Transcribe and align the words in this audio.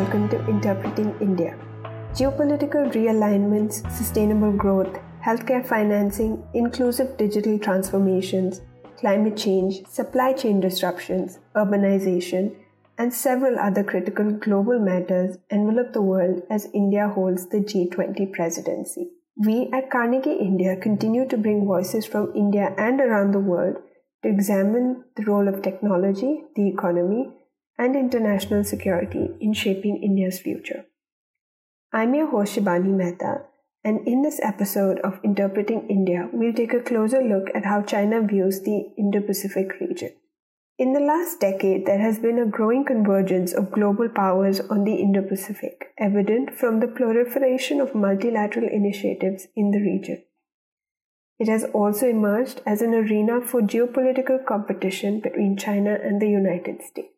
welcome 0.00 0.30
to 0.30 0.42
Interpreting 0.48 1.14
India. 1.20 1.54
Geopolitical 2.14 2.90
realignments, 2.92 3.74
sustainable 3.92 4.50
growth, 4.50 4.98
healthcare 5.22 5.62
financing, 5.62 6.42
inclusive 6.54 7.18
digital 7.18 7.58
transformations, 7.58 8.62
climate 8.96 9.36
change, 9.36 9.86
supply 9.86 10.32
chain 10.32 10.58
disruptions, 10.58 11.38
urbanization, 11.54 12.56
and 12.96 13.12
several 13.12 13.58
other 13.58 13.84
critical 13.84 14.30
global 14.30 14.78
matters 14.78 15.36
envelop 15.50 15.92
the 15.92 16.00
world 16.00 16.40
as 16.48 16.70
India 16.72 17.06
holds 17.06 17.50
the 17.50 17.58
G20 17.58 18.32
presidency. 18.32 19.10
We 19.36 19.68
at 19.70 19.90
Carnegie 19.90 20.38
India 20.40 20.76
continue 20.76 21.28
to 21.28 21.36
bring 21.36 21.66
voices 21.66 22.06
from 22.06 22.32
India 22.34 22.74
and 22.78 23.02
around 23.02 23.32
the 23.32 23.46
world 23.52 23.76
to 24.22 24.30
examine 24.30 25.04
the 25.16 25.26
role 25.26 25.46
of 25.46 25.60
technology, 25.60 26.44
the 26.56 26.68
economy, 26.68 27.28
and 27.80 27.96
international 27.96 28.62
security 28.62 29.30
in 29.40 29.54
shaping 29.54 30.02
India's 30.02 30.38
future. 30.38 30.84
I'm 31.90 32.14
your 32.14 32.30
host 32.30 32.54
Shibani 32.54 32.94
Mehta, 32.94 33.44
and 33.82 34.06
in 34.06 34.20
this 34.20 34.38
episode 34.42 34.98
of 34.98 35.18
Interpreting 35.24 35.86
India, 35.88 36.28
we'll 36.30 36.52
take 36.52 36.74
a 36.74 36.82
closer 36.82 37.22
look 37.22 37.48
at 37.54 37.64
how 37.64 37.80
China 37.80 38.20
views 38.20 38.60
the 38.60 38.92
Indo 38.98 39.22
Pacific 39.22 39.80
region. 39.80 40.10
In 40.78 40.92
the 40.92 41.00
last 41.00 41.40
decade, 41.40 41.86
there 41.86 42.00
has 42.00 42.18
been 42.18 42.38
a 42.38 42.44
growing 42.44 42.84
convergence 42.84 43.54
of 43.54 43.72
global 43.72 44.10
powers 44.10 44.60
on 44.60 44.84
the 44.84 44.96
Indo 44.96 45.22
Pacific, 45.22 45.94
evident 45.96 46.54
from 46.54 46.80
the 46.80 46.86
proliferation 46.86 47.80
of 47.80 47.94
multilateral 47.94 48.68
initiatives 48.70 49.46
in 49.56 49.70
the 49.70 49.80
region. 49.80 50.22
It 51.38 51.48
has 51.48 51.64
also 51.72 52.06
emerged 52.06 52.60
as 52.66 52.82
an 52.82 52.92
arena 52.92 53.40
for 53.40 53.62
geopolitical 53.62 54.44
competition 54.44 55.20
between 55.20 55.56
China 55.56 55.98
and 56.02 56.20
the 56.20 56.28
United 56.28 56.82
States. 56.82 57.14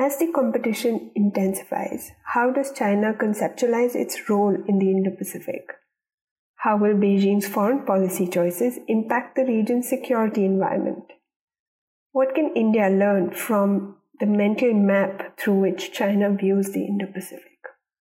As 0.00 0.16
the 0.16 0.32
competition 0.32 1.10
intensifies, 1.14 2.12
how 2.24 2.50
does 2.50 2.72
China 2.72 3.12
conceptualize 3.12 3.94
its 3.94 4.30
role 4.30 4.56
in 4.66 4.78
the 4.78 4.90
Indo 4.90 5.10
Pacific? 5.10 5.74
How 6.54 6.78
will 6.78 6.94
Beijing's 6.94 7.46
foreign 7.46 7.84
policy 7.84 8.26
choices 8.26 8.78
impact 8.88 9.36
the 9.36 9.44
region's 9.44 9.90
security 9.90 10.46
environment? 10.46 11.04
What 12.12 12.34
can 12.34 12.56
India 12.56 12.88
learn 12.88 13.32
from 13.32 13.96
the 14.18 14.24
mental 14.24 14.72
map 14.72 15.38
through 15.38 15.60
which 15.60 15.92
China 15.92 16.30
views 16.30 16.70
the 16.70 16.86
Indo 16.86 17.04
Pacific? 17.04 17.58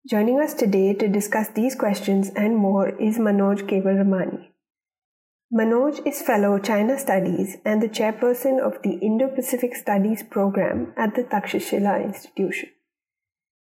Joining 0.10 0.42
us 0.42 0.54
today 0.54 0.94
to 0.94 1.08
discuss 1.08 1.48
these 1.48 1.74
questions 1.74 2.32
and 2.36 2.58
more 2.58 2.90
is 3.00 3.18
Manoj 3.18 3.62
Kewalramani. 3.62 4.50
Manoj 5.50 6.06
is 6.06 6.22
Fellow 6.22 6.60
China 6.60 7.00
Studies 7.00 7.56
and 7.64 7.82
the 7.82 7.88
chairperson 7.88 8.60
of 8.60 8.82
the 8.84 9.00
Indo 9.02 9.30
Pacific 9.30 9.78
Studies 9.78 10.22
program 10.22 10.92
at 10.98 11.16
the 11.16 11.24
Takshashila 11.24 12.04
Institution. 12.04 12.68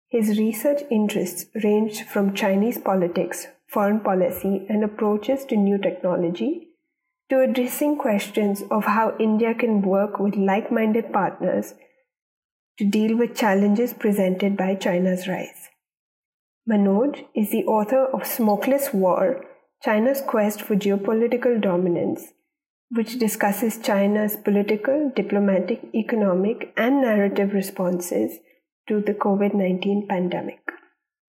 His 0.07 0.39
research 0.39 0.83
interests 0.89 1.47
range 1.61 2.03
from 2.03 2.33
Chinese 2.33 2.77
politics, 2.77 3.47
foreign 3.67 3.99
policy, 3.99 4.65
and 4.69 4.81
approaches 4.81 5.43
to 5.47 5.57
new 5.57 5.77
technology 5.77 6.69
to 7.29 7.41
addressing 7.41 7.97
questions 7.97 8.63
of 8.71 8.85
how 8.85 9.17
India 9.19 9.53
can 9.53 9.81
work 9.81 10.19
with 10.19 10.37
like 10.37 10.71
minded 10.71 11.11
partners 11.11 11.73
to 12.77 12.85
deal 12.85 13.17
with 13.17 13.35
challenges 13.35 13.93
presented 13.93 14.55
by 14.55 14.73
China's 14.75 15.27
rise. 15.27 15.67
Manoj 16.65 17.25
is 17.35 17.51
the 17.51 17.65
author 17.65 18.05
of 18.05 18.25
Smokeless 18.25 18.93
War 18.93 19.43
China's 19.83 20.21
Quest 20.21 20.61
for 20.61 20.77
Geopolitical 20.77 21.59
Dominance, 21.59 22.31
which 22.91 23.19
discusses 23.19 23.77
China's 23.77 24.37
political, 24.37 25.11
diplomatic, 25.13 25.81
economic, 25.93 26.71
and 26.77 27.01
narrative 27.01 27.53
responses 27.53 28.39
to 28.87 29.01
the 29.01 29.13
COVID 29.13 29.53
19 29.53 30.07
pandemic. 30.07 30.61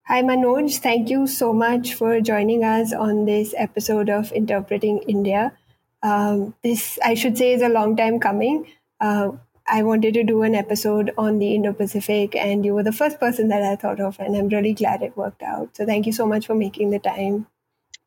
Hi, 0.06 0.20
Manoj. 0.22 0.76
Thank 0.80 1.08
you 1.08 1.26
so 1.26 1.54
much 1.54 1.94
for 1.94 2.20
joining 2.20 2.62
us 2.62 2.92
on 2.92 3.24
this 3.24 3.54
episode 3.56 4.10
of 4.10 4.30
Interpreting 4.32 4.98
India. 5.08 5.56
Um, 6.02 6.54
this, 6.62 6.98
I 7.02 7.14
should 7.14 7.38
say, 7.38 7.54
is 7.54 7.62
a 7.62 7.70
long 7.70 7.96
time 7.96 8.20
coming. 8.20 8.66
Uh, 9.00 9.30
I 9.66 9.82
wanted 9.82 10.12
to 10.12 10.24
do 10.24 10.42
an 10.42 10.54
episode 10.54 11.10
on 11.16 11.38
the 11.38 11.54
Indo 11.54 11.72
Pacific, 11.72 12.36
and 12.36 12.66
you 12.66 12.74
were 12.74 12.82
the 12.82 12.92
first 12.92 13.18
person 13.18 13.48
that 13.48 13.62
I 13.62 13.76
thought 13.76 14.00
of, 14.00 14.20
and 14.20 14.36
I'm 14.36 14.48
really 14.48 14.74
glad 14.74 15.00
it 15.00 15.16
worked 15.16 15.42
out. 15.42 15.74
So, 15.74 15.86
thank 15.86 16.04
you 16.04 16.12
so 16.12 16.26
much 16.26 16.46
for 16.46 16.54
making 16.54 16.90
the 16.90 16.98
time. 16.98 17.46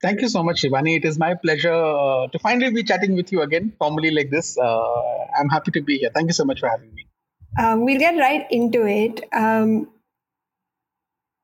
Thank 0.05 0.21
you 0.21 0.29
so 0.29 0.43
much, 0.43 0.61
Shibani. 0.61 0.97
It 0.97 1.05
is 1.05 1.17
my 1.17 1.33
pleasure 1.33 1.73
uh, 1.73 2.27
to 2.27 2.38
finally 2.38 2.71
be 2.71 2.83
chatting 2.83 3.16
with 3.16 3.31
you 3.31 3.41
again, 3.41 3.73
formally 3.79 4.11
like 4.11 4.29
this. 4.29 4.55
Uh, 4.55 5.25
I'm 5.35 5.49
happy 5.49 5.71
to 5.71 5.81
be 5.81 5.97
here. 5.97 6.11
Thank 6.13 6.27
you 6.27 6.33
so 6.33 6.45
much 6.45 6.59
for 6.59 6.69
having 6.69 6.93
me. 6.93 7.07
Um, 7.57 7.85
we'll 7.85 7.97
get 7.97 8.16
right 8.19 8.45
into 8.51 8.85
it. 8.85 9.23
Um, 9.33 9.89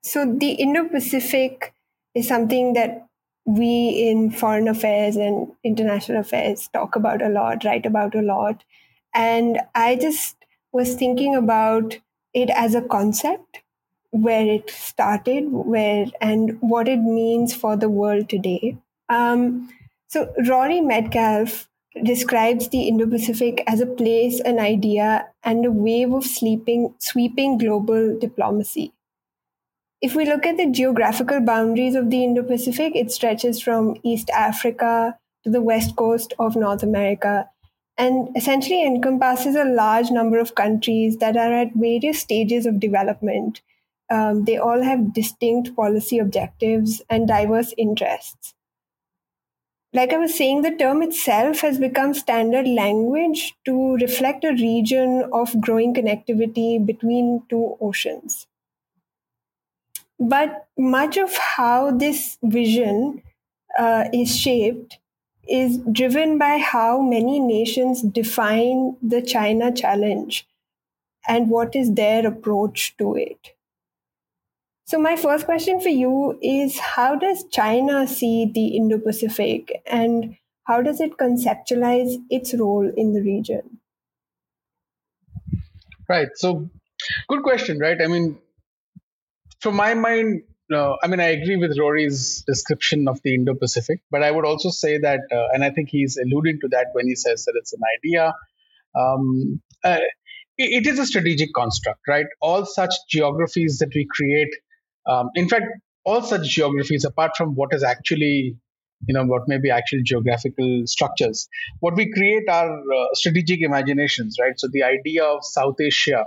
so, 0.04 0.32
the 0.32 0.52
Indo 0.52 0.88
Pacific 0.90 1.74
is 2.14 2.28
something 2.28 2.74
that 2.74 3.08
we 3.46 4.10
in 4.10 4.30
foreign 4.30 4.68
affairs 4.68 5.16
and 5.16 5.48
international 5.64 6.20
affairs 6.20 6.70
talk 6.72 6.96
about 6.96 7.24
a 7.24 7.30
lot, 7.30 7.64
write 7.64 7.88
about 7.88 8.14
a 8.14 8.22
lot. 8.22 8.64
And 9.16 9.60
I 9.74 9.96
just 9.96 10.36
was 10.72 10.94
thinking 10.94 11.36
about 11.36 11.98
it 12.36 12.52
as 12.52 12.76
a 12.76 12.84
concept, 12.84 13.64
where 14.12 14.46
it 14.46 14.70
started, 14.70 15.46
where 15.50 16.06
and 16.22 16.58
what 16.62 16.88
it 16.88 16.98
means 16.98 17.54
for 17.56 17.76
the 17.76 17.90
world 17.90 18.30
today. 18.30 18.78
Um, 19.10 19.70
so 20.08 20.34
Rory 20.48 20.80
Medcalf 20.80 21.68
describes 22.04 22.70
the 22.70 22.88
Indo-Pacific 22.88 23.64
as 23.68 23.82
a 23.82 23.86
place, 23.86 24.40
an 24.42 24.60
idea, 24.60 25.28
and 25.44 25.66
a 25.66 25.72
wave 25.72 26.14
of 26.14 26.26
sleeping, 26.26 26.94
sweeping 27.00 27.58
global 27.58 28.18
diplomacy. 28.18 28.94
If 30.02 30.16
we 30.16 30.26
look 30.26 30.46
at 30.46 30.58
the 30.58 30.70
geographical 30.70 31.42
boundaries 31.42 31.96
of 31.96 32.10
the 32.10 32.24
Indo 32.24 32.44
Pacific, 32.44 32.96
it 32.96 33.12
stretches 33.12 33.62
from 33.62 33.98
East 34.04 34.30
Africa 34.32 35.18
to 35.44 35.50
the 35.50 35.62
west 35.62 35.96
coast 35.96 36.34
of 36.40 36.56
North 36.56 36.82
America 36.82 37.50
and 37.98 38.36
essentially 38.36 38.84
encompasses 38.84 39.56
a 39.56 39.64
large 39.64 40.10
number 40.10 40.40
of 40.40 40.56
countries 40.56 41.18
that 41.18 41.38
are 41.38 41.54
at 41.54 41.74
various 41.76 42.20
stages 42.20 42.66
of 42.66 42.80
development. 42.80 43.62
Um, 44.12 44.46
they 44.46 44.58
all 44.58 44.84
have 44.84 45.14
distinct 45.14 45.76
policy 45.76 46.20
objectives 46.20 47.02
and 47.10 47.28
diverse 47.28 47.74
interests. 47.78 48.54
Like 49.94 50.14
I 50.14 50.18
was 50.18 50.36
saying, 50.36 50.62
the 50.62 50.76
term 50.76 51.02
itself 51.02 51.62
has 51.62 51.78
become 51.78 52.14
standard 52.14 52.68
language 52.68 53.56
to 53.66 53.96
reflect 53.96 54.44
a 54.44 54.52
region 54.52 55.30
of 55.34 55.60
growing 55.62 55.94
connectivity 55.94 56.86
between 56.86 57.44
two 57.50 57.78
oceans. 57.82 58.48
But 60.20 60.68
much 60.78 61.18
of 61.18 61.36
how 61.38 61.92
this 61.92 62.38
vision 62.44 63.24
uh, 63.78 64.06
is 64.14 64.38
shaped 64.38 65.00
is 65.48 65.80
driven 65.92 66.38
by 66.38 66.60
how 66.60 67.02
many 67.02 67.40
nations 67.40 68.02
define 68.02 68.96
the 69.02 69.22
China 69.22 69.72
challenge 69.72 70.48
and 71.28 71.50
what 71.50 71.76
is 71.76 71.94
their 71.94 72.26
approach 72.26 72.96
to 72.98 73.16
it. 73.16 73.54
So, 74.92 75.00
my 75.00 75.16
first 75.16 75.46
question 75.46 75.80
for 75.80 75.88
you 75.88 76.38
is 76.42 76.78
How 76.78 77.16
does 77.16 77.46
China 77.50 78.06
see 78.06 78.52
the 78.54 78.76
Indo 78.76 78.98
Pacific 78.98 79.82
and 79.86 80.36
how 80.66 80.82
does 80.82 81.00
it 81.00 81.16
conceptualize 81.18 82.18
its 82.30 82.54
role 82.54 82.92
in 82.98 83.14
the 83.14 83.22
region? 83.22 83.80
Right. 86.10 86.28
So, 86.36 86.70
good 87.30 87.42
question, 87.42 87.80
right? 87.80 88.02
I 88.02 88.08
mean, 88.08 88.38
from 89.62 89.78
my 89.78 89.94
mind, 89.94 90.42
uh, 90.74 90.96
I 91.02 91.08
mean, 91.08 91.22
I 91.22 91.30
agree 91.40 91.56
with 91.56 91.80
Rory's 91.80 92.44
description 92.46 93.08
of 93.08 93.22
the 93.24 93.34
Indo 93.34 93.54
Pacific, 93.54 94.02
but 94.12 94.24
I 94.24 94.32
would 94.32 94.44
also 94.44 94.72
say 94.72 94.98
that, 94.98 95.22
uh, 95.32 95.54
and 95.54 95.64
I 95.64 95.70
think 95.70 95.88
he's 95.88 96.18
alluding 96.18 96.60
to 96.64 96.68
that 96.72 96.88
when 96.92 97.08
he 97.08 97.16
says 97.16 97.46
that 97.46 97.54
it's 97.56 97.72
an 97.72 97.80
idea. 97.98 98.34
Um, 98.94 99.62
uh, 99.86 100.00
it, 100.58 100.86
it 100.86 100.88
is 100.88 101.00
a 101.00 101.06
strategic 101.06 101.54
construct, 101.54 102.02
right? 102.10 102.26
All 102.42 102.66
such 102.66 102.94
geographies 103.10 103.78
that 103.78 103.96
we 103.96 104.06
create, 104.14 104.54
um, 105.06 105.30
in 105.36 105.50
fact, 105.50 105.66
all 106.04 106.22
such 106.22 106.48
geographies, 106.48 107.06
apart 107.06 107.32
from 107.38 107.56
what 107.56 107.74
is 107.74 107.84
actually, 107.84 108.58
you 109.08 109.14
know, 109.14 109.26
what 109.26 109.44
may 109.48 109.58
be 109.58 109.70
actual 109.70 110.00
geographical 110.04 110.84
structures, 110.86 111.48
what 111.80 111.96
we 111.96 112.12
create 112.12 112.44
are 112.50 112.72
uh, 112.72 113.08
strategic 113.14 113.62
imaginations, 113.62 114.38
right? 114.40 114.54
So 114.58 114.68
the 114.72 114.84
idea 114.84 115.24
of 115.24 115.40
South 115.44 115.76
Asia 115.80 116.26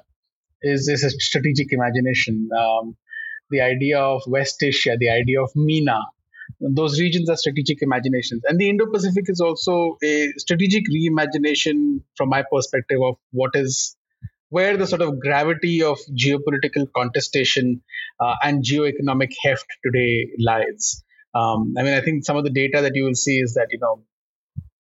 is, 0.63 0.89
is 0.89 1.05
a 1.05 1.11
strategic 1.11 1.73
imagination. 1.73 2.49
Um, 2.59 2.97
the 3.51 3.61
idea 3.61 3.99
of 3.99 4.23
West 4.27 4.63
Asia, 4.63 4.97
the 4.99 5.11
idea 5.11 5.43
of 5.43 5.51
MENA. 5.55 6.01
Those 6.61 7.01
regions 7.01 7.29
are 7.31 7.37
strategic 7.37 7.83
imaginations. 7.83 8.43
And 8.47 8.59
the 8.59 8.69
Indo 8.69 8.87
Pacific 8.87 9.25
is 9.29 9.41
also 9.41 9.97
a 10.03 10.33
strategic 10.37 10.85
reimagination, 10.89 12.01
from 12.17 12.29
my 12.29 12.45
perspective, 12.51 13.01
of 13.03 13.17
what 13.33 13.51
is 13.55 13.97
where 14.55 14.77
the 14.77 14.87
sort 14.87 15.03
of 15.03 15.19
gravity 15.19 15.83
of 15.83 15.99
geopolitical 16.25 16.87
contestation 16.97 17.83
uh, 18.21 18.35
and 18.43 18.65
geoeconomic 18.65 19.33
heft 19.45 19.67
today 19.85 20.29
lies. 20.39 21.03
Um, 21.35 21.75
I 21.77 21.83
mean, 21.83 21.95
I 21.95 22.01
think 22.01 22.25
some 22.25 22.37
of 22.37 22.45
the 22.45 22.51
data 22.51 22.83
that 22.83 22.95
you 22.95 23.05
will 23.05 23.17
see 23.17 23.41
is 23.41 23.55
that, 23.55 23.69
you 23.73 23.81
know, 23.81 24.05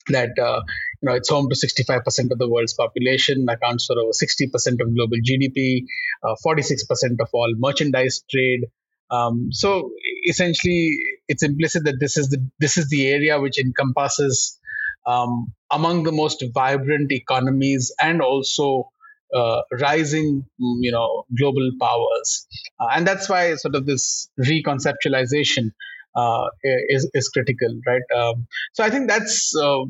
that 0.08 0.38
uh, 0.38 0.60
you 1.00 1.08
know, 1.08 1.14
it's 1.14 1.28
home 1.28 1.48
to 1.48 1.56
65% 1.56 2.30
of 2.30 2.38
the 2.38 2.48
world's 2.48 2.74
population, 2.74 3.46
accounts 3.48 3.86
for 3.86 3.98
over 3.98 4.12
60% 4.12 4.80
of 4.80 4.94
global 4.94 5.18
GDP, 5.28 5.82
uh, 6.22 6.36
46% 6.46 7.20
of 7.20 7.28
all 7.32 7.52
merchandise 7.56 8.22
trade. 8.30 8.66
Um, 9.10 9.48
so 9.50 9.90
essentially, 10.28 10.98
it's 11.26 11.42
implicit 11.42 11.84
that 11.84 11.98
this 12.00 12.16
is 12.16 12.28
the 12.28 12.48
this 12.58 12.76
is 12.78 12.88
the 12.88 13.08
area 13.08 13.40
which 13.40 13.58
encompasses 13.58 14.58
um, 15.06 15.52
among 15.70 16.04
the 16.04 16.12
most 16.12 16.44
vibrant 16.54 17.12
economies 17.12 17.92
and 18.00 18.22
also 18.22 18.90
uh, 19.34 19.62
rising, 19.80 20.44
you 20.58 20.92
know, 20.92 21.24
global 21.36 21.70
powers, 21.80 22.46
uh, 22.80 22.88
and 22.94 23.06
that's 23.06 23.28
why 23.28 23.54
sort 23.56 23.74
of 23.74 23.86
this 23.86 24.28
reconceptualization 24.40 25.70
uh, 26.16 26.46
is 26.62 27.10
is 27.14 27.28
critical, 27.28 27.80
right? 27.86 28.02
Um, 28.16 28.46
so 28.72 28.84
I 28.84 28.90
think 28.90 29.08
that's 29.08 29.54
uh, 29.56 29.84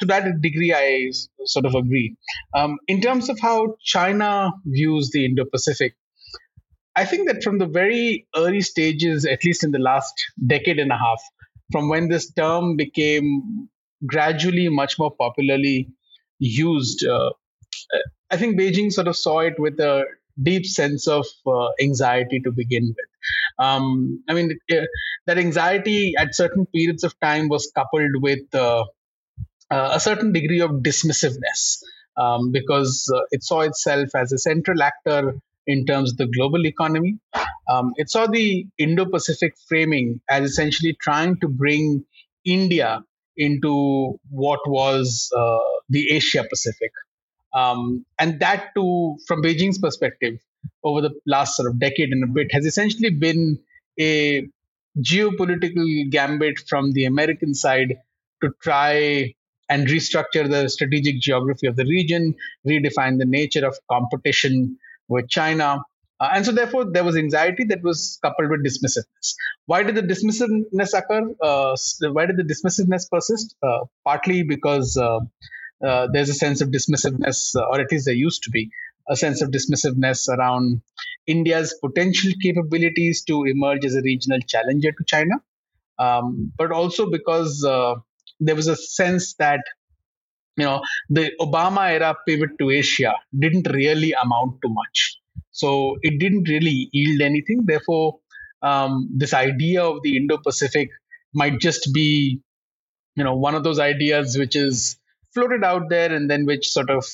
to 0.00 0.06
that 0.06 0.40
degree 0.40 0.74
I 0.74 1.10
sort 1.44 1.66
of 1.66 1.74
agree. 1.74 2.16
Um, 2.56 2.78
in 2.88 3.00
terms 3.00 3.28
of 3.28 3.38
how 3.38 3.76
China 3.84 4.52
views 4.66 5.10
the 5.12 5.24
Indo-Pacific, 5.24 5.94
I 6.96 7.04
think 7.04 7.28
that 7.28 7.42
from 7.42 7.58
the 7.58 7.66
very 7.66 8.26
early 8.36 8.60
stages, 8.60 9.24
at 9.24 9.44
least 9.44 9.64
in 9.64 9.70
the 9.70 9.78
last 9.78 10.14
decade 10.46 10.78
and 10.78 10.90
a 10.90 10.98
half, 10.98 11.22
from 11.70 11.88
when 11.88 12.08
this 12.08 12.30
term 12.32 12.76
became 12.76 13.68
gradually 14.06 14.68
much 14.68 14.98
more 14.98 15.14
popularly 15.14 15.88
used, 16.38 17.06
uh, 17.06 17.30
I 18.30 18.36
think 18.36 18.58
Beijing 18.58 18.92
sort 18.92 19.08
of 19.08 19.16
saw 19.16 19.40
it 19.40 19.58
with 19.58 19.78
a 19.80 20.04
deep 20.42 20.64
sense 20.64 21.06
of 21.06 21.26
uh, 21.46 21.68
anxiety 21.80 22.40
to 22.40 22.50
begin 22.50 22.94
with. 22.96 23.10
Um, 23.58 24.24
I 24.28 24.34
mean, 24.34 24.58
uh, 24.70 24.86
that 25.26 25.38
anxiety 25.38 26.14
at 26.16 26.34
certain 26.34 26.66
periods 26.66 27.04
of 27.04 27.18
time 27.20 27.48
was 27.48 27.70
coupled 27.74 28.22
with 28.22 28.54
uh, 28.54 28.84
uh 29.70 29.90
a 29.92 30.00
certain 30.00 30.32
degree 30.32 30.60
of 30.60 30.70
dismissiveness 30.86 31.82
um, 32.16 32.50
because 32.52 33.10
uh, 33.14 33.20
it 33.30 33.42
saw 33.44 33.60
itself 33.60 34.14
as 34.14 34.32
a 34.32 34.38
central 34.38 34.82
actor 34.82 35.34
in 35.66 35.86
terms 35.86 36.12
of 36.12 36.18
the 36.18 36.26
global 36.26 36.66
economy. 36.66 37.18
Um, 37.70 37.92
it 37.96 38.10
saw 38.10 38.26
the 38.26 38.66
Indo 38.78 39.04
Pacific 39.04 39.54
framing 39.68 40.20
as 40.28 40.50
essentially 40.50 40.96
trying 41.00 41.38
to 41.40 41.48
bring 41.48 42.04
India 42.44 43.04
into 43.36 44.18
what 44.30 44.60
was 44.66 45.30
uh, 45.36 45.58
the 45.88 46.10
Asia 46.10 46.44
Pacific. 46.48 46.90
Um, 47.54 48.04
and 48.18 48.40
that 48.40 48.70
too, 48.74 49.18
from 49.26 49.42
Beijing's 49.42 49.78
perspective, 49.78 50.38
over 50.84 51.00
the 51.00 51.10
last 51.26 51.56
sort 51.56 51.68
of 51.68 51.78
decade 51.78 52.10
and 52.10 52.24
a 52.24 52.26
bit, 52.26 52.52
has 52.52 52.64
essentially 52.64 53.10
been 53.10 53.58
a 54.00 54.46
geopolitical 55.00 56.10
gambit 56.10 56.58
from 56.68 56.92
the 56.92 57.04
American 57.04 57.54
side 57.54 57.96
to 58.42 58.50
try 58.60 59.34
and 59.68 59.86
restructure 59.86 60.48
the 60.48 60.68
strategic 60.68 61.20
geography 61.20 61.66
of 61.66 61.76
the 61.76 61.84
region, 61.84 62.34
redefine 62.66 63.18
the 63.18 63.24
nature 63.24 63.66
of 63.66 63.76
competition 63.90 64.78
with 65.08 65.28
China. 65.28 65.82
Uh, 66.20 66.30
and 66.34 66.46
so, 66.46 66.52
therefore, 66.52 66.84
there 66.84 67.02
was 67.02 67.16
anxiety 67.16 67.64
that 67.64 67.82
was 67.82 68.18
coupled 68.22 68.50
with 68.50 68.64
dismissiveness. 68.64 69.34
Why 69.66 69.82
did 69.82 69.94
the 69.94 70.02
dismissiveness 70.02 70.96
occur? 70.96 71.34
Uh, 71.42 71.76
why 72.12 72.26
did 72.26 72.36
the 72.36 72.44
dismissiveness 72.44 73.10
persist? 73.10 73.56
Uh, 73.62 73.86
partly 74.04 74.42
because 74.42 74.96
uh, 75.86 76.08
there's 76.12 76.28
a 76.28 76.34
sense 76.34 76.60
of 76.60 76.68
dismissiveness, 76.68 77.54
uh, 77.56 77.64
or 77.70 77.80
at 77.80 77.90
least 77.90 78.06
there 78.06 78.14
used 78.14 78.42
to 78.44 78.50
be 78.50 78.70
a 79.08 79.16
sense 79.16 79.42
of 79.42 79.50
dismissiveness 79.50 80.28
around 80.28 80.80
India's 81.26 81.76
potential 81.84 82.32
capabilities 82.42 83.24
to 83.24 83.44
emerge 83.44 83.84
as 83.84 83.94
a 83.94 84.02
regional 84.02 84.38
challenger 84.46 84.92
to 84.92 85.04
China, 85.06 85.34
um, 85.98 86.52
but 86.56 86.72
also 86.72 87.10
because 87.10 87.64
uh, 87.64 87.94
there 88.40 88.54
was 88.54 88.68
a 88.68 88.76
sense 88.76 89.34
that 89.34 89.60
you 90.56 90.64
know 90.64 90.82
the 91.08 91.32
Obama 91.40 91.90
era 91.90 92.14
pivot 92.26 92.50
to 92.58 92.70
Asia 92.70 93.14
didn't 93.36 93.68
really 93.72 94.12
amount 94.12 94.60
to 94.62 94.68
much, 94.68 95.18
so 95.50 95.96
it 96.02 96.18
didn't 96.18 96.48
really 96.48 96.88
yield 96.92 97.20
anything. 97.22 97.62
Therefore, 97.64 98.18
um, 98.62 99.08
this 99.16 99.34
idea 99.34 99.82
of 99.82 100.02
the 100.02 100.16
Indo-Pacific 100.16 100.90
might 101.34 101.58
just 101.58 101.92
be 101.92 102.40
you 103.16 103.24
know 103.24 103.36
one 103.36 103.54
of 103.54 103.64
those 103.64 103.78
ideas 103.78 104.36
which 104.38 104.56
is 104.56 104.98
floated 105.34 105.64
out 105.64 105.88
there 105.88 106.12
and 106.12 106.30
then 106.30 106.46
which 106.46 106.68
sort 106.68 106.90
of 106.90 107.04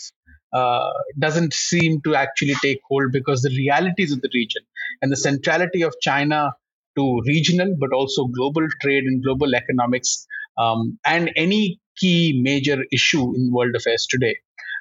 uh, 0.53 0.91
doesn't 1.19 1.53
seem 1.53 2.01
to 2.03 2.15
actually 2.15 2.55
take 2.63 2.81
hold 2.89 3.13
because 3.13 3.43
the 3.43 3.51
realities 3.51 4.13
of 4.13 4.21
the 4.23 4.31
region 4.35 4.63
and 5.03 5.13
the 5.13 5.17
centrality 5.17 5.83
of 5.83 5.95
China 6.01 6.53
to 6.97 7.21
regional 7.27 7.75
but 7.79 7.93
also 7.93 8.27
global 8.27 8.67
trade 8.81 9.05
and 9.05 9.23
global 9.23 9.55
economics 9.55 10.27
um, 10.59 10.99
and 11.07 11.31
any 11.37 11.81
key 11.97 12.41
major 12.43 12.79
issue 12.93 13.35
in 13.35 13.53
world 13.53 13.75
affairs 13.77 14.07
today 14.09 14.37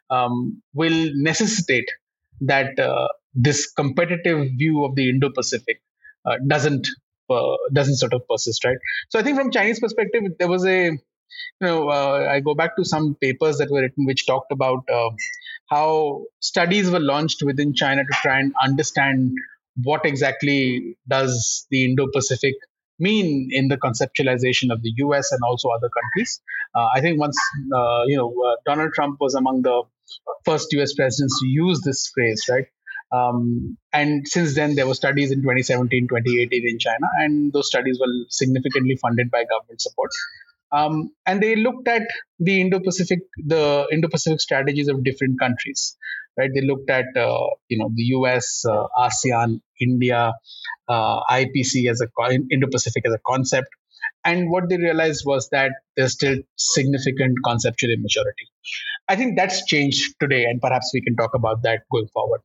um, 0.10 0.62
will 0.74 1.12
necessitate 1.16 1.90
that 2.42 2.80
uh, 2.80 3.08
this 3.34 3.72
competitive 3.72 4.48
view 4.58 4.86
of 4.86 4.96
the 4.96 5.10
Indo-Pacific 5.10 5.82
uh, 6.26 6.36
doesn't 6.48 6.88
uh, 7.30 7.58
doesn't 7.74 7.98
sort 7.98 8.14
of 8.14 8.22
persist, 8.30 8.64
right? 8.64 8.78
So 9.10 9.20
I 9.20 9.24
think 9.24 9.38
from 9.38 9.52
Chinese 9.52 9.82
perspective, 9.82 10.24
there 10.40 10.48
was 10.48 10.66
a 10.66 10.98
you 11.62 11.68
know, 11.68 11.90
uh, 11.90 12.28
I 12.30 12.40
go 12.40 12.56
back 12.56 12.76
to 12.78 12.86
some 12.86 13.16
papers 13.16 13.58
that 13.58 13.70
were 13.72 13.82
written 13.82 14.06
which 14.06 14.26
talked 14.26 14.52
about 14.52 14.84
uh, 14.92 15.10
how 15.70 16.24
studies 16.40 16.90
were 16.90 17.00
launched 17.00 17.42
within 17.44 17.74
China 17.74 18.04
to 18.04 18.14
try 18.22 18.40
and 18.40 18.54
understand 18.62 19.34
what 19.84 20.06
exactly 20.06 20.98
does 21.08 21.68
the 21.70 21.86
Indo-Pacific 21.86 22.56
mean 23.00 23.50
in 23.52 23.68
the 23.68 23.78
conceptualization 23.78 24.72
of 24.72 24.82
the 24.82 24.92
U.S. 24.98 25.32
and 25.32 25.42
also 25.44 25.70
other 25.70 25.90
countries. 25.90 26.42
Uh, 26.76 26.88
I 26.94 27.02
think 27.02 27.20
once 27.20 27.38
uh, 27.76 28.04
you 28.08 28.18
know 28.18 28.30
uh, 28.30 28.56
Donald 28.66 28.94
Trump 28.94 29.18
was 29.20 29.36
among 29.36 29.62
the 29.62 29.84
first 30.46 30.72
U.S. 30.74 30.94
presidents 30.94 31.40
to 31.42 31.48
use 31.48 31.82
this 31.82 32.10
phrase, 32.14 32.44
right? 32.50 32.66
Um, 33.12 33.78
and 33.94 34.28
since 34.28 34.56
then, 34.56 34.76
there 34.76 34.86
were 34.86 34.94
studies 34.94 35.32
in 35.32 35.42
2017, 35.42 36.08
2018 36.10 36.68
in 36.68 36.80
China, 36.80 37.08
and 37.20 37.54
those 37.54 37.68
studies 37.68 38.00
were 38.00 38.26
significantly 38.30 38.98
funded 39.02 39.32
by 39.32 39.46
government 39.46 39.82
support. 39.82 40.12
Um, 40.72 41.12
and 41.26 41.42
they 41.42 41.56
looked 41.56 41.88
at 41.88 42.04
the 42.40 42.62
Indo-Pacific, 42.62 43.20
the 43.38 43.88
Indo-Pacific 43.92 44.40
strategies 44.42 44.88
of 44.90 45.04
different 45.04 45.40
countries, 45.40 45.96
right? 46.38 46.50
They 46.54 46.62
looked 46.62 46.90
at, 46.90 47.06
uh, 47.16 47.48
you 47.70 47.78
know, 47.78 47.90
the 47.94 48.04
U.S., 48.04 48.64
uh, 48.68 48.88
ASEAN, 49.00 49.62
India, 49.80 50.34
uh, 50.90 51.20
IPC 51.32 51.90
as 51.90 52.02
a 52.02 52.08
Indo-Pacific 52.52 53.04
as 53.06 53.14
a 53.14 53.20
concept, 53.26 53.70
and 54.26 54.50
what 54.52 54.68
they 54.70 54.78
realized 54.78 55.24
was 55.26 55.48
that 55.52 55.72
there's 55.96 56.14
still 56.14 56.38
significant 56.58 57.38
conceptual 57.46 57.92
immaturity. 57.92 58.48
I 59.08 59.16
think 59.16 59.38
that's 59.38 59.66
changed 59.66 60.16
today, 60.20 60.46
and 60.46 60.62
perhaps 60.62 60.92
we 60.94 61.02
can 61.02 61.16
talk 61.16 61.34
about 61.34 61.64
that 61.64 61.84
going 61.92 62.08
forward. 62.14 62.42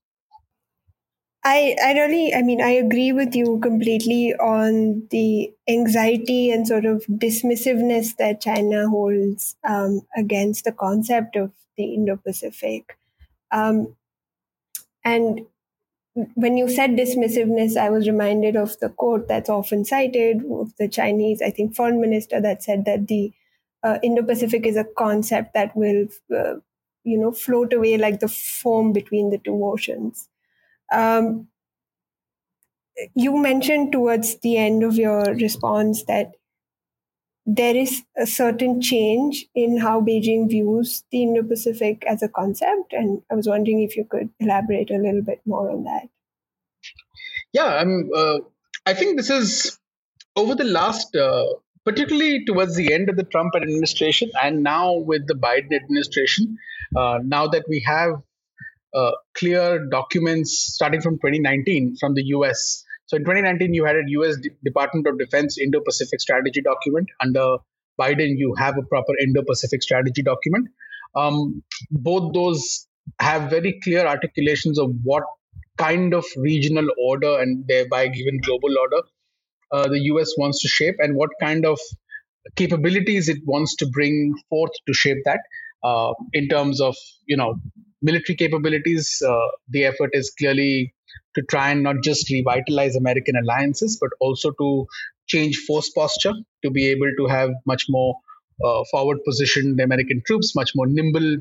I, 1.44 1.74
I 1.84 1.92
really, 1.94 2.32
I 2.34 2.42
mean, 2.42 2.60
I 2.62 2.70
agree 2.70 3.12
with 3.12 3.34
you 3.34 3.58
completely 3.60 4.32
on 4.34 5.08
the 5.10 5.52
anxiety 5.68 6.50
and 6.52 6.66
sort 6.68 6.84
of 6.84 7.04
dismissiveness 7.06 8.16
that 8.18 8.40
China 8.40 8.88
holds 8.88 9.56
um, 9.64 10.02
against 10.16 10.64
the 10.64 10.72
concept 10.72 11.34
of 11.34 11.50
the 11.76 11.94
Indo 11.94 12.16
Pacific. 12.16 12.96
Um, 13.50 13.96
and 15.04 15.42
when 16.34 16.56
you 16.56 16.68
said 16.68 16.90
dismissiveness, 16.92 17.76
I 17.76 17.90
was 17.90 18.08
reminded 18.08 18.56
of 18.56 18.78
the 18.80 18.90
quote 18.90 19.28
that's 19.28 19.50
often 19.50 19.84
cited 19.84 20.44
of 20.50 20.76
the 20.78 20.88
Chinese, 20.88 21.42
I 21.42 21.50
think, 21.50 21.74
foreign 21.76 22.00
minister 22.00 22.40
that 22.40 22.62
said 22.62 22.84
that 22.86 23.08
the 23.08 23.32
uh, 23.82 23.98
Indo 24.02 24.22
Pacific 24.22 24.66
is 24.66 24.76
a 24.76 24.84
concept 24.84 25.54
that 25.54 25.76
will, 25.76 26.06
uh, 26.36 26.56
you 27.04 27.18
know, 27.18 27.32
float 27.32 27.72
away 27.72 27.98
like 27.98 28.20
the 28.20 28.28
foam 28.28 28.92
between 28.92 29.30
the 29.30 29.38
two 29.38 29.64
oceans. 29.64 30.28
Um, 30.92 31.48
you 33.14 33.36
mentioned 33.36 33.92
towards 33.92 34.38
the 34.40 34.58
end 34.58 34.82
of 34.84 34.96
your 34.96 35.22
response 35.34 36.04
that 36.04 36.32
there 37.44 37.74
is 37.74 38.02
a 38.16 38.26
certain 38.26 38.80
change 38.80 39.46
in 39.54 39.78
how 39.78 40.00
Beijing 40.00 40.48
views 40.48 41.02
the 41.10 41.22
Indo 41.22 41.42
Pacific 41.42 42.04
as 42.06 42.22
a 42.22 42.28
concept. 42.28 42.92
And 42.92 43.22
I 43.30 43.34
was 43.34 43.48
wondering 43.48 43.82
if 43.82 43.96
you 43.96 44.04
could 44.08 44.30
elaborate 44.38 44.90
a 44.90 44.98
little 44.98 45.22
bit 45.22 45.40
more 45.44 45.70
on 45.70 45.84
that. 45.84 46.08
Yeah, 47.52 47.66
I'm, 47.66 48.10
uh, 48.14 48.38
I 48.86 48.94
think 48.94 49.16
this 49.16 49.30
is 49.30 49.78
over 50.36 50.54
the 50.54 50.64
last, 50.64 51.16
uh, 51.16 51.46
particularly 51.84 52.44
towards 52.44 52.76
the 52.76 52.94
end 52.94 53.08
of 53.08 53.16
the 53.16 53.24
Trump 53.24 53.54
administration 53.56 54.30
and 54.40 54.62
now 54.62 54.94
with 54.94 55.26
the 55.26 55.34
Biden 55.34 55.74
administration, 55.74 56.58
uh, 56.96 57.18
now 57.24 57.48
that 57.48 57.64
we 57.68 57.80
have 57.80 58.22
uh, 58.94 59.12
clear 59.34 59.86
documents 59.86 60.74
starting 60.74 61.00
from 61.00 61.14
2019 61.14 61.96
from 61.98 62.14
the 62.14 62.22
US. 62.36 62.84
So 63.06 63.16
in 63.16 63.24
2019, 63.24 63.74
you 63.74 63.84
had 63.84 63.96
a 63.96 64.02
US 64.06 64.36
Department 64.64 65.06
of 65.06 65.18
Defense 65.18 65.58
Indo 65.58 65.80
Pacific 65.80 66.20
Strategy 66.20 66.62
document. 66.62 67.08
Under 67.20 67.56
Biden, 68.00 68.34
you 68.36 68.54
have 68.58 68.78
a 68.78 68.82
proper 68.82 69.16
Indo 69.18 69.42
Pacific 69.42 69.82
Strategy 69.82 70.22
document. 70.22 70.68
Um, 71.14 71.62
both 71.90 72.32
those 72.32 72.86
have 73.20 73.50
very 73.50 73.80
clear 73.82 74.06
articulations 74.06 74.78
of 74.78 74.92
what 75.02 75.24
kind 75.76 76.14
of 76.14 76.24
regional 76.36 76.86
order 76.98 77.40
and 77.40 77.66
thereby 77.66 78.06
given 78.08 78.40
global 78.40 78.78
order 78.78 79.02
uh, 79.72 79.88
the 79.88 80.00
US 80.12 80.34
wants 80.36 80.60
to 80.62 80.68
shape 80.68 80.96
and 80.98 81.16
what 81.16 81.30
kind 81.40 81.64
of 81.64 81.80
capabilities 82.56 83.28
it 83.28 83.38
wants 83.46 83.76
to 83.76 83.86
bring 83.86 84.34
forth 84.48 84.72
to 84.86 84.92
shape 84.92 85.18
that. 85.24 85.40
Uh, 85.84 86.12
in 86.32 86.48
terms 86.48 86.80
of 86.80 86.94
you 87.26 87.36
know 87.36 87.56
military 88.02 88.36
capabilities, 88.36 89.22
uh, 89.26 89.48
the 89.68 89.84
effort 89.84 90.10
is 90.12 90.32
clearly 90.38 90.94
to 91.34 91.42
try 91.42 91.70
and 91.70 91.82
not 91.82 91.96
just 92.02 92.30
revitalize 92.30 92.96
American 92.96 93.36
alliances, 93.36 93.98
but 94.00 94.10
also 94.20 94.50
to 94.52 94.86
change 95.28 95.56
force 95.66 95.90
posture 95.90 96.32
to 96.64 96.70
be 96.70 96.88
able 96.88 97.10
to 97.18 97.26
have 97.26 97.50
much 97.66 97.86
more 97.88 98.16
uh, 98.64 98.82
forward 98.90 99.18
positioned 99.24 99.80
American 99.80 100.22
troops, 100.26 100.54
much 100.54 100.72
more 100.74 100.86
nimble 100.86 101.36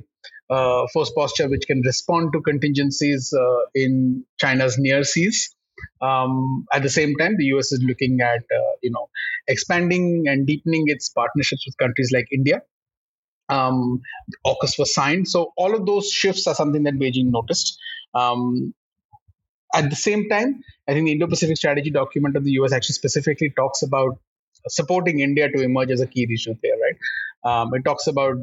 uh, 0.50 0.88
force 0.94 1.12
posture, 1.12 1.50
which 1.50 1.66
can 1.68 1.82
respond 1.86 2.32
to 2.34 2.42
contingencies 2.42 3.34
uh, 3.34 3.66
in 3.74 4.26
China's 4.40 4.78
near 4.78 5.04
seas. 5.04 5.56
Um, 6.02 6.66
at 6.74 6.84
the 6.84 6.90
same 6.90 7.16
time, 7.18 7.36
the 7.38 7.46
US 7.56 7.72
is 7.72 7.84
looking 7.84 8.20
at 8.22 8.40
uh, 8.40 8.72
you 8.82 8.92
know 8.92 9.08
expanding 9.48 10.26
and 10.28 10.46
deepening 10.46 10.84
its 10.88 11.10
partnerships 11.10 11.66
with 11.66 11.78
countries 11.78 12.12
like 12.14 12.28
India. 12.32 12.62
Um, 13.52 14.02
AUKUS 14.46 14.80
was 14.80 14.94
signed, 14.94 15.28
so 15.28 15.54
all 15.58 15.76
of 15.76 15.86
those 15.86 16.10
shifts 16.10 16.48
are 16.48 16.56
something 16.56 16.84
that 16.84 16.96
Beijing 16.96 17.32
noticed. 17.32 17.78
Um, 18.14 18.74
at 19.74 19.90
the 19.90 19.96
same 19.96 20.28
time, 20.30 20.62
I 20.88 20.94
think 20.94 21.06
the 21.06 21.14
Indo-Pacific 21.14 21.58
Strategy 21.58 21.90
document 21.90 22.36
of 22.36 22.44
the 22.44 22.52
US 22.52 22.74
actually 22.74 22.94
specifically 22.94 23.50
talks 23.56 23.82
about 23.84 24.20
supporting 24.68 25.20
India 25.20 25.50
to 25.50 25.64
emerge 25.64 25.92
as 25.92 26.02
a 26.02 26.08
key 26.08 26.26
regional 26.28 26.58
player, 26.60 26.76
right? 26.82 26.96
Um, 27.44 27.74
it 27.74 27.84
talks 27.84 28.08
about 28.08 28.36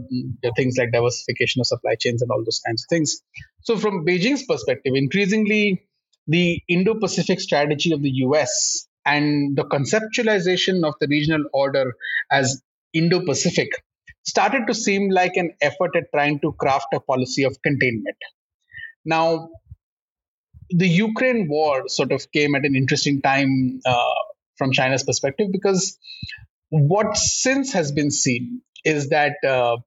things 0.56 0.76
like 0.76 0.92
diversification 0.92 1.60
of 1.60 1.66
supply 1.66 1.94
chains 1.94 2.22
and 2.22 2.30
all 2.30 2.42
those 2.44 2.60
kinds 2.66 2.84
of 2.84 2.88
things. 2.88 3.22
So, 3.62 3.76
from 3.76 4.04
Beijing's 4.04 4.44
perspective, 4.44 4.92
increasingly 4.94 5.84
the 6.26 6.60
Indo 6.68 6.94
Pacific 6.94 7.40
strategy 7.40 7.92
of 7.92 8.02
the 8.02 8.10
US 8.26 8.88
and 9.06 9.56
the 9.56 9.64
conceptualization 9.64 10.86
of 10.86 10.94
the 11.00 11.06
regional 11.08 11.44
order 11.52 11.94
as 12.30 12.62
Indo 12.92 13.24
Pacific 13.24 13.70
started 14.28 14.66
to 14.68 14.74
seem 14.74 15.08
like 15.10 15.36
an 15.36 15.50
effort 15.60 15.96
at 15.96 16.04
trying 16.14 16.38
to 16.40 16.52
craft 16.52 16.88
a 16.92 17.00
policy 17.00 17.44
of 17.44 17.56
containment. 17.62 18.16
Now, 19.04 19.48
the 20.70 20.88
Ukraine 20.88 21.48
war 21.48 21.88
sort 21.88 22.12
of 22.12 22.30
came 22.30 22.54
at 22.54 22.66
an 22.66 22.76
interesting 22.76 23.22
time 23.22 23.80
uh, 23.86 24.20
from 24.58 24.72
China's 24.72 25.02
perspective 25.02 25.48
because 25.50 25.98
what 26.68 27.16
since 27.16 27.72
has 27.72 27.92
been 27.92 28.10
seen 28.10 28.60
is 28.84 29.08
that 29.08 29.36
uh, 29.46 29.78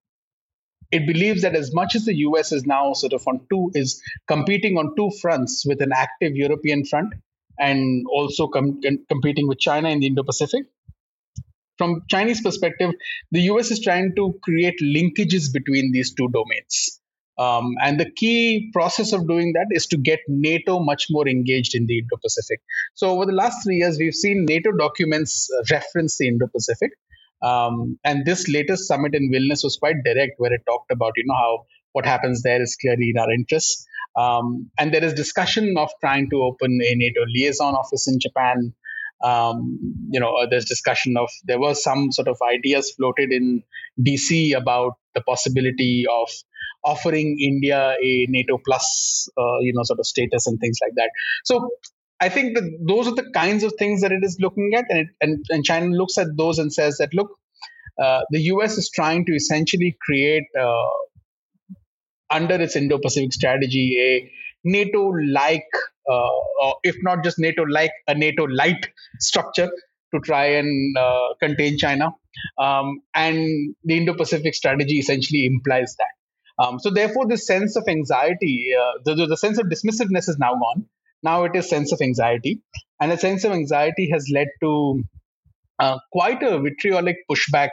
it 0.92 1.06
believes 1.06 1.44
that 1.44 1.56
as 1.56 1.74
much 1.74 1.96
as 1.96 2.06
the 2.06 2.16
US 2.28 2.52
is 2.52 2.66
now 2.66 2.94
sort 2.94 3.14
of 3.14 3.22
on 3.28 3.42
two 3.52 3.72
is 3.76 4.02
competing 4.28 4.78
on 4.78 4.96
two 4.96 5.12
fronts 5.22 5.64
with 5.66 5.82
an 5.82 5.92
active 5.96 6.36
European 6.36 6.84
front 6.86 7.14
and 7.60 8.06
also 8.12 8.48
com- 8.48 8.82
competing 9.08 9.48
with 9.48 9.60
China 9.60 9.90
in 9.90 10.00
the 10.00 10.08
Indo-Pacific. 10.08 10.66
From 11.82 12.04
Chinese 12.10 12.42
perspective, 12.42 12.92
the 13.32 13.42
US 13.54 13.72
is 13.72 13.80
trying 13.82 14.14
to 14.16 14.38
create 14.44 14.80
linkages 14.84 15.52
between 15.52 15.92
these 15.92 16.14
two 16.14 16.30
domains. 16.30 17.02
Um, 17.40 17.74
and 17.82 18.00
the 18.00 18.08
key 18.12 18.70
process 18.72 19.14
of 19.14 19.28
doing 19.28 19.54
that 19.54 19.66
is 19.72 19.88
to 19.88 19.98
get 19.98 20.20
NATO 20.28 20.80
much 20.80 21.08
more 21.10 21.28
engaged 21.28 21.74
in 21.74 21.88
the 21.88 21.98
Indo 21.98 22.18
Pacific. 22.22 22.60
So, 22.94 23.10
over 23.10 23.26
the 23.26 23.32
last 23.32 23.64
three 23.64 23.78
years, 23.78 23.98
we've 23.98 24.14
seen 24.14 24.46
NATO 24.48 24.72
documents 24.74 25.50
reference 25.72 26.20
the 26.20 26.28
Indo 26.28 26.46
Pacific. 26.54 26.92
Um, 27.42 27.98
and 28.04 28.28
this 28.28 28.48
latest 28.48 28.88
summit 28.88 29.16
in 29.16 29.32
Vilnius 29.32 29.64
was 29.64 29.78
quite 29.78 30.04
direct, 30.06 30.34
where 30.38 30.54
it 30.54 30.62
talked 30.68 30.92
about, 30.92 31.14
you 31.18 31.24
know, 31.26 31.34
how 31.34 31.66
what 31.94 32.06
happens 32.06 32.44
there 32.44 32.62
is 32.62 32.78
clearly 32.80 33.10
in 33.10 33.18
our 33.18 33.32
interests. 33.32 33.88
Um, 34.16 34.70
and 34.78 34.94
there 34.94 35.04
is 35.04 35.16
discussion 35.16 35.74
of 35.80 35.90
trying 36.00 36.30
to 36.30 36.44
open 36.44 36.80
a 36.84 36.94
NATO 36.94 37.22
liaison 37.28 37.74
office 37.74 38.08
in 38.08 38.20
Japan. 38.20 38.72
Um, 39.24 39.80
you 40.10 40.20
know, 40.20 40.36
uh, 40.36 40.48
there's 40.50 40.66
discussion 40.66 41.16
of 41.18 41.30
there 41.46 41.60
were 41.60 41.76
some 41.76 42.12
sort 42.12 42.28
of 42.28 42.38
ideas 42.42 42.92
floated 42.98 43.32
in 43.32 43.64
DC 44.00 44.56
about 44.56 44.94
the 45.14 45.22
possibility 45.22 46.06
of 46.10 46.30
offering 46.84 47.38
India 47.40 47.96
a 48.04 48.26
NATO 48.30 48.58
plus, 48.66 49.30
uh, 49.38 49.60
you 49.60 49.74
know, 49.74 49.84
sort 49.84 50.00
of 50.00 50.06
status 50.06 50.48
and 50.48 50.60
things 50.60 50.80
like 50.82 50.94
that. 50.96 51.12
So 51.46 51.70
I 52.20 52.30
think 52.30 52.56
that 52.56 52.64
those 52.88 53.08
are 53.08 53.16
the 53.16 53.30
kinds 53.34 53.64
of 53.64 53.74
things 53.78 54.02
that 54.02 54.12
it 54.12 54.24
is 54.24 54.38
looking 54.40 54.74
at, 54.76 54.86
and 54.90 55.00
it, 55.00 55.08
and, 55.22 55.46
and 55.50 55.64
China 55.64 55.88
looks 55.88 56.18
at 56.18 56.28
those 56.38 56.60
and 56.60 56.72
says 56.74 56.98
that 56.98 57.14
look, 57.14 57.30
uh, 58.02 58.22
the 58.32 58.42
US 58.54 58.78
is 58.78 58.90
trying 58.90 59.26
to 59.26 59.34
essentially 59.34 59.96
create 60.02 60.44
uh, 60.60 60.90
under 62.30 62.56
its 62.56 62.76
Indo-Pacific 62.76 63.34
strategy 63.34 63.98
a 64.00 64.32
NATO-like, 64.64 65.68
uh, 66.10 66.38
or 66.62 66.76
if 66.84 66.96
not 67.02 67.24
just 67.24 67.40
NATO-like, 67.40 67.92
a 68.08 68.16
NATO-light 68.16 68.88
structure 69.20 69.70
to 70.14 70.20
try 70.20 70.46
and 70.46 70.98
uh, 70.98 71.30
contain 71.42 71.78
China. 71.78 72.14
Um, 72.58 73.02
and 73.16 73.76
the 73.84 73.98
Indo-Pacific 73.98 74.54
strategy 74.56 75.00
essentially 75.00 75.46
implies 75.46 75.96
that. 75.98 76.64
Um, 76.64 76.80
so 76.80 76.90
therefore, 76.90 77.28
this 77.28 77.48
sense 77.48 77.76
of 77.76 77.86
anxiety, 77.88 78.68
uh, 78.80 79.00
the, 79.04 79.26
the 79.26 79.38
sense 79.38 79.58
of 79.58 79.68
dismissiveness 79.68 80.30
is 80.30 80.38
now 80.40 80.54
gone. 80.54 80.86
Now 81.24 81.44
it 81.46 81.56
is 81.56 81.70
sense 81.70 81.92
of 81.92 82.02
anxiety, 82.02 82.62
and 83.00 83.12
a 83.12 83.18
sense 83.18 83.44
of 83.44 83.52
anxiety 83.52 84.10
has 84.12 84.30
led 84.34 84.48
to 84.62 85.04
uh, 85.80 85.98
quite 86.12 86.42
a 86.44 86.60
vitriolic 86.60 87.18
pushback 87.30 87.70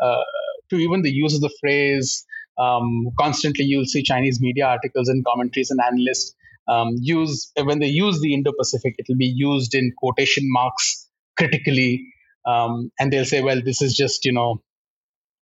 uh, 0.00 0.22
to 0.70 0.76
even 0.76 1.02
the 1.02 1.12
use 1.12 1.34
of 1.34 1.40
the 1.40 1.54
phrase. 1.60 2.24
Um, 2.58 3.10
constantly, 3.18 3.64
you'll 3.64 3.86
see 3.86 4.02
Chinese 4.02 4.40
media 4.40 4.66
articles 4.66 5.08
and 5.08 5.24
commentaries 5.24 5.70
and 5.70 5.80
analysts 5.80 6.34
um, 6.68 6.96
use 7.00 7.52
when 7.62 7.78
they 7.78 7.86
use 7.86 8.20
the 8.20 8.34
Indo-Pacific, 8.34 8.94
it 8.98 9.06
will 9.08 9.16
be 9.16 9.32
used 9.34 9.74
in 9.74 9.92
quotation 9.96 10.44
marks 10.46 11.08
critically, 11.36 12.06
um, 12.44 12.90
and 12.98 13.12
they'll 13.12 13.24
say, 13.24 13.42
"Well, 13.42 13.60
this 13.64 13.82
is 13.82 13.96
just 13.96 14.24
you 14.24 14.32
know 14.32 14.62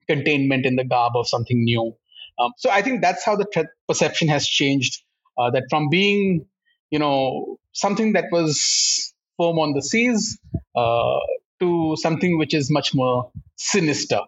containment 0.09 0.66
in 0.66 0.76
the 0.76 0.85
garb 0.85 1.12
of 1.16 1.28
something 1.28 1.62
new." 1.64 1.95
Um, 2.38 2.52
so 2.57 2.71
I 2.71 2.83
think 2.83 3.02
that's 3.02 3.25
how 3.25 3.37
the 3.37 3.47
threat 3.52 3.66
perception 3.88 4.28
has 4.28 4.47
changed. 4.47 5.02
Uh, 5.38 5.50
that 5.50 5.64
from 5.71 5.88
being 5.88 6.47
you 6.90 6.99
know 6.99 7.59
something 7.73 8.14
that 8.14 8.26
was 8.33 9.14
firm 9.38 9.59
on 9.59 9.73
the 9.75 9.83
seas 9.83 10.38
uh, 10.76 11.19
to 11.61 11.95
something 11.97 12.37
which 12.38 12.54
is 12.54 12.71
much 12.71 12.95
more 12.95 13.31
sinister. 13.57 14.21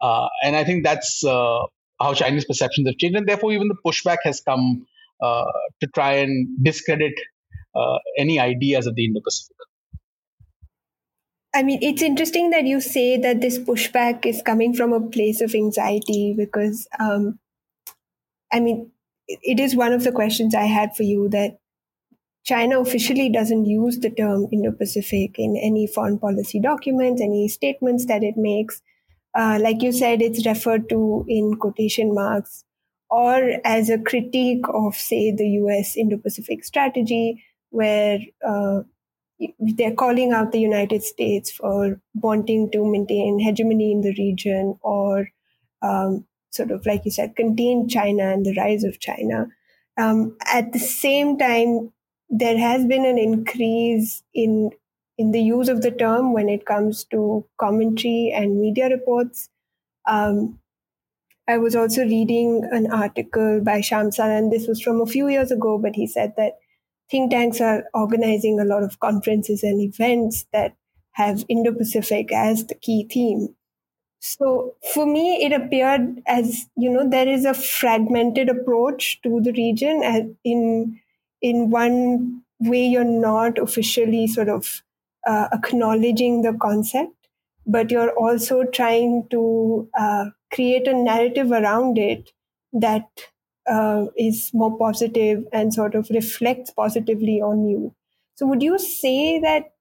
Uh, 0.00 0.28
and 0.42 0.56
I 0.56 0.64
think 0.64 0.82
that's 0.82 1.24
uh, 1.24 1.60
how 2.02 2.14
Chinese 2.14 2.44
perceptions 2.44 2.88
have 2.88 2.96
changed, 2.98 3.16
and 3.16 3.28
therefore 3.28 3.52
even 3.52 3.68
the 3.68 3.76
pushback 3.86 4.18
has 4.24 4.40
come 4.40 4.86
uh, 5.22 5.44
to 5.80 5.86
try 5.94 6.14
and 6.14 6.48
discredit 6.62 7.14
uh, 7.74 7.98
any 8.18 8.38
ideas 8.38 8.86
of 8.86 8.94
the 8.94 9.04
Indo-Pacific. 9.04 9.56
I 11.54 11.62
mean, 11.62 11.80
it's 11.82 12.02
interesting 12.02 12.50
that 12.50 12.64
you 12.64 12.80
say 12.80 13.18
that 13.18 13.40
this 13.40 13.58
pushback 13.58 14.24
is 14.24 14.42
coming 14.44 14.74
from 14.74 14.92
a 14.92 15.00
place 15.00 15.40
of 15.42 15.54
anxiety 15.54 16.34
because, 16.36 16.88
um, 16.98 17.38
I 18.52 18.60
mean, 18.60 18.90
it 19.28 19.60
is 19.60 19.76
one 19.76 19.92
of 19.92 20.02
the 20.02 20.12
questions 20.12 20.54
I 20.54 20.64
had 20.64 20.96
for 20.96 21.02
you 21.02 21.28
that 21.28 21.58
China 22.44 22.80
officially 22.80 23.28
doesn't 23.28 23.66
use 23.66 23.98
the 23.98 24.10
term 24.10 24.48
Indo 24.50 24.72
Pacific 24.72 25.38
in 25.38 25.56
any 25.56 25.86
foreign 25.86 26.18
policy 26.18 26.58
documents, 26.58 27.20
any 27.20 27.48
statements 27.48 28.06
that 28.06 28.24
it 28.24 28.34
makes. 28.36 28.82
Uh, 29.34 29.58
like 29.60 29.82
you 29.82 29.92
said, 29.92 30.20
it's 30.20 30.46
referred 30.46 30.88
to 30.88 31.24
in 31.28 31.56
quotation 31.56 32.14
marks 32.14 32.64
or 33.10 33.60
as 33.64 33.90
a 33.90 33.98
critique 33.98 34.64
of, 34.72 34.94
say, 34.94 35.30
the 35.30 35.46
US 35.62 35.96
Indo 35.96 36.16
Pacific 36.16 36.64
strategy, 36.64 37.44
where 37.70 38.18
uh, 38.46 38.80
they're 39.58 39.94
calling 39.94 40.32
out 40.32 40.52
the 40.52 40.60
United 40.60 41.02
States 41.02 41.50
for 41.50 42.00
wanting 42.14 42.70
to 42.70 42.90
maintain 42.90 43.38
hegemony 43.38 43.92
in 43.92 44.00
the 44.00 44.14
region 44.16 44.78
or 44.80 45.28
um, 45.82 46.24
sort 46.50 46.70
of, 46.70 46.86
like 46.86 47.04
you 47.04 47.10
said, 47.10 47.36
contain 47.36 47.88
China 47.88 48.24
and 48.32 48.46
the 48.46 48.54
rise 48.56 48.82
of 48.82 48.98
China. 48.98 49.48
Um, 49.98 50.36
at 50.52 50.72
the 50.72 50.78
same 50.78 51.38
time, 51.38 51.92
there 52.30 52.56
has 52.56 52.86
been 52.86 53.04
an 53.04 53.18
increase 53.18 54.22
in 54.32 54.70
in 55.18 55.32
the 55.32 55.42
use 55.42 55.68
of 55.68 55.82
the 55.82 55.90
term 55.90 56.32
when 56.32 56.48
it 56.48 56.66
comes 56.66 57.04
to 57.04 57.44
commentary 57.58 58.32
and 58.34 58.60
media 58.60 58.88
reports. 58.88 59.50
Um, 60.06 60.58
I 61.48 61.58
was 61.58 61.74
also 61.76 62.02
reading 62.02 62.68
an 62.70 62.90
article 62.90 63.60
by 63.62 63.80
Shamsal, 63.80 64.38
and 64.38 64.52
this 64.52 64.66
was 64.66 64.80
from 64.80 65.00
a 65.00 65.06
few 65.06 65.28
years 65.28 65.50
ago, 65.50 65.78
but 65.78 65.96
he 65.96 66.06
said 66.06 66.34
that 66.36 66.58
think 67.10 67.30
tanks 67.30 67.60
are 67.60 67.84
organizing 67.94 68.58
a 68.58 68.64
lot 68.64 68.82
of 68.82 69.00
conferences 69.00 69.62
and 69.62 69.80
events 69.80 70.46
that 70.52 70.74
have 71.12 71.44
Indo 71.48 71.72
Pacific 71.72 72.32
as 72.32 72.66
the 72.66 72.74
key 72.74 73.06
theme. 73.10 73.54
So 74.20 74.74
for 74.94 75.04
me, 75.04 75.44
it 75.44 75.52
appeared 75.52 76.22
as, 76.26 76.66
you 76.76 76.88
know, 76.90 77.08
there 77.08 77.28
is 77.28 77.44
a 77.44 77.54
fragmented 77.54 78.48
approach 78.48 79.20
to 79.22 79.40
the 79.40 79.52
region 79.52 80.36
in 80.44 81.00
in 81.42 81.70
one 81.70 82.42
way 82.60 82.86
you're 82.86 83.04
not 83.04 83.58
officially 83.58 84.28
sort 84.28 84.48
of 84.48 84.82
uh, 85.26 85.48
acknowledging 85.52 86.42
the 86.42 86.52
concept 86.60 87.12
but 87.66 87.90
you're 87.92 88.10
also 88.18 88.64
trying 88.64 89.26
to 89.30 89.88
uh, 89.98 90.24
create 90.52 90.88
a 90.88 90.94
narrative 90.94 91.52
around 91.52 91.96
it 91.96 92.30
that 92.72 93.08
uh, 93.70 94.06
is 94.16 94.50
more 94.52 94.76
positive 94.76 95.44
and 95.52 95.72
sort 95.72 95.94
of 95.94 96.08
reflects 96.10 96.70
positively 96.70 97.40
on 97.40 97.64
you 97.68 97.94
so 98.34 98.46
would 98.46 98.62
you 98.62 98.78
say 98.78 99.38
that 99.38 99.72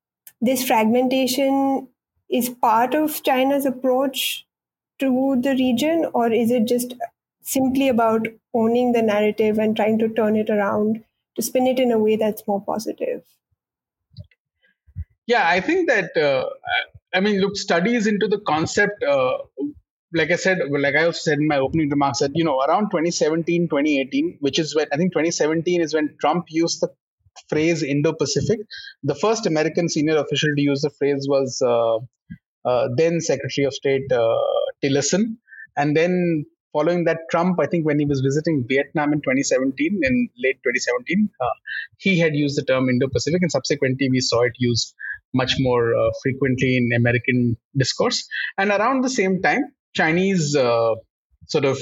this 0.41 0.65
fragmentation 0.67 1.87
is 2.29 2.49
part 2.49 2.93
of 2.93 3.21
china's 3.23 3.65
approach 3.65 4.45
to 4.99 5.39
the 5.41 5.51
region 5.55 6.05
or 6.13 6.31
is 6.31 6.51
it 6.51 6.65
just 6.65 6.93
simply 7.41 7.87
about 7.89 8.27
owning 8.53 8.91
the 8.93 9.01
narrative 9.01 9.57
and 9.59 9.75
trying 9.75 9.97
to 9.99 10.09
turn 10.09 10.35
it 10.35 10.49
around 10.49 11.03
to 11.35 11.41
spin 11.41 11.67
it 11.67 11.79
in 11.79 11.91
a 11.91 11.97
way 11.99 12.15
that's 12.15 12.47
more 12.47 12.61
positive? 12.61 13.23
Yeah, 15.31 15.47
I 15.47 15.61
think 15.61 15.87
that, 15.87 16.17
uh, 16.17 16.45
I 17.13 17.19
mean, 17.21 17.39
look, 17.39 17.55
studies 17.55 18.05
into 18.05 18.27
the 18.27 18.39
concept, 18.39 19.01
uh, 19.01 19.37
like 20.13 20.29
I 20.29 20.35
said, 20.35 20.59
like 20.85 20.95
I 20.95 21.05
also 21.05 21.19
said 21.27 21.37
in 21.37 21.47
my 21.47 21.57
opening 21.57 21.89
remarks, 21.89 22.19
that, 22.19 22.31
you 22.33 22.43
know, 22.43 22.59
around 22.59 22.89
2017, 22.91 23.69
2018, 23.69 24.39
which 24.41 24.59
is 24.59 24.75
when 24.75 24.87
I 24.91 24.97
think 24.97 25.13
2017 25.13 25.79
is 25.79 25.93
when 25.93 26.15
Trump 26.19 26.45
used 26.49 26.81
the 26.81 26.89
phrase 27.47 27.81
Indo 27.81 28.11
Pacific. 28.11 28.59
The 29.03 29.15
first 29.15 29.45
American 29.45 29.87
senior 29.87 30.17
official 30.17 30.53
to 30.53 30.61
use 30.61 30.81
the 30.81 30.89
phrase 30.89 31.25
was 31.29 31.61
uh, 31.65 31.97
uh, 32.69 32.89
then 32.97 33.21
Secretary 33.21 33.65
of 33.65 33.73
State 33.73 34.11
uh, 34.11 34.35
Tillerson. 34.83 35.37
And 35.77 35.95
then 35.95 36.45
following 36.73 37.05
that, 37.05 37.19
Trump, 37.29 37.57
I 37.61 37.67
think 37.67 37.85
when 37.85 37.99
he 37.99 38.05
was 38.05 38.19
visiting 38.19 38.65
Vietnam 38.67 39.13
in 39.13 39.21
2017, 39.21 40.01
in 40.03 40.29
late 40.43 40.59
2017, 40.63 41.29
uh, 41.39 41.45
he 41.97 42.19
had 42.19 42.35
used 42.35 42.57
the 42.57 42.65
term 42.65 42.89
Indo 42.89 43.07
Pacific, 43.07 43.41
and 43.41 43.51
subsequently 43.51 44.09
we 44.09 44.19
saw 44.19 44.41
it 44.41 44.53
used 44.57 44.93
much 45.33 45.55
more 45.59 45.95
uh, 45.95 46.09
frequently 46.21 46.77
in 46.77 46.89
American 46.95 47.57
discourse. 47.77 48.27
And 48.57 48.69
around 48.71 49.03
the 49.03 49.09
same 49.09 49.41
time, 49.41 49.61
Chinese 49.93 50.55
uh, 50.55 50.95
sort 51.47 51.65
of 51.65 51.79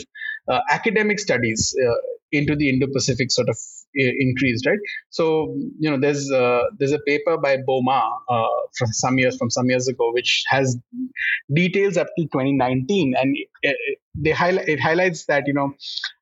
uh, 0.50 0.60
academic 0.70 1.20
studies 1.20 1.76
uh, 1.84 1.94
into 2.32 2.56
the 2.56 2.70
Indo-Pacific 2.70 3.32
sort 3.32 3.50
of 3.50 3.58
increased, 3.94 4.66
right? 4.68 4.78
So 5.10 5.56
you 5.80 5.90
know, 5.90 6.00
there's 6.00 6.32
uh, 6.32 6.62
there's 6.78 6.92
a 6.92 7.00
paper 7.00 7.38
by 7.38 7.58
Bo 7.66 7.82
Ma 7.82 8.18
uh, 8.30 8.48
from 8.78 8.90
some 8.92 9.18
years 9.18 9.38
from 9.38 9.50
some 9.50 9.70
years 9.70 9.88
ago, 9.88 10.12
which 10.14 10.44
has 10.48 10.78
details 11.54 11.98
up 11.98 12.08
to 12.18 12.24
2019, 12.26 13.16
and 13.18 13.36
it, 13.64 13.78
they 14.16 14.32
highlight 14.32 14.68
it 14.68 14.80
highlights 14.80 15.26
that 15.26 15.48
you 15.48 15.54
know 15.54 15.74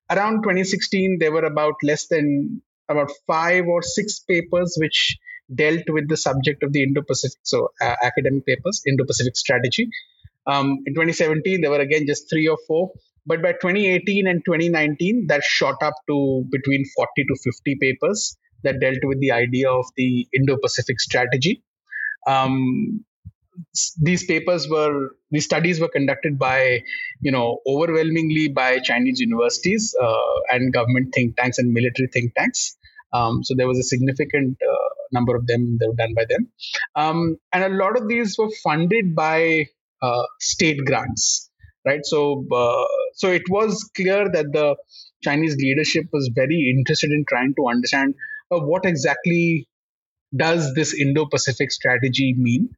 around 0.10 0.44
2016 0.44 1.18
there 1.20 1.32
were 1.32 1.44
about 1.44 1.76
less 1.84 2.08
than 2.08 2.62
about 2.90 3.12
five 3.28 3.66
or 3.68 3.82
six 3.82 4.20
papers 4.20 4.78
which 4.80 5.18
dealt 5.54 5.84
with 5.90 6.10
the 6.10 6.18
subject 6.18 6.64
of 6.64 6.74
the 6.74 6.84
Indo-Pacific, 6.84 7.40
so 7.44 7.70
uh, 7.82 7.96
academic 8.04 8.46
papers, 8.46 8.82
Indo-Pacific 8.86 9.36
strategy. 9.36 9.90
Um, 10.46 10.84
in 10.86 10.94
2017, 10.94 11.62
there 11.62 11.72
were 11.72 11.80
again 11.80 12.06
just 12.08 12.30
three 12.30 12.48
or 12.48 12.58
four. 12.68 12.92
But 13.26 13.42
by 13.42 13.52
2018 13.52 14.26
and 14.26 14.42
2019, 14.46 15.28
that 15.28 15.44
shot 15.44 15.76
up 15.84 15.96
to 16.08 16.46
between 16.50 16.86
40 16.96 17.26
to 17.26 17.36
50 17.44 17.78
papers 17.82 18.38
that 18.64 18.80
dealt 18.80 19.00
with 19.04 19.20
the 19.20 19.32
idea 19.32 19.70
of 19.70 19.86
the 19.98 20.28
Indo-Pacific 20.34 21.00
strategy. 21.00 21.64
Um, 22.26 23.04
these 24.02 24.26
papers 24.26 24.68
were 24.70 25.12
these 25.32 25.46
studies 25.46 25.80
were 25.80 25.90
conducted 25.90 26.38
by 26.38 26.84
you 27.22 27.32
know 27.32 27.60
overwhelmingly 27.66 28.48
by 28.50 28.80
chinese 28.80 29.20
universities 29.20 29.96
uh, 30.02 30.36
and 30.52 30.72
government 30.72 31.12
think 31.14 31.36
tanks 31.38 31.58
and 31.58 31.74
military 31.74 32.08
think 32.08 32.34
tanks 32.36 32.78
um, 33.14 33.44
so 33.44 33.56
there 33.58 33.68
was 33.68 33.80
a 33.80 33.84
significant 33.84 34.58
uh, 34.62 34.87
number 35.12 35.36
of 35.36 35.46
them 35.48 35.78
that 35.80 35.88
were 35.88 35.96
done 35.96 36.14
by 36.14 36.26
them 36.30 36.48
um, 36.96 37.38
and 37.54 37.64
a 37.64 37.76
lot 37.84 37.98
of 37.98 38.08
these 38.08 38.38
were 38.38 38.50
funded 38.64 39.16
by 39.16 39.66
uh, 40.02 40.24
state 40.40 40.80
grants 40.86 41.50
right? 41.88 42.06
So, 42.06 42.46
uh, 42.52 42.86
so 43.14 43.32
it 43.32 43.44
was 43.50 43.90
clear 43.96 44.30
that 44.32 44.52
the 44.52 44.76
Chinese 45.24 45.56
leadership 45.56 46.06
was 46.12 46.30
very 46.36 46.74
interested 46.76 47.12
in 47.12 47.26
trying 47.28 47.54
to 47.56 47.68
understand 47.68 48.14
uh, 48.52 48.60
what 48.60 48.86
exactly 48.86 49.68
does 50.36 50.74
this 50.74 50.94
Indo-Pacific 50.94 51.72
strategy 51.72 52.36
mean, 52.38 52.70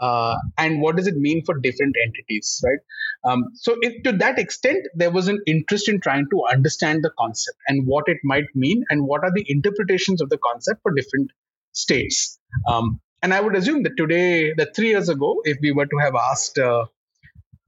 uh, 0.00 0.36
and 0.56 0.80
what 0.80 0.96
does 0.96 1.06
it 1.06 1.16
mean 1.16 1.44
for 1.44 1.58
different 1.58 1.94
entities, 2.06 2.60
right? 2.64 2.78
Um, 3.24 3.44
so, 3.54 3.76
to 4.04 4.12
that 4.12 4.38
extent, 4.38 4.86
there 4.94 5.10
was 5.10 5.28
an 5.28 5.40
interest 5.46 5.88
in 5.88 6.00
trying 6.00 6.26
to 6.30 6.42
understand 6.50 7.04
the 7.04 7.10
concept 7.18 7.58
and 7.68 7.86
what 7.86 8.04
it 8.06 8.18
might 8.24 8.46
mean, 8.54 8.84
and 8.90 9.06
what 9.06 9.24
are 9.24 9.32
the 9.34 9.44
interpretations 9.48 10.20
of 10.22 10.30
the 10.30 10.38
concept 10.38 10.80
for 10.82 10.94
different 10.94 11.30
states. 11.72 12.38
Um, 12.68 13.00
and 13.22 13.32
I 13.32 13.40
would 13.40 13.54
assume 13.54 13.82
that 13.84 13.96
today, 13.96 14.52
that 14.56 14.74
three 14.74 14.88
years 14.88 15.08
ago, 15.08 15.40
if 15.44 15.58
we 15.62 15.72
were 15.72 15.86
to 15.86 15.98
have 15.98 16.14
asked 16.14 16.58
uh, 16.58 16.86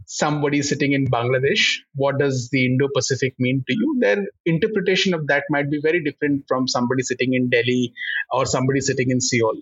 somebody 0.07 0.62
sitting 0.62 0.93
in 0.93 1.07
Bangladesh, 1.07 1.79
what 1.95 2.19
does 2.19 2.49
the 2.51 2.67
Indo 2.67 2.88
Pacific 2.95 3.35
mean 3.38 3.64
to 3.67 3.75
you? 3.75 3.97
Their 4.01 4.25
interpretation 4.45 5.14
of 5.14 5.27
that 5.29 5.45
might 5.51 5.71
be 5.71 5.81
very 5.81 6.03
different 6.03 6.45
from 6.49 6.67
somebody 6.69 7.03
sitting 7.03 7.35
in 7.35 7.51
Delhi 7.51 7.93
or 8.33 8.47
somebody 8.47 8.81
sitting 8.81 9.11
in 9.11 9.21
Seoul. 9.21 9.57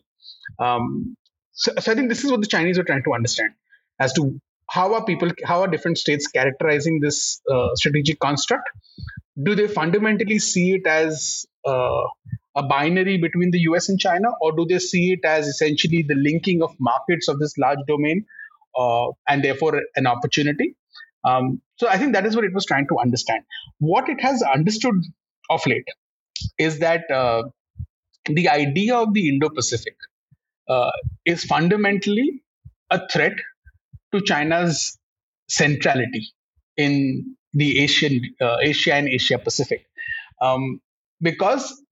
Um, 0.58 1.16
so, 1.52 1.72
so, 1.78 1.92
I 1.92 1.94
think 1.94 2.08
this 2.08 2.24
is 2.24 2.30
what 2.30 2.40
the 2.40 2.46
Chinese 2.46 2.78
are 2.78 2.84
trying 2.84 3.04
to 3.04 3.12
understand 3.12 3.50
as 4.00 4.12
to 4.14 4.40
how 4.70 4.94
are 4.94 5.04
people, 5.04 5.30
how 5.44 5.60
are 5.60 5.68
different 5.68 5.98
states 5.98 6.26
characterizing 6.26 7.00
this 7.00 7.40
uh, 7.50 7.74
strategic 7.74 8.18
construct? 8.18 8.68
Do 9.42 9.54
they 9.54 9.68
fundamentally 9.68 10.38
see 10.38 10.74
it 10.74 10.86
as 10.86 11.46
uh, 11.66 12.02
a 12.54 12.62
binary 12.62 13.18
between 13.18 13.50
the 13.50 13.60
US 13.60 13.88
and 13.88 13.98
China, 13.98 14.28
or 14.40 14.52
do 14.52 14.66
they 14.68 14.78
see 14.78 15.12
it 15.12 15.24
as 15.24 15.46
essentially 15.46 16.04
the 16.06 16.14
linking 16.14 16.62
of 16.62 16.74
markets 16.78 17.28
of 17.28 17.38
this 17.38 17.56
large 17.56 17.78
domain 17.86 18.26
uh, 18.76 19.08
and 19.28 19.42
therefore 19.42 19.82
an 19.96 20.06
opportunity. 20.06 20.76
Um, 21.24 21.60
so 21.76 21.88
I 21.88 21.98
think 21.98 22.14
that 22.14 22.26
is 22.26 22.34
what 22.34 22.44
it 22.44 22.52
was 22.52 22.66
trying 22.66 22.86
to 22.88 22.98
understand. 22.98 23.44
What 23.78 24.08
it 24.08 24.20
has 24.20 24.42
understood 24.42 24.94
of 25.50 25.64
late 25.66 25.86
is 26.58 26.80
that 26.80 27.10
uh, 27.10 27.44
the 28.26 28.48
idea 28.48 28.96
of 28.96 29.14
the 29.14 29.28
Indo-Pacific 29.28 29.96
uh, 30.68 30.90
is 31.24 31.44
fundamentally 31.44 32.42
a 32.90 33.06
threat 33.08 33.34
to 34.12 34.20
China's 34.20 34.98
centrality 35.48 36.28
in 36.76 37.36
the 37.52 37.80
Asian 37.80 38.20
uh, 38.40 38.56
Asia 38.62 38.94
and 38.94 39.08
Asia 39.08 39.38
Pacific, 39.38 39.86
um, 40.40 40.80
because 41.20 41.82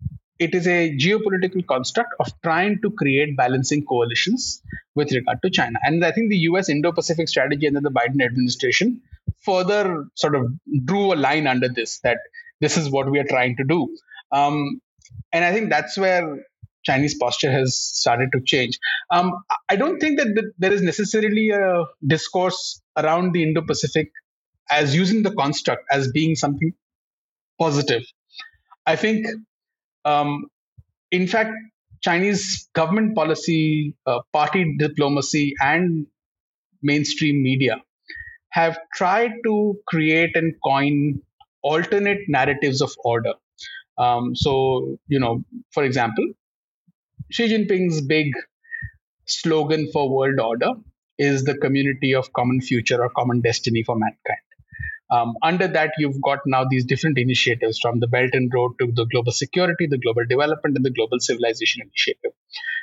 it 0.40 0.54
is 0.54 0.66
a 0.66 0.96
geopolitical 0.96 1.64
construct 1.66 2.14
of 2.18 2.32
trying 2.42 2.80
to 2.80 2.90
create 2.90 3.36
balancing 3.36 3.84
coalitions 3.84 4.62
with 4.94 5.12
regard 5.12 5.38
to 5.44 5.50
China. 5.50 5.78
And 5.84 6.02
I 6.02 6.12
think 6.12 6.30
the 6.30 6.38
US 6.50 6.70
Indo 6.70 6.92
Pacific 6.92 7.28
strategy 7.28 7.66
under 7.66 7.80
the 7.80 7.90
Biden 7.90 8.24
administration 8.24 9.02
further 9.42 10.06
sort 10.14 10.34
of 10.34 10.50
drew 10.86 11.12
a 11.12 11.16
line 11.16 11.46
under 11.46 11.68
this 11.68 12.00
that 12.00 12.18
this 12.60 12.78
is 12.78 12.90
what 12.90 13.10
we 13.10 13.18
are 13.18 13.28
trying 13.28 13.56
to 13.58 13.64
do. 13.64 13.94
Um, 14.32 14.80
and 15.30 15.44
I 15.44 15.52
think 15.52 15.68
that's 15.68 15.98
where 15.98 16.38
Chinese 16.84 17.16
posture 17.18 17.52
has 17.52 17.78
started 17.78 18.30
to 18.32 18.40
change. 18.40 18.78
Um, 19.10 19.44
I 19.68 19.76
don't 19.76 19.98
think 19.98 20.18
that 20.18 20.52
there 20.58 20.72
is 20.72 20.80
necessarily 20.80 21.50
a 21.50 21.84
discourse 22.06 22.80
around 22.96 23.32
the 23.32 23.42
Indo 23.42 23.60
Pacific 23.60 24.10
as 24.70 24.94
using 24.94 25.22
the 25.22 25.32
construct 25.32 25.84
as 25.90 26.10
being 26.12 26.34
something 26.34 26.72
positive. 27.58 28.04
I 28.86 28.96
think 28.96 29.26
um, 30.04 30.46
in 31.10 31.26
fact, 31.26 31.52
Chinese 32.02 32.68
government 32.74 33.14
policy, 33.14 33.94
uh, 34.06 34.20
party 34.32 34.76
diplomacy, 34.78 35.54
and 35.60 36.06
mainstream 36.82 37.42
media 37.42 37.76
have 38.50 38.78
tried 38.94 39.32
to 39.44 39.78
create 39.86 40.34
and 40.34 40.54
coin 40.64 41.20
alternate 41.62 42.18
narratives 42.28 42.80
of 42.80 42.92
order. 43.04 43.34
Um, 43.98 44.34
so, 44.34 44.98
you 45.08 45.20
know, 45.20 45.44
for 45.72 45.84
example, 45.84 46.26
Xi 47.30 47.48
Jinping's 47.48 48.00
big 48.00 48.32
slogan 49.26 49.90
for 49.92 50.08
world 50.10 50.40
order 50.40 50.72
is 51.18 51.44
the 51.44 51.56
community 51.56 52.14
of 52.14 52.32
common 52.32 52.60
future 52.60 53.02
or 53.02 53.10
common 53.10 53.40
destiny 53.40 53.82
for 53.82 53.96
mankind. 53.96 54.49
Um, 55.10 55.34
under 55.42 55.66
that, 55.66 55.92
you've 55.98 56.20
got 56.22 56.38
now 56.46 56.64
these 56.70 56.84
different 56.84 57.18
initiatives 57.18 57.78
from 57.80 58.00
the 58.00 58.06
Belt 58.06 58.30
and 58.32 58.50
Road 58.54 58.72
to 58.80 58.92
the 58.92 59.06
global 59.06 59.32
security, 59.32 59.86
the 59.88 59.98
global 59.98 60.24
development, 60.28 60.76
and 60.76 60.84
the 60.84 60.90
global 60.90 61.18
civilization 61.18 61.82
initiative. 61.82 62.32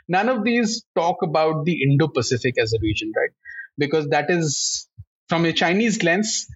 None 0.10 0.30
of 0.30 0.44
these 0.44 0.84
talk 0.96 1.18
about 1.24 1.66
the 1.66 1.82
Indo 1.84 2.08
Pacific 2.08 2.56
as 2.60 2.74
a 2.74 2.80
region, 2.82 3.14
right? 3.16 3.32
Because 3.78 4.08
that 4.10 4.30
is, 4.30 4.88
from 5.30 5.46
a 5.46 5.54
Chinese 5.54 6.04
lens, 6.04 6.48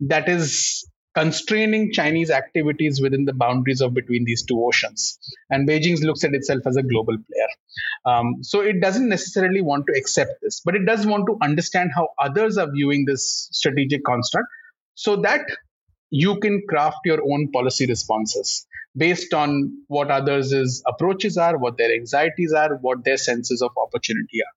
that 0.00 0.28
is 0.28 0.86
constraining 1.14 1.92
Chinese 1.92 2.30
activities 2.30 3.00
within 3.00 3.24
the 3.24 3.32
boundaries 3.32 3.80
of 3.80 3.92
between 3.94 4.24
these 4.24 4.44
two 4.44 4.64
oceans. 4.64 5.18
And 5.50 5.68
Beijing 5.68 6.00
looks 6.02 6.22
at 6.24 6.34
itself 6.34 6.62
as 6.66 6.76
a 6.76 6.82
global 6.82 7.16
player. 7.16 7.48
Um, 8.06 8.42
so 8.42 8.60
it 8.60 8.80
doesn't 8.80 9.08
necessarily 9.08 9.60
want 9.60 9.86
to 9.88 9.98
accept 9.98 10.34
this, 10.40 10.60
but 10.64 10.76
it 10.76 10.86
does 10.86 11.06
want 11.06 11.26
to 11.26 11.36
understand 11.42 11.90
how 11.94 12.10
others 12.22 12.56
are 12.58 12.70
viewing 12.70 13.04
this 13.06 13.48
strategic 13.52 14.04
construct 14.04 14.46
so 15.04 15.16
that 15.16 15.40
you 16.10 16.38
can 16.40 16.62
craft 16.68 16.98
your 17.06 17.20
own 17.32 17.50
policy 17.52 17.86
responses 17.86 18.66
based 18.94 19.32
on 19.32 19.52
what 19.86 20.10
others' 20.10 20.82
approaches 20.86 21.38
are, 21.38 21.56
what 21.56 21.78
their 21.78 21.92
anxieties 21.94 22.52
are, 22.52 22.76
what 22.82 23.04
their 23.04 23.16
senses 23.16 23.62
of 23.62 23.70
opportunity 23.82 24.40
are. 24.46 24.54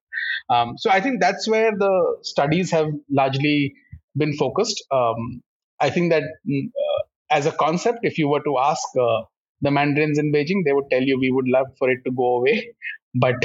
Um, 0.54 0.76
so 0.76 0.90
I 0.90 1.00
think 1.00 1.20
that's 1.20 1.48
where 1.48 1.70
the 1.84 2.16
studies 2.22 2.70
have 2.72 2.88
largely 3.08 3.74
been 4.16 4.34
focused. 4.36 4.84
Um, 4.90 5.42
I 5.80 5.88
think 5.88 6.12
that 6.12 6.24
mm, 6.46 6.66
uh, 6.66 7.02
as 7.30 7.46
a 7.46 7.52
concept, 7.52 8.00
if 8.02 8.18
you 8.18 8.28
were 8.28 8.42
to 8.42 8.58
ask 8.58 8.82
uh, 9.00 9.22
the 9.62 9.70
Mandarins 9.70 10.18
in 10.18 10.30
Beijing, 10.30 10.64
they 10.66 10.74
would 10.74 10.90
tell 10.90 11.02
you 11.02 11.18
we 11.18 11.30
would 11.30 11.48
love 11.48 11.68
for 11.78 11.88
it 11.88 12.00
to 12.04 12.10
go 12.10 12.36
away, 12.36 12.68
but 13.14 13.36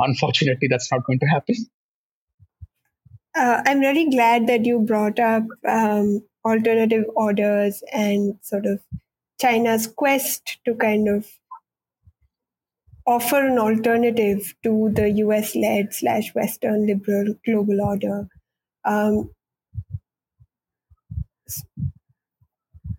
unfortunately, 0.00 0.66
that's 0.68 0.90
not 0.90 1.04
going 1.06 1.20
to 1.20 1.26
happen. 1.26 1.54
Uh, 3.36 3.62
I'm 3.64 3.78
really 3.78 4.10
glad 4.10 4.48
that 4.48 4.64
you 4.64 4.80
brought 4.80 5.20
up 5.20 5.44
um, 5.68 6.22
alternative 6.44 7.04
orders 7.14 7.82
and 7.92 8.38
sort 8.42 8.66
of 8.66 8.80
China's 9.40 9.86
quest 9.86 10.58
to 10.64 10.74
kind 10.74 11.08
of 11.08 11.26
offer 13.06 13.46
an 13.46 13.58
alternative 13.58 14.54
to 14.62 14.90
the 14.94 15.10
US 15.24 15.54
led 15.54 15.92
slash 15.92 16.34
Western 16.34 16.86
liberal 16.86 17.34
global 17.44 17.80
order. 17.82 18.28
Um, 18.84 19.30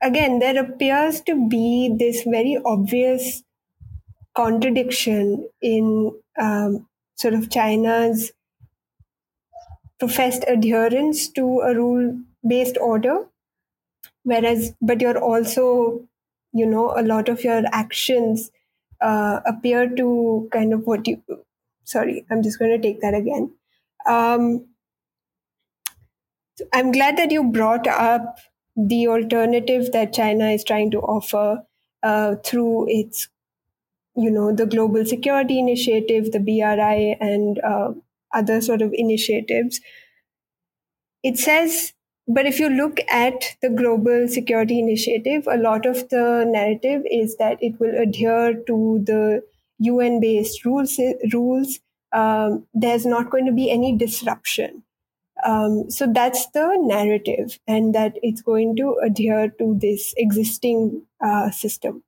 again, 0.02 0.40
there 0.40 0.58
appears 0.60 1.22
to 1.22 1.48
be 1.48 1.94
this 1.98 2.24
very 2.24 2.58
obvious 2.66 3.44
contradiction 4.36 5.50
in 5.62 6.12
um, 6.40 6.88
sort 7.16 7.34
of 7.34 7.50
China's 7.50 8.32
professed 10.00 10.44
adherence 10.48 11.30
to 11.30 11.62
a 11.62 11.74
rule 11.74 12.20
based 12.46 12.78
order, 12.78 13.28
whereas, 14.24 14.74
but 14.82 15.02
you're 15.02 15.18
also, 15.20 16.02
you 16.54 16.66
know, 16.66 16.94
a 16.98 17.04
lot 17.04 17.30
of 17.30 17.44
your 17.44 17.64
actions 17.72 18.52
uh, 19.02 19.42
appear 19.46 19.90
to 19.90 20.50
kind 20.52 20.74
of 20.74 20.86
what 20.86 21.08
you, 21.08 21.22
sorry, 21.84 22.26
I'm 22.32 22.44
just 22.44 22.60
going 22.60 22.72
to 22.72 22.80
take 22.88 23.02
that 23.02 23.14
again. 23.14 23.54
Um, 24.08 24.66
I'm 26.74 26.92
glad 26.92 27.18
that 27.18 27.32
you 27.32 27.44
brought 27.44 27.88
up 27.88 28.38
the 28.76 29.08
alternative 29.08 29.92
that 29.92 30.14
China 30.14 30.50
is 30.50 30.64
trying 30.64 30.92
to 30.92 31.00
offer 31.00 31.64
uh, 32.04 32.36
through 32.44 32.88
its, 32.90 33.28
you 34.16 34.32
know, 34.32 34.54
the 34.56 34.68
Global 34.68 35.06
Security 35.06 35.60
Initiative, 35.60 36.32
the 36.32 36.40
BRI, 36.40 37.18
and 37.22 37.60
uh, 37.62 37.94
other 38.34 38.62
sort 38.62 38.82
of 38.82 38.92
initiatives. 38.94 39.82
It 41.24 41.38
says, 41.40 41.94
but 42.28 42.46
if 42.46 42.60
you 42.60 42.70
look 42.70 43.00
at 43.10 43.58
the 43.62 43.70
Global 43.70 44.28
Security 44.28 44.80
Initiative, 44.80 45.48
a 45.50 45.58
lot 45.58 45.86
of 45.86 46.08
the 46.10 46.46
narrative 46.48 47.04
is 47.10 47.38
that 47.38 47.58
it 47.62 47.80
will 47.80 47.98
adhere 47.98 48.54
to 48.68 49.02
the 49.06 49.44
UN 49.80 50.20
based 50.20 50.64
rules. 50.64 51.00
rules. 51.34 51.80
Um, 52.14 52.68
there's 52.74 53.06
not 53.06 53.32
going 53.32 53.46
to 53.46 53.52
be 53.52 53.72
any 53.72 53.96
disruption. 53.98 54.84
Um, 55.44 55.90
so 55.90 56.06
that's 56.12 56.48
the 56.52 56.78
narrative, 56.80 57.60
and 57.68 57.96
that 57.96 58.18
it's 58.22 58.42
going 58.42 58.76
to 58.76 58.98
adhere 59.04 59.50
to 59.58 59.78
this 59.82 60.14
existing 60.18 61.02
uh, 61.20 61.50
system. 61.50 62.04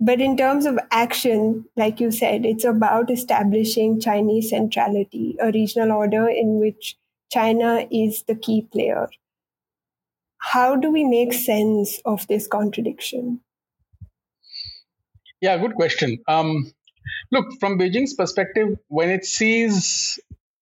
But 0.00 0.20
in 0.20 0.36
terms 0.36 0.66
of 0.66 0.78
action, 0.90 1.66
like 1.76 2.00
you 2.00 2.10
said, 2.10 2.44
it's 2.44 2.64
about 2.64 3.10
establishing 3.10 4.00
Chinese 4.00 4.50
centrality, 4.50 5.36
a 5.40 5.52
regional 5.52 5.92
order 5.92 6.28
in 6.28 6.58
which 6.58 6.96
China 7.30 7.86
is 7.90 8.24
the 8.26 8.34
key 8.34 8.66
player. 8.72 9.08
How 10.38 10.76
do 10.76 10.90
we 10.90 11.04
make 11.04 11.32
sense 11.32 12.00
of 12.04 12.26
this 12.26 12.46
contradiction? 12.46 13.40
Yeah, 15.40 15.58
good 15.58 15.74
question. 15.74 16.18
Um, 16.26 16.72
look, 17.30 17.46
from 17.60 17.78
Beijing's 17.78 18.14
perspective, 18.14 18.78
when 18.88 19.10
it 19.10 19.24
sees 19.24 20.18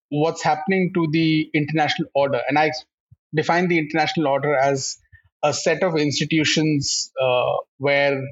what's 0.08 0.42
happening 0.42 0.92
to 0.94 1.08
the 1.10 1.50
international 1.54 2.08
order. 2.14 2.40
And 2.48 2.58
I 2.58 2.70
define 3.34 3.68
the 3.68 3.78
international 3.78 4.28
order 4.28 4.54
as 4.54 4.98
a 5.42 5.52
set 5.52 5.82
of 5.82 5.96
institutions 5.96 7.10
uh, 7.20 7.56
where 7.78 8.22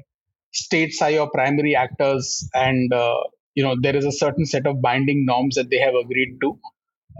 states 0.51 1.01
are 1.01 1.11
your 1.11 1.29
primary 1.29 1.75
actors, 1.75 2.49
and 2.53 2.91
uh, 2.93 3.17
you 3.53 3.63
know 3.63 3.75
there 3.79 3.95
is 3.95 4.05
a 4.05 4.11
certain 4.11 4.45
set 4.45 4.65
of 4.65 4.81
binding 4.81 5.25
norms 5.25 5.55
that 5.55 5.69
they 5.69 5.79
have 5.79 5.93
agreed 5.95 6.37
to. 6.41 6.59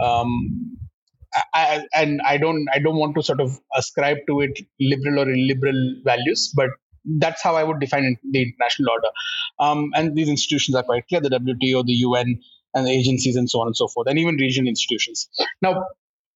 Um, 0.04 0.78
I, 1.54 1.86
and 1.94 2.22
I 2.26 2.38
don't 2.38 2.68
I 2.74 2.80
don't 2.80 2.98
want 2.98 3.16
to 3.16 3.24
sort 3.24 3.42
of 3.42 3.60
ascribe 3.76 4.18
to 4.28 4.42
it 4.42 4.60
liberal 4.80 5.20
or 5.20 5.30
illiberal 5.30 5.96
values, 6.04 6.52
but 6.56 6.70
that's 7.06 7.42
how 7.42 7.56
I 7.56 7.64
would 7.64 7.80
define 7.80 8.18
the 8.32 8.42
international 8.42 8.92
order. 8.92 9.08
Um, 9.60 9.92
and 9.96 10.16
these 10.16 10.30
institutions 10.30 10.76
are 10.76 10.84
quite 10.84 11.08
clear: 11.08 11.22
the 11.22 11.30
WTO, 11.30 11.86
the 11.86 11.94
UN, 11.94 12.40
and 12.74 12.86
the 12.86 12.92
agencies 12.92 13.36
and 13.36 13.50
so 13.50 13.62
on 13.62 13.68
and 13.68 13.76
so 13.76 13.88
forth, 13.88 14.08
and 14.08 14.18
even 14.20 14.36
regional 14.36 14.70
institutions. 14.70 15.30
Now, 15.62 15.86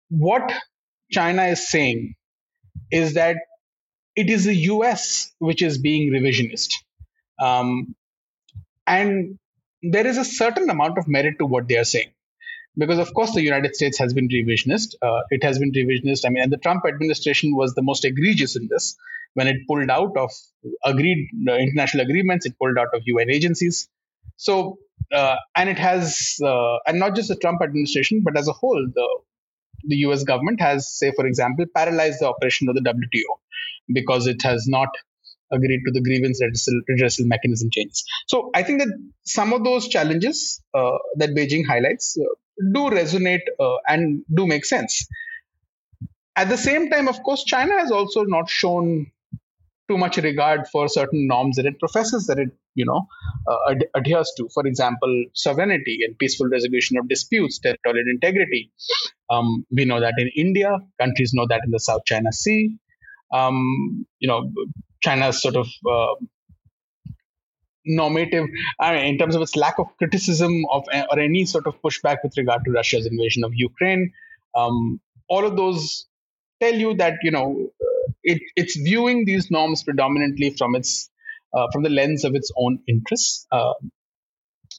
what 0.10 0.52
China 1.12 1.46
is 1.46 1.70
saying 1.70 2.16
is 2.92 3.14
that 3.16 3.38
it 4.16 4.30
is 4.30 4.46
the 4.46 4.56
US 4.56 5.32
which 5.40 5.62
is 5.62 5.78
being 5.78 6.12
revisionist. 6.12 6.74
Um, 7.40 7.96
and 8.86 9.38
there 9.82 10.06
is 10.06 10.18
a 10.18 10.26
certain 10.26 10.70
amount 10.70 10.98
of 10.98 11.08
merit 11.08 11.36
to 11.40 11.46
what 11.46 11.68
they 11.68 11.78
are 11.78 11.86
saying. 11.86 12.12
Because, 12.80 12.98
of 12.98 13.14
course, 13.14 13.34
the 13.34 13.42
United 13.42 13.76
States 13.76 14.00
has 14.00 14.14
been 14.14 14.30
revisionist. 14.30 14.96
Uh, 15.02 15.22
it 15.30 15.44
has 15.44 15.60
been 15.60 15.72
revisionist. 15.72 16.26
I 16.26 16.30
mean, 16.30 16.44
and 16.44 16.52
the 16.52 16.58
Trump 16.58 16.84
administration 16.88 17.56
was 17.56 17.76
the 17.76 17.82
most 17.82 18.06
egregious 18.06 18.56
in 18.56 18.70
this 18.72 18.96
when 19.34 19.48
it 19.48 19.58
pulled 19.68 19.90
out 19.90 20.16
of 20.18 20.32
agreed 20.84 21.28
uh, 21.48 21.54
international 21.54 22.04
agreements, 22.04 22.46
it 22.46 22.58
pulled 22.58 22.78
out 22.78 22.88
of 22.94 23.02
UN 23.06 23.30
agencies. 23.30 23.88
So 24.38 24.80
uh, 25.14 25.36
and 25.56 25.70
it 25.70 25.80
has, 25.80 26.38
uh, 26.44 26.78
and 26.86 27.00
not 27.00 27.16
just 27.16 27.30
the 27.30 27.36
Trump 27.36 27.62
administration, 27.62 28.22
but 28.24 28.38
as 28.38 28.48
a 28.48 28.54
whole, 28.54 28.88
the 28.94 29.20
the 29.86 29.96
U.S. 30.08 30.24
government 30.24 30.60
has, 30.60 30.92
say, 30.92 31.14
for 31.16 31.26
example, 31.26 31.66
paralyzed 31.74 32.18
the 32.20 32.28
operation 32.28 32.68
of 32.68 32.76
the 32.76 32.82
WTO 32.82 33.38
because 33.94 34.28
it 34.28 34.42
has 34.44 34.68
not 34.68 34.90
agreed 35.54 35.82
to 35.86 35.92
the 35.94 36.02
grievance 36.02 36.42
redressal, 36.44 37.26
mechanism 37.26 37.70
changes. 37.72 38.04
So 38.28 38.52
I 38.54 38.64
think 38.64 38.80
that 38.82 38.90
some 39.24 39.54
of 39.54 39.64
those 39.64 39.88
challenges 39.88 40.62
uh, 40.74 40.98
that 41.16 41.30
Beijing 41.30 41.66
highlights 41.66 42.18
uh, 42.20 42.26
do 42.74 42.90
resonate 42.90 43.42
uh, 43.60 43.76
and 43.88 44.24
do 44.34 44.48
make 44.48 44.66
sense. 44.66 45.08
At 46.36 46.50
the 46.50 46.58
same 46.58 46.90
time, 46.90 47.08
of 47.08 47.22
course, 47.24 47.44
China 47.44 47.78
has 47.80 47.92
also 47.92 48.24
not 48.24 48.50
shown 48.50 49.12
too 49.90 49.98
much 49.98 50.18
regard 50.18 50.68
for 50.68 50.88
certain 50.88 51.28
norms 51.28 51.56
that 51.58 51.66
it 51.66 51.80
professes 51.80 52.28
that 52.28 52.38
it 52.38 52.50
you 52.76 52.86
know 52.86 53.08
uh, 53.48 53.72
ad- 53.72 53.88
adheres 53.96 54.32
to. 54.38 54.48
For 54.54 54.66
example 54.66 55.26
sovereignty 55.34 56.00
and 56.06 56.18
peaceful 56.18 56.48
resolution 56.48 56.98
of 56.98 57.10
disputes 57.10 57.60
territorial 57.60 58.06
integrity. 58.08 58.72
Um, 59.30 59.66
we 59.72 59.86
know 59.86 60.00
that 60.00 60.14
in 60.18 60.30
india 60.36 60.78
countries 61.02 61.34
know 61.34 61.48
that 61.50 61.62
in 61.66 61.72
the 61.72 61.80
south 61.80 62.06
china 62.06 62.32
sea. 62.32 62.78
Um, 63.34 64.06
you 64.20 64.28
know 64.28 64.52
china's 65.02 65.42
sort 65.42 65.56
of 65.56 65.68
uh, 65.90 66.14
normative 67.90 68.46
in 68.82 69.18
terms 69.18 69.36
of 69.36 69.42
its 69.42 69.56
lack 69.56 69.80
of 69.80 69.88
criticism 69.98 70.64
of 70.72 70.84
or 71.12 71.20
any 71.20 71.46
sort 71.46 71.68
of 71.68 71.82
pushback 71.82 72.18
with 72.24 72.38
regard 72.38 72.64
to 72.66 72.72
russia's 72.72 73.06
invasion 73.06 73.44
of 73.44 73.52
ukraine 73.54 74.12
um, 74.56 75.00
all 75.28 75.46
of 75.46 75.56
those 75.58 76.06
tell 76.62 76.74
you 76.74 76.94
that 76.96 77.16
you 77.24 77.32
know 77.32 77.70
it, 78.24 78.42
it's 78.56 78.78
viewing 78.78 79.26
these 79.26 79.50
norms 79.50 79.84
predominantly 79.84 80.52
from 80.58 80.76
its 80.76 81.10
uh, 81.54 81.68
from 81.72 81.84
the 81.84 81.90
lens 81.90 82.24
of 82.24 82.36
its 82.36 82.52
own 82.58 82.80
interests. 82.88 83.48
Uh, 83.52 83.74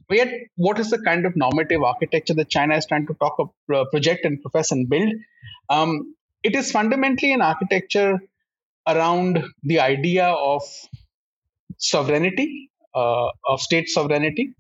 but 0.09 0.17
yet, 0.17 0.29
what 0.57 0.79
is 0.79 0.91
the 0.91 0.99
kind 0.99 1.27
of 1.27 1.37
normative 1.37 1.83
architecture 1.83 2.35
that 2.35 2.49
China 2.49 2.77
is 2.77 2.87
trying 2.87 3.07
to 3.07 3.15
talk 3.15 3.35
of, 3.39 3.51
uh, 3.75 3.85
project 3.91 4.25
and 4.25 4.41
profess 4.41 4.71
and 4.71 4.89
build? 4.89 5.13
Um, 5.69 6.15
it 6.43 6.55
is 6.55 6.71
fundamentally 6.71 7.33
an 7.33 7.43
architecture 7.43 8.19
around 8.87 9.45
the 9.63 9.81
idea 9.81 10.27
of 10.27 10.63
sovereignty, 11.77 12.70
uh, 12.95 13.29
of 13.49 13.61
state 13.61 13.89
sovereignty, 13.89 14.55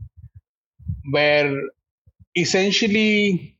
where 1.11 1.53
essentially 2.37 3.57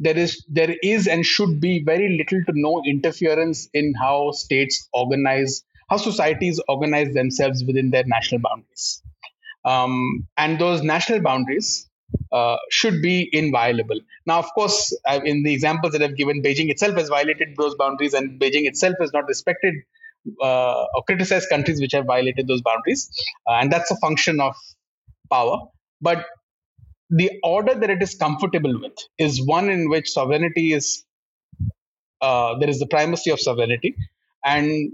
there 0.00 0.16
is 0.16 0.44
there 0.48 0.74
is 0.82 1.06
and 1.06 1.24
should 1.24 1.60
be 1.60 1.82
very 1.84 2.16
little 2.16 2.44
to 2.44 2.52
no 2.54 2.82
interference 2.86 3.68
in 3.74 3.94
how 3.94 4.30
states 4.30 4.88
organize 4.92 5.64
how 5.90 5.96
societies 5.96 6.60
organize 6.68 7.12
themselves 7.14 7.64
within 7.64 7.90
their 7.90 8.04
national 8.04 8.40
boundaries. 8.40 9.02
Um, 9.64 10.28
and 10.36 10.58
those 10.58 10.82
national 10.82 11.20
boundaries 11.20 11.88
uh, 12.32 12.56
should 12.70 13.02
be 13.02 13.28
inviolable. 13.32 13.98
Now 14.26 14.38
of 14.38 14.46
course 14.54 14.96
uh, 15.06 15.20
in 15.24 15.42
the 15.42 15.52
examples 15.52 15.92
that 15.92 16.02
i've 16.02 16.16
given 16.16 16.42
beijing 16.42 16.70
itself 16.70 16.96
has 16.96 17.08
violated 17.08 17.56
those 17.56 17.74
boundaries 17.74 18.14
and 18.14 18.40
beijing 18.40 18.66
itself 18.66 18.94
has 19.00 19.12
not 19.12 19.26
respected 19.26 19.74
uh, 20.42 20.84
or 20.94 21.02
criticized 21.06 21.48
countries 21.48 21.80
which 21.80 21.92
have 21.92 22.06
violated 22.06 22.46
those 22.46 22.62
boundaries. 22.62 23.10
Uh, 23.46 23.54
and 23.54 23.72
that's 23.72 23.90
a 23.90 23.96
function 23.96 24.40
of 24.40 24.54
power. 25.30 25.58
But 26.00 26.24
the 27.10 27.30
order 27.42 27.74
that 27.74 27.90
it 27.90 28.02
is 28.02 28.14
comfortable 28.14 28.80
with 28.80 28.96
is 29.18 29.44
one 29.44 29.70
in 29.70 29.88
which 29.88 30.10
sovereignty 30.10 30.72
is 30.72 31.04
uh, 32.20 32.58
there 32.58 32.68
is 32.68 32.78
the 32.78 32.86
primacy 32.86 33.30
of 33.30 33.40
sovereignty. 33.40 33.94
And 34.44 34.90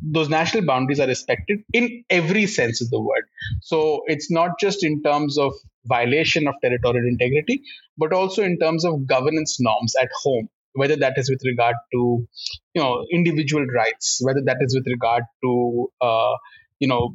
those 0.00 0.28
national 0.28 0.64
boundaries 0.66 1.00
are 1.00 1.06
respected 1.06 1.60
in 1.72 2.04
every 2.10 2.46
sense 2.46 2.82
of 2.82 2.90
the 2.90 3.00
word. 3.00 3.24
So 3.62 4.02
it's 4.06 4.30
not 4.30 4.58
just 4.60 4.84
in 4.84 5.02
terms 5.02 5.38
of 5.38 5.52
violation 5.86 6.46
of 6.48 6.54
territorial 6.62 7.06
integrity 7.06 7.62
but 7.98 8.12
also 8.12 8.42
in 8.42 8.58
terms 8.58 8.84
of 8.84 9.06
governance 9.06 9.58
norms 9.60 9.94
at 10.00 10.08
home 10.22 10.48
whether 10.74 10.96
that 10.96 11.14
is 11.16 11.30
with 11.30 11.40
regard 11.44 11.76
to 11.92 12.26
you 12.74 12.82
know 12.82 13.04
individual 13.12 13.64
rights 13.66 14.18
whether 14.22 14.42
that 14.44 14.58
is 14.60 14.74
with 14.74 14.86
regard 14.86 15.24
to 15.42 15.90
uh, 16.00 16.34
you 16.80 16.88
know 16.88 17.14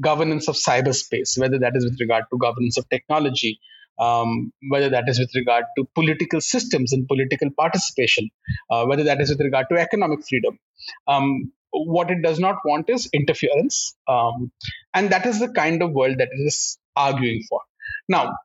governance 0.00 0.48
of 0.48 0.56
cyberspace 0.56 1.38
whether 1.38 1.58
that 1.58 1.76
is 1.76 1.84
with 1.84 2.00
regard 2.00 2.24
to 2.32 2.38
governance 2.38 2.78
of 2.78 2.88
technology 2.88 3.58
um, 3.98 4.52
whether 4.68 4.88
that 4.90 5.08
is 5.08 5.18
with 5.18 5.30
regard 5.34 5.64
to 5.76 5.84
political 5.94 6.40
systems 6.40 6.92
and 6.92 7.08
political 7.08 7.50
participation, 7.50 8.30
uh, 8.70 8.84
whether 8.86 9.04
that 9.04 9.20
is 9.20 9.30
with 9.30 9.40
regard 9.40 9.66
to 9.70 9.78
economic 9.78 10.20
freedom. 10.28 10.58
Um, 11.06 11.52
what 11.70 12.10
it 12.10 12.22
does 12.22 12.38
not 12.38 12.56
want 12.64 12.88
is 12.88 13.08
interference. 13.12 13.96
Um, 14.06 14.50
and 14.94 15.10
that 15.10 15.26
is 15.26 15.38
the 15.38 15.52
kind 15.52 15.82
of 15.82 15.92
world 15.92 16.18
that 16.18 16.28
it 16.30 16.42
is 16.46 16.78
arguing 16.96 17.42
for. 17.48 17.60
Now, 18.08 18.36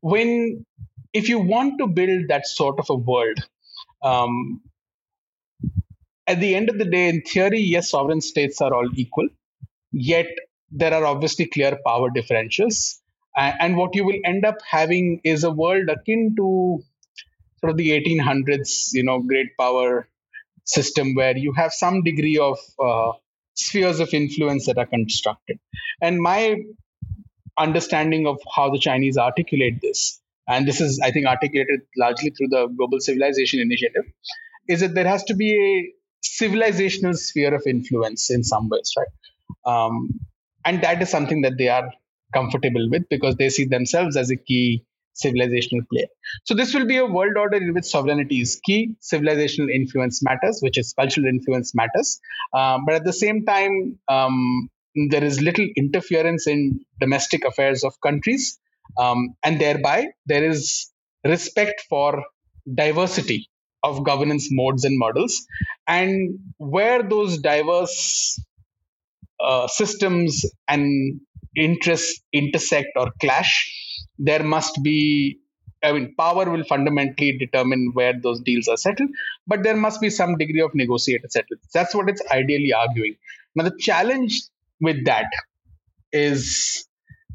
when 0.00 0.64
if 1.12 1.28
you 1.28 1.38
want 1.38 1.78
to 1.78 1.86
build 1.86 2.28
that 2.28 2.46
sort 2.46 2.78
of 2.78 2.86
a 2.90 2.94
world, 2.94 3.38
um, 4.02 4.62
at 6.26 6.40
the 6.40 6.54
end 6.54 6.68
of 6.68 6.78
the 6.78 6.84
day, 6.84 7.08
in 7.08 7.22
theory, 7.22 7.60
yes, 7.60 7.90
sovereign 7.90 8.20
states 8.20 8.60
are 8.60 8.72
all 8.74 8.88
equal. 8.94 9.28
Yet 9.92 10.26
there 10.70 10.92
are 10.92 11.04
obviously 11.06 11.46
clear 11.46 11.78
power 11.86 12.10
differentials. 12.10 12.98
And 13.36 13.76
what 13.76 13.94
you 13.94 14.04
will 14.04 14.18
end 14.24 14.44
up 14.44 14.56
having 14.68 15.20
is 15.24 15.44
a 15.44 15.50
world 15.50 15.88
akin 15.88 16.34
to 16.36 16.82
sort 17.60 17.70
of 17.70 17.76
the 17.76 17.90
1800s, 17.90 18.90
you 18.92 19.04
know, 19.04 19.20
great 19.20 19.56
power 19.58 20.08
system 20.64 21.14
where 21.14 21.36
you 21.36 21.52
have 21.52 21.72
some 21.72 22.02
degree 22.02 22.38
of 22.38 22.58
uh, 22.84 23.12
spheres 23.54 24.00
of 24.00 24.12
influence 24.12 24.66
that 24.66 24.76
are 24.76 24.86
constructed. 24.86 25.58
And 26.02 26.20
my 26.20 26.56
understanding 27.56 28.26
of 28.26 28.38
how 28.54 28.70
the 28.70 28.78
Chinese 28.78 29.16
articulate 29.16 29.80
this, 29.80 30.20
and 30.48 30.66
this 30.66 30.80
is, 30.80 31.00
I 31.02 31.10
think, 31.10 31.26
articulated 31.26 31.80
largely 31.96 32.30
through 32.30 32.48
the 32.48 32.66
Global 32.76 33.00
Civilization 33.00 33.60
Initiative, 33.60 34.04
is 34.68 34.80
that 34.80 34.94
there 34.94 35.06
has 35.06 35.24
to 35.24 35.34
be 35.34 35.52
a 35.54 35.92
civilizational 36.24 37.16
sphere 37.16 37.54
of 37.54 37.62
influence 37.66 38.30
in 38.30 38.42
some 38.42 38.68
ways, 38.68 38.92
right? 38.96 39.08
Um, 39.64 40.08
and 40.64 40.82
that 40.82 41.00
is 41.02 41.08
something 41.08 41.42
that 41.42 41.54
they 41.58 41.68
are 41.68 41.90
comfortable 42.34 42.88
with 42.90 43.02
because 43.08 43.36
they 43.36 43.48
see 43.48 43.64
themselves 43.64 44.16
as 44.16 44.30
a 44.30 44.36
key 44.36 44.84
civilizational 45.24 45.80
player. 45.90 46.06
So 46.44 46.54
this 46.54 46.74
will 46.74 46.86
be 46.86 46.96
a 46.96 47.06
world 47.06 47.36
order 47.36 47.56
in 47.56 47.74
which 47.74 47.84
sovereignty 47.84 48.40
is 48.40 48.60
key, 48.64 48.94
civilizational 49.02 49.70
influence 49.74 50.22
matters, 50.22 50.60
which 50.60 50.78
is 50.78 50.92
cultural 50.92 51.26
influence 51.26 51.74
matters. 51.74 52.20
Um, 52.54 52.84
but 52.86 52.94
at 52.94 53.04
the 53.04 53.12
same 53.12 53.44
time, 53.44 53.98
um, 54.08 54.68
there 55.10 55.24
is 55.24 55.40
little 55.40 55.66
interference 55.76 56.46
in 56.46 56.80
domestic 57.00 57.44
affairs 57.44 57.84
of 57.84 57.94
countries, 58.00 58.58
um, 58.96 59.34
and 59.44 59.60
thereby 59.60 60.06
there 60.26 60.44
is 60.44 60.90
respect 61.24 61.82
for 61.88 62.24
diversity 62.74 63.48
of 63.82 64.04
governance 64.04 64.48
modes 64.50 64.84
and 64.84 64.98
models, 64.98 65.46
and 65.86 66.38
where 66.58 67.02
those 67.02 67.38
diverse 67.38 68.40
uh, 69.40 69.66
systems 69.68 70.44
and 70.66 71.20
interests 71.56 72.20
intersect 72.32 72.88
or 72.96 73.10
clash, 73.20 73.70
there 74.18 74.42
must 74.42 74.82
be 74.82 75.38
I 75.82 75.92
mean, 75.92 76.14
power 76.16 76.50
will 76.50 76.64
fundamentally 76.64 77.38
determine 77.38 77.90
where 77.92 78.12
those 78.20 78.40
deals 78.40 78.66
are 78.66 78.76
settled, 78.76 79.10
but 79.46 79.62
there 79.62 79.76
must 79.76 80.00
be 80.00 80.10
some 80.10 80.36
degree 80.36 80.60
of 80.60 80.74
negotiated 80.74 81.30
settlement. 81.30 81.62
That's 81.72 81.94
what 81.94 82.08
it's 82.08 82.22
ideally 82.32 82.72
arguing. 82.72 83.16
Now, 83.54 83.64
the 83.64 83.76
challenge 83.78 84.42
with 84.80 85.04
that 85.04 85.26
is 86.12 86.87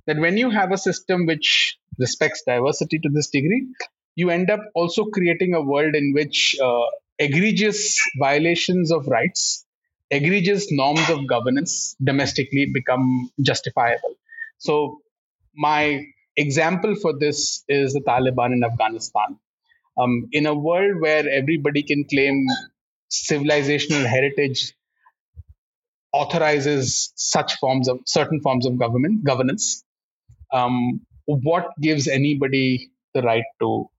that 0.08 0.18
when 0.18 0.38
you 0.38 0.50
have 0.50 0.72
a 0.72 0.78
system 0.78 1.26
which 1.26 1.78
respects 1.98 2.44
diversity 2.46 3.00
to 3.00 3.10
this 3.12 3.30
degree, 3.30 3.68
you 4.16 4.30
end 4.30 4.50
up 4.50 4.62
also 4.76 5.06
creating 5.06 5.54
a 5.54 5.62
world 5.62 5.96
in 5.96 6.14
which 6.14 6.56
uh, 6.62 6.86
egregious 7.20 8.00
violations 8.18 8.92
of 8.92 9.08
rights, 9.08 9.66
egregious 10.12 10.72
norms 10.72 11.10
of 11.10 11.28
governance 11.28 11.96
domestically 12.04 12.70
become 12.74 13.30
justifiable. 13.42 14.16
So, 14.58 15.00
my 15.56 16.06
example 16.36 16.96
for 16.96 17.18
this 17.18 17.64
is 17.68 17.94
the 17.94 18.02
Taliban 18.02 18.54
in 18.54 18.64
Afghanistan. 18.64 19.38
Um, 19.98 20.28
in 20.32 20.48
a 20.48 20.54
world 20.54 21.00
where 21.02 21.28
everybody 21.30 21.84
can 21.84 22.06
claim 22.06 22.48
civilizational 23.12 24.06
heritage 24.06 24.74
authorizes 26.12 27.12
such 27.16 27.56
forms 27.56 27.88
of 27.88 28.00
certain 28.06 28.42
forms 28.42 28.66
of 28.66 28.78
government 28.78 29.24
governance, 29.24 29.83
um, 30.54 31.02
what 31.26 31.70
gives 31.82 32.08
anybody 32.08 32.92
the 33.14 33.22
right 33.22 33.44
to 33.60 33.90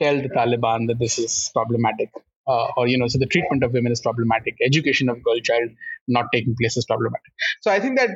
tell 0.00 0.16
the 0.16 0.28
Taliban 0.28 0.88
that 0.88 0.98
this 0.98 1.18
is 1.18 1.50
problematic? 1.54 2.10
Uh, 2.46 2.68
or 2.76 2.88
you 2.88 2.98
know, 2.98 3.06
so 3.06 3.18
the 3.18 3.26
treatment 3.26 3.62
of 3.62 3.72
women 3.72 3.92
is 3.92 4.00
problematic. 4.00 4.56
Education 4.64 5.08
of 5.08 5.22
girl 5.22 5.38
child 5.40 5.70
not 6.08 6.26
taking 6.32 6.54
place 6.60 6.76
is 6.76 6.84
problematic. 6.84 7.32
So 7.60 7.70
I 7.70 7.80
think 7.80 7.98
that 7.98 8.10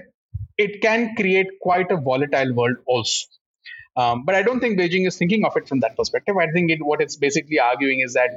it 0.59 0.81
can 0.83 1.15
create 1.15 1.47
quite 1.61 1.91
a 1.91 1.97
volatile 1.97 2.55
world 2.55 2.77
also. 2.87 3.27
Um, 3.97 4.25
but 4.25 4.35
I 4.35 4.43
don't 4.43 4.61
think 4.61 4.79
Beijing 4.79 5.07
is 5.07 5.17
thinking 5.17 5.45
of 5.45 5.57
it 5.57 5.69
from 5.69 5.81
that 5.81 5.97
perspective. 5.97 6.37
I 6.37 6.51
think 6.51 6.71
it, 6.71 6.79
what 6.83 7.01
it's 7.01 7.17
basically 7.17 7.61
arguing 7.61 8.01
is 8.01 8.15
that 8.15 8.31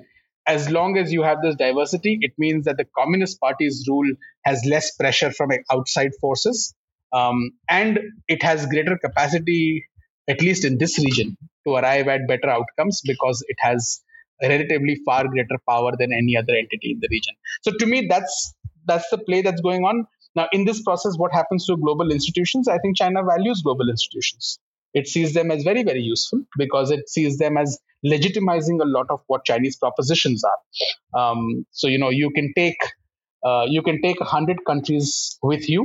as 0.45 0.69
long 0.69 0.97
as 0.97 1.11
you 1.11 1.23
have 1.23 1.41
this 1.41 1.55
diversity, 1.55 2.19
it 2.21 2.31
means 2.37 2.65
that 2.65 2.77
the 2.77 2.85
Communist 2.97 3.39
Party's 3.39 3.85
rule 3.87 4.09
has 4.45 4.63
less 4.65 4.95
pressure 4.95 5.31
from 5.31 5.49
outside 5.71 6.11
forces, 6.21 6.75
um, 7.17 7.37
and 7.79 7.99
it 8.27 8.43
has 8.49 8.65
greater 8.73 8.97
capacity, 9.05 9.85
at 10.33 10.41
least 10.47 10.65
in 10.69 10.77
this 10.77 10.97
region, 11.05 11.37
to 11.65 11.75
arrive 11.79 12.07
at 12.15 12.27
better 12.27 12.49
outcomes 12.57 13.01
because 13.11 13.43
it 13.53 13.57
has 13.67 14.01
relatively 14.41 14.95
far 15.05 15.23
greater 15.27 15.57
power 15.67 15.91
than 15.99 16.13
any 16.21 16.37
other 16.41 16.55
entity 16.63 16.91
in 16.95 16.99
the 17.03 17.09
region. 17.15 17.33
So 17.63 17.71
to 17.79 17.85
me, 17.85 18.07
that's 18.13 18.53
that's 18.85 19.09
the 19.13 19.17
play 19.17 19.41
that's 19.41 19.61
going 19.61 19.83
on. 19.83 20.05
Now, 20.35 20.47
in 20.51 20.65
this 20.65 20.81
process, 20.83 21.15
what 21.17 21.33
happens 21.33 21.65
to 21.65 21.77
global 21.77 22.11
institutions? 22.11 22.67
I 22.67 22.77
think 22.77 22.97
China 22.97 23.23
values 23.23 23.61
global 23.63 23.89
institutions. 23.89 24.59
It 24.93 25.07
sees 25.07 25.33
them 25.33 25.51
as 25.51 25.63
very, 25.63 25.83
very 25.83 26.01
useful 26.01 26.43
because 26.57 26.91
it 26.91 27.09
sees 27.09 27.37
them 27.37 27.57
as 27.57 27.79
legitimizing 28.05 28.81
a 28.81 28.85
lot 28.85 29.07
of 29.09 29.19
what 29.27 29.45
Chinese 29.45 29.75
propositions 29.77 30.43
are. 30.51 30.59
Um, 31.21 31.65
so, 31.71 31.87
you 31.87 31.97
know, 31.97 32.09
you 32.09 32.29
can 32.37 32.53
take 32.55 32.77
uh, 33.45 33.65
you 33.67 33.81
can 33.81 34.01
take 34.01 34.21
hundred 34.21 34.59
countries 34.65 35.37
with 35.41 35.69
you, 35.69 35.81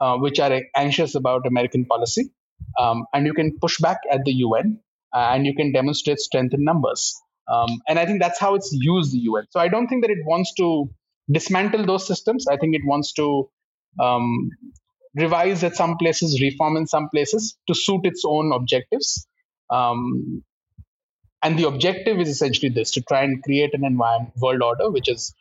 uh, 0.00 0.16
which 0.16 0.38
are 0.40 0.60
anxious 0.74 1.14
about 1.14 1.46
American 1.46 1.84
policy, 1.84 2.30
um, 2.78 3.04
and 3.12 3.26
you 3.26 3.34
can 3.34 3.56
push 3.60 3.78
back 3.78 3.98
at 4.10 4.24
the 4.24 4.32
UN, 4.32 4.80
uh, 5.14 5.30
and 5.32 5.46
you 5.46 5.54
can 5.54 5.72
demonstrate 5.72 6.18
strength 6.18 6.54
in 6.54 6.64
numbers. 6.64 7.14
Um, 7.48 7.80
and 7.88 7.98
I 7.98 8.06
think 8.06 8.20
that's 8.20 8.40
how 8.40 8.54
it's 8.54 8.70
used 8.72 9.12
the 9.12 9.18
UN. 9.18 9.44
So 9.50 9.60
I 9.60 9.68
don't 9.68 9.86
think 9.86 10.02
that 10.02 10.10
it 10.10 10.18
wants 10.24 10.52
to 10.54 10.90
dismantle 11.30 11.86
those 11.86 12.06
systems. 12.06 12.46
I 12.48 12.56
think 12.56 12.74
it 12.74 12.82
wants 12.84 13.12
to 13.14 13.48
um, 14.00 14.50
revise 15.14 15.64
at 15.64 15.76
some 15.76 15.96
places, 15.96 16.40
reform 16.40 16.76
in 16.76 16.86
some 16.86 17.08
places 17.08 17.56
to 17.68 17.74
suit 17.74 18.00
its 18.04 18.22
own 18.26 18.52
objectives. 18.52 19.26
Um, 19.70 20.42
and 21.42 21.58
the 21.58 21.68
objective 21.68 22.18
is 22.18 22.28
essentially 22.28 22.70
this 22.70 22.90
to 22.92 23.02
try 23.02 23.22
and 23.22 23.42
create 23.42 23.70
an 23.74 23.84
environment, 23.84 24.34
world 24.36 24.62
order, 24.62 24.90
which 24.90 25.08
is 25.08 25.34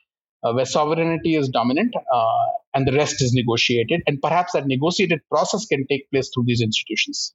where 0.54 0.66
sovereignty 0.66 1.36
is 1.36 1.50
dominant 1.50 1.94
uh, 1.96 2.48
and 2.74 2.88
the 2.88 2.94
rest 2.94 3.22
is 3.22 3.34
negotiated. 3.34 4.02
And 4.08 4.22
perhaps 4.22 4.54
that 4.54 4.68
negotiated 4.68 5.22
process 5.30 5.66
can 5.66 5.86
take 5.88 6.10
place 6.12 6.30
through 6.34 6.46
these 6.46 6.62
institutions. 6.62 7.34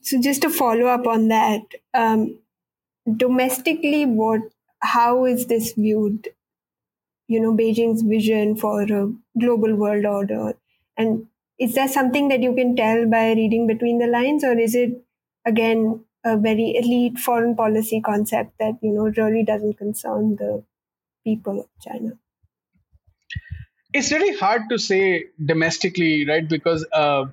So, 0.00 0.20
just 0.20 0.42
to 0.42 0.50
follow 0.50 0.86
up 0.86 1.06
on 1.06 1.28
that, 1.28 1.62
um, 1.94 2.38
domestically, 3.16 4.06
what 4.06 4.40
how 4.80 5.24
is 5.24 5.46
this 5.46 5.72
viewed 5.72 6.28
you 7.26 7.40
know 7.40 7.52
Beijing's 7.54 8.02
vision 8.02 8.56
for 8.56 8.82
a 8.82 9.12
global 9.38 9.74
world 9.74 10.04
order? 10.04 10.54
And 10.96 11.26
is 11.58 11.74
there 11.74 11.88
something 11.88 12.28
that 12.28 12.42
you 12.42 12.54
can 12.54 12.76
tell 12.76 13.06
by 13.06 13.32
reading 13.32 13.66
between 13.66 13.98
the 13.98 14.06
lines, 14.06 14.44
or 14.44 14.58
is 14.58 14.74
it 14.74 15.04
again 15.44 16.04
a 16.24 16.36
very 16.36 16.74
elite 16.76 17.18
foreign 17.18 17.54
policy 17.54 18.00
concept 18.00 18.52
that 18.58 18.74
you 18.82 18.92
know 18.92 19.12
really 19.16 19.44
doesn't 19.44 19.78
concern 19.78 20.36
the 20.36 20.62
people 21.28 21.60
of 21.60 21.66
China? 21.86 22.12
It's 23.92 24.12
really 24.12 24.36
hard 24.36 24.62
to 24.70 24.78
say 24.78 25.26
domestically, 25.52 26.26
right? 26.28 26.48
Because 26.48 26.86
uh, 26.92 27.24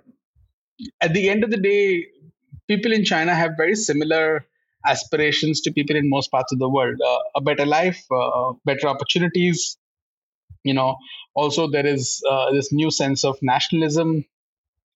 at 1.01 1.13
the 1.13 1.29
end 1.29 1.43
of 1.43 1.51
the 1.51 1.57
day, 1.57 2.07
people 2.67 2.93
in 2.93 3.05
China 3.05 3.35
have 3.35 3.51
very 3.57 3.75
similar 3.75 4.45
aspirations 4.85 5.61
to 5.61 5.71
people 5.71 5.95
in 5.95 6.09
most 6.09 6.31
parts 6.31 6.51
of 6.53 6.59
the 6.59 6.69
world 6.69 6.99
uh, 7.05 7.19
a 7.35 7.41
better 7.41 7.65
life 7.65 8.05
uh, 8.11 8.53
better 8.65 8.87
opportunities 8.87 9.77
you 10.63 10.73
know 10.73 10.95
also 11.33 11.67
there 11.67 11.85
is 11.85 12.21
uh, 12.29 12.51
this 12.51 12.71
new 12.71 12.91
sense 12.91 13.23
of 13.25 13.37
nationalism 13.41 14.25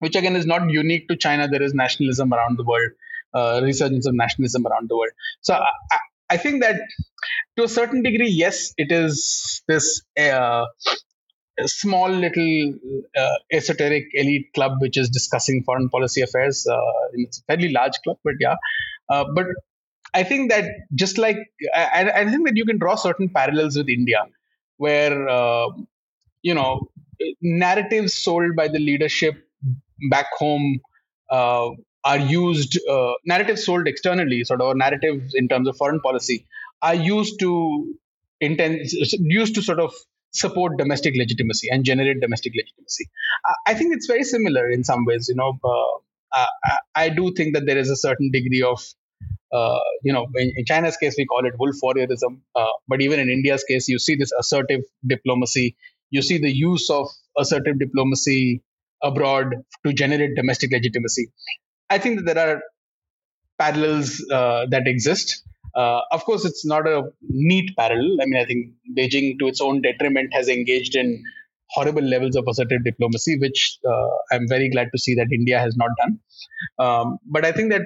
which 0.00 0.16
again 0.16 0.36
is 0.36 0.46
not 0.46 0.68
unique 0.70 1.08
to 1.08 1.16
china 1.16 1.48
there 1.48 1.62
is 1.62 1.74
nationalism 1.74 2.32
around 2.32 2.58
the 2.58 2.64
world 2.64 2.90
uh, 3.34 3.60
resurgence 3.62 4.06
of 4.06 4.14
nationalism 4.14 4.66
around 4.66 4.88
the 4.88 4.96
world 4.96 5.12
so 5.40 5.58
I, 6.30 6.36
think 6.36 6.62
that 6.62 6.80
to 7.56 7.64
a 7.64 7.68
certain 7.68 8.02
degree 8.02 8.28
yes 8.28 8.72
it 8.76 8.92
is 8.92 9.62
this 9.68 10.02
uh, 10.18 10.64
small 11.66 12.08
little 12.08 12.74
uh, 13.16 13.36
esoteric 13.52 14.04
elite 14.12 14.46
club 14.54 14.72
which 14.80 14.96
is 14.96 15.08
discussing 15.08 15.62
foreign 15.64 15.88
policy 15.88 16.22
affairs 16.22 16.66
uh, 16.70 16.80
it's 17.14 17.38
a 17.38 17.42
fairly 17.44 17.70
large 17.70 17.94
club 18.04 18.18
but 18.24 18.34
yeah. 18.40 18.56
Uh, 19.10 19.24
but 19.34 19.46
I 20.14 20.22
think 20.22 20.50
that 20.50 20.64
just 20.94 21.18
like 21.18 21.36
I, 21.74 22.10
I, 22.14 22.30
think 22.30 22.46
that 22.46 22.56
you 22.56 22.64
can 22.64 22.78
draw 22.78 22.94
certain 22.94 23.28
parallels 23.28 23.76
with 23.76 23.88
India 23.88 24.24
where 24.76 25.28
uh, 25.28 25.68
you 26.42 26.54
know 26.54 26.88
narratives 27.40 28.14
sold 28.14 28.56
by 28.56 28.68
the 28.68 28.78
leadership 28.78 29.34
back 30.10 30.26
home 30.36 30.80
uh, 31.30 31.70
are 32.10 32.18
used, 32.18 32.78
uh, 32.88 33.12
narratives 33.32 33.64
sold 33.64 33.86
externally, 33.86 34.42
sort 34.50 34.60
of 34.60 34.76
narratives 34.76 35.34
in 35.34 35.48
terms 35.48 35.68
of 35.68 35.76
foreign 35.76 36.00
policy, 36.00 36.46
are 36.82 36.94
used 36.94 37.38
to 37.40 37.50
intend, 38.40 38.80
used 39.40 39.54
to 39.54 39.62
sort 39.62 39.80
of 39.86 39.92
support 40.32 40.78
domestic 40.78 41.14
legitimacy 41.16 41.68
and 41.70 41.84
generate 41.84 42.20
domestic 42.20 42.52
legitimacy. 42.60 43.06
I, 43.46 43.72
I 43.72 43.74
think 43.74 43.94
it's 43.94 44.06
very 44.06 44.24
similar 44.24 44.70
in 44.70 44.84
some 44.84 45.04
ways. 45.04 45.28
You 45.28 45.36
know, 45.36 45.58
uh, 45.64 46.46
I, 46.64 46.76
I, 46.94 47.08
do 47.08 47.32
think 47.36 47.54
that 47.54 47.66
there 47.66 47.78
is 47.78 47.90
a 47.90 47.96
certain 47.96 48.30
degree 48.30 48.62
of 48.62 48.80
uh, 49.52 49.78
you 50.02 50.12
know, 50.12 50.26
in, 50.36 50.52
in, 50.56 50.64
China's 50.66 50.96
case, 50.96 51.14
we 51.16 51.24
call 51.24 51.46
it 51.46 51.54
wolf 51.58 51.76
warriorism. 51.82 52.40
Uh, 52.54 52.66
but 52.86 53.00
even 53.00 53.18
in 53.18 53.30
India's 53.30 53.64
case, 53.64 53.88
you 53.88 53.98
see 53.98 54.14
this 54.14 54.30
assertive 54.38 54.82
diplomacy. 55.06 55.76
You 56.10 56.22
see 56.22 56.38
the 56.38 56.54
use 56.54 56.90
of 56.90 57.08
assertive 57.38 57.78
diplomacy 57.78 58.62
abroad 59.02 59.54
to 59.86 59.92
generate 59.92 60.36
domestic 60.36 60.70
legitimacy. 60.72 61.30
I 61.90 61.98
think 61.98 62.24
that 62.24 62.34
there 62.34 62.48
are 62.48 62.62
parallels 63.58 64.24
uh, 64.30 64.66
that 64.70 64.86
exist. 64.86 65.42
Uh, 65.74 66.00
of 66.10 66.24
course, 66.24 66.44
it's 66.44 66.64
not 66.64 66.86
a 66.86 67.10
neat 67.22 67.76
parallel. 67.76 68.18
I 68.20 68.26
mean, 68.26 68.40
I 68.40 68.44
think 68.44 68.72
Beijing, 68.96 69.38
to 69.38 69.46
its 69.46 69.60
own 69.60 69.82
detriment, 69.82 70.32
has 70.32 70.48
engaged 70.48 70.96
in 70.96 71.22
horrible 71.70 72.02
levels 72.02 72.36
of 72.36 72.44
assertive 72.48 72.84
diplomacy, 72.84 73.38
which 73.38 73.78
uh, 73.86 74.08
I'm 74.32 74.48
very 74.48 74.70
glad 74.70 74.88
to 74.92 74.98
see 74.98 75.14
that 75.16 75.28
India 75.32 75.58
has 75.58 75.76
not 75.76 75.90
done. 75.98 76.18
Um, 76.78 77.18
but 77.26 77.44
I 77.44 77.52
think 77.52 77.70
that 77.70 77.82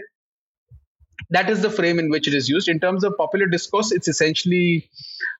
that 1.31 1.51
is 1.51 1.63
the 1.63 1.71
frame 1.71 1.99
in 1.99 2.11
which 2.11 2.29
it 2.29 2.35
is 2.35 2.49
used. 2.49 2.69
In 2.69 2.79
terms 2.79 3.05
of 3.05 3.17
popular 3.17 3.47
discourse, 3.47 3.93
it's 3.93 4.09
essentially, 4.09 4.89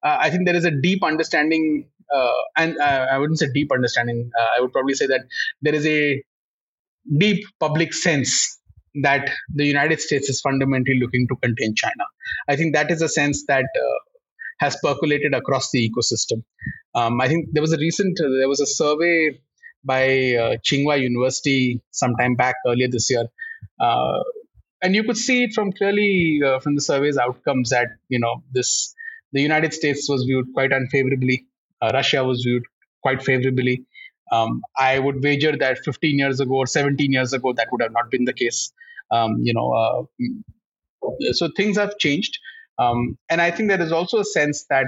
uh, 0.03 0.17
I 0.21 0.31
think 0.31 0.47
there 0.47 0.57
is 0.57 0.65
a 0.65 0.71
deep 0.71 1.05
understanding, 1.05 1.89
uh, 2.15 2.33
and 2.57 2.79
uh, 2.79 3.07
I 3.11 3.19
wouldn't 3.19 3.39
say 3.39 3.49
deep 3.53 3.71
understanding, 3.73 4.31
I 4.57 4.61
would 4.61 4.73
probably 4.73 4.95
say 4.95 5.07
that 5.07 5.23
there 5.63 5.75
is 5.75 5.87
a 5.87 6.23
deep 7.19 7.45
public 7.61 7.93
sense 7.93 8.59
that 9.03 9.31
the 9.55 9.65
United 9.65 10.01
States 10.01 10.29
is 10.29 10.41
fundamentally 10.41 10.99
looking 11.01 11.27
to 11.29 11.37
contain 11.37 11.75
China. 11.75 12.05
I 12.49 12.57
think 12.57 12.75
that 12.75 12.91
is 12.91 13.03
a 13.03 13.09
sense 13.09 13.45
that 13.47 13.65
uh, 13.65 13.99
has 14.61 14.77
percolated 14.83 15.35
across 15.35 15.71
the 15.71 15.91
ecosystem. 15.91 16.45
Um, 16.95 17.21
I 17.21 17.29
think 17.29 17.49
there 17.53 17.63
was 17.63 17.73
a 17.73 17.79
recent, 17.79 18.21
uh, 18.21 18.29
there 18.39 18.49
was 18.49 18.61
a 18.61 18.67
survey 18.67 19.41
by 19.85 20.07
Tsinghua 20.65 21.01
University 21.01 21.81
sometime 21.91 22.37
back 22.37 22.55
earlier 22.67 22.89
this 22.89 23.11
year, 23.11 23.27
and 24.83 24.95
you 24.97 25.05
could 25.05 25.17
see 25.17 25.45
it 25.45 25.55
from 25.55 25.73
clearly 25.73 26.41
uh, 26.45 26.59
from 26.59 26.75
the 26.75 26.81
survey's 26.81 27.17
outcomes 27.17 27.71
that 27.71 27.89
you 28.09 28.19
know 28.19 28.43
this 28.53 28.95
the 29.33 29.41
United 29.41 29.73
States 29.73 30.09
was 30.09 30.25
viewed 30.25 30.53
quite 30.53 30.73
unfavorably, 30.73 31.47
uh, 31.81 31.91
Russia 31.95 32.23
was 32.23 32.43
viewed 32.45 32.65
quite 33.03 33.23
favorably. 33.23 33.87
Um, 34.33 34.63
I 34.79 34.99
would 34.99 35.23
wager 35.23 35.57
that 35.57 35.79
15 35.85 36.19
years 36.19 36.41
ago 36.41 36.55
or 36.55 36.67
17 36.67 37.13
years 37.13 37.33
ago 37.33 37.53
that 37.53 37.69
would 37.71 37.83
have 37.83 37.93
not 37.93 38.11
been 38.11 38.25
the 38.25 38.33
case. 38.33 38.73
Um, 39.11 39.39
you 39.43 39.53
know, 39.53 39.73
uh, 39.73 41.33
so 41.33 41.51
things 41.57 41.77
have 41.77 41.99
changed, 41.99 42.39
um, 42.79 43.19
and 43.29 43.43
I 43.43 43.51
think 43.51 43.69
there 43.69 43.81
is 43.81 43.93
also 43.93 44.21
a 44.21 44.25
sense 44.25 44.65
that 44.71 44.87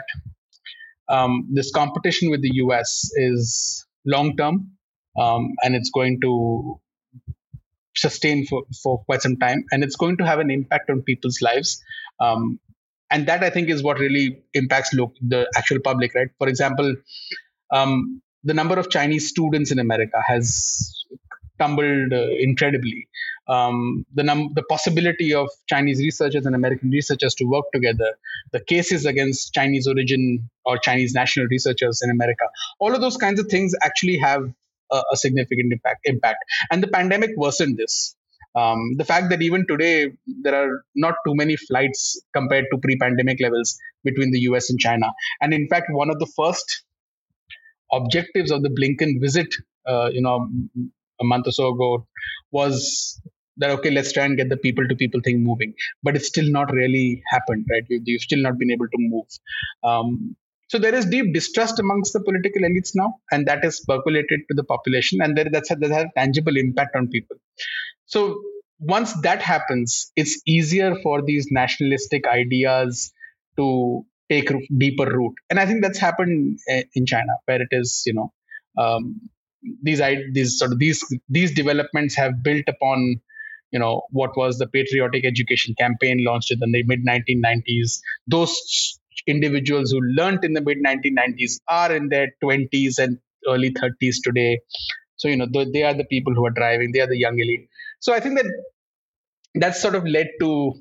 um, 1.10 1.46
this 1.52 1.70
competition 1.70 2.30
with 2.30 2.40
the 2.40 2.50
U.S. 2.54 3.10
is 3.16 3.84
long 4.06 4.36
term, 4.36 4.70
um, 5.20 5.52
and 5.62 5.74
it's 5.74 5.90
going 5.90 6.20
to 6.22 6.80
sustain 7.96 8.46
for, 8.46 8.62
for 8.82 9.04
quite 9.04 9.22
some 9.22 9.36
time 9.36 9.64
and 9.70 9.84
it's 9.84 9.96
going 9.96 10.16
to 10.16 10.26
have 10.26 10.40
an 10.40 10.50
impact 10.50 10.90
on 10.90 11.02
people's 11.02 11.40
lives 11.40 11.82
um, 12.20 12.58
and 13.10 13.26
that 13.28 13.44
i 13.44 13.50
think 13.50 13.68
is 13.68 13.82
what 13.82 13.98
really 13.98 14.42
impacts 14.54 14.90
the 14.90 15.46
actual 15.56 15.78
public 15.80 16.14
right 16.14 16.28
for 16.38 16.48
example 16.48 16.94
um, 17.70 18.20
the 18.44 18.54
number 18.54 18.78
of 18.78 18.90
chinese 18.90 19.28
students 19.28 19.70
in 19.70 19.78
america 19.78 20.22
has 20.26 21.04
tumbled 21.58 22.12
uh, 22.12 22.26
incredibly 22.38 23.06
um, 23.46 24.04
the 24.14 24.22
num- 24.22 24.50
the 24.54 24.62
possibility 24.64 25.32
of 25.34 25.48
chinese 25.68 25.98
researchers 25.98 26.46
and 26.46 26.54
american 26.54 26.90
researchers 26.90 27.34
to 27.34 27.44
work 27.44 27.64
together 27.72 28.10
the 28.52 28.60
cases 28.60 29.06
against 29.06 29.52
chinese 29.52 29.86
origin 29.86 30.48
or 30.64 30.78
chinese 30.78 31.14
national 31.14 31.46
researchers 31.46 32.00
in 32.02 32.10
america 32.10 32.46
all 32.80 32.94
of 32.94 33.00
those 33.00 33.16
kinds 33.16 33.38
of 33.38 33.46
things 33.46 33.74
actually 33.82 34.18
have 34.18 34.52
a, 34.90 35.02
a 35.12 35.16
significant 35.16 35.72
impact. 35.72 36.00
Impact, 36.04 36.38
and 36.70 36.82
the 36.82 36.88
pandemic 36.88 37.30
worsened 37.36 37.76
this. 37.76 38.16
Um, 38.56 38.94
the 38.96 39.04
fact 39.04 39.30
that 39.30 39.42
even 39.42 39.66
today 39.66 40.12
there 40.42 40.54
are 40.54 40.84
not 40.94 41.14
too 41.26 41.34
many 41.34 41.56
flights 41.56 42.20
compared 42.32 42.66
to 42.70 42.78
pre-pandemic 42.78 43.40
levels 43.40 43.76
between 44.04 44.30
the 44.30 44.40
US 44.50 44.70
and 44.70 44.78
China, 44.78 45.06
and 45.40 45.52
in 45.52 45.66
fact, 45.68 45.86
one 45.90 46.10
of 46.10 46.18
the 46.18 46.30
first 46.36 46.84
objectives 47.96 48.50
of 48.50 48.62
the 48.62 48.70
Blinken 48.70 49.20
visit, 49.20 49.54
uh, 49.86 50.08
you 50.12 50.20
know, 50.20 50.48
a 51.20 51.24
month 51.24 51.46
or 51.46 51.52
so 51.52 51.68
ago, 51.74 52.06
was 52.50 53.20
that 53.56 53.70
okay, 53.70 53.90
let's 53.90 54.12
try 54.12 54.24
and 54.24 54.36
get 54.36 54.48
the 54.48 54.56
people-to-people 54.56 55.20
thing 55.24 55.44
moving, 55.44 55.74
but 56.02 56.16
it's 56.16 56.26
still 56.26 56.50
not 56.50 56.72
really 56.72 57.22
happened, 57.30 57.64
right? 57.70 57.84
You've, 57.88 58.02
you've 58.04 58.22
still 58.22 58.42
not 58.42 58.58
been 58.58 58.70
able 58.70 58.86
to 58.86 58.98
move. 58.98 59.26
Um, 59.84 60.36
so 60.66 60.78
there 60.78 60.94
is 60.94 61.06
deep 61.06 61.32
distrust 61.32 61.78
amongst 61.78 62.14
the 62.14 62.20
political 62.20 62.62
elites 62.62 62.90
now, 62.94 63.14
and 63.30 63.46
that 63.46 63.64
is 63.64 63.84
percolated 63.86 64.40
to 64.48 64.54
the 64.54 64.64
population, 64.64 65.20
and 65.22 65.36
there, 65.36 65.46
that's 65.50 65.68
that 65.68 65.82
has 65.82 66.04
a 66.04 66.10
tangible 66.16 66.56
impact 66.56 66.96
on 66.96 67.08
people. 67.08 67.36
So 68.06 68.40
once 68.80 69.12
that 69.22 69.40
happens, 69.40 70.10
it's 70.16 70.42
easier 70.46 70.96
for 71.02 71.22
these 71.22 71.46
nationalistic 71.50 72.26
ideas 72.26 73.12
to 73.56 74.04
take 74.34 74.50
deeper 74.84 75.06
root, 75.18 75.34
and 75.50 75.58
I 75.58 75.66
think 75.66 75.82
that's 75.82 75.98
happened 75.98 76.58
eh, 76.68 76.82
in 76.94 77.06
China, 77.06 77.34
where 77.46 77.62
it 77.62 77.72
is, 77.82 78.02
you 78.06 78.14
know, 78.14 78.32
um, 78.82 79.20
these 79.82 80.02
these 80.32 80.58
sort 80.58 80.72
of 80.72 80.78
these 80.78 81.04
these 81.28 81.54
developments 81.54 82.14
have 82.16 82.42
built 82.42 82.64
upon 82.68 83.20
you 83.70 83.80
know 83.80 84.02
what 84.10 84.36
was 84.36 84.58
the 84.58 84.66
patriotic 84.66 85.24
education 85.24 85.74
campaign 85.78 86.24
launched 86.24 86.52
in 86.52 86.60
the 86.60 86.84
mid 86.90 87.00
1990s 87.06 87.94
those 88.34 88.54
individuals 89.26 89.90
who 89.90 90.00
learned 90.00 90.44
in 90.44 90.52
the 90.52 90.60
mid 90.60 90.78
1990s 90.86 91.60
are 91.68 91.94
in 91.94 92.08
their 92.08 92.28
20s 92.42 92.98
and 92.98 93.18
early 93.48 93.70
30s 93.72 94.16
today. 94.22 94.60
So, 95.16 95.28
you 95.28 95.36
know, 95.36 95.46
they 95.72 95.82
are 95.82 95.94
the 95.94 96.04
people 96.04 96.34
who 96.34 96.44
are 96.46 96.50
driving, 96.50 96.92
they 96.92 97.00
are 97.00 97.06
the 97.06 97.18
young 97.18 97.38
elite. 97.38 97.68
So 98.00 98.12
I 98.12 98.20
think 98.20 98.36
that 98.36 98.46
that's 99.54 99.80
sort 99.80 99.94
of 99.94 100.04
led 100.06 100.28
to 100.40 100.72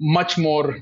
much 0.00 0.38
more 0.38 0.76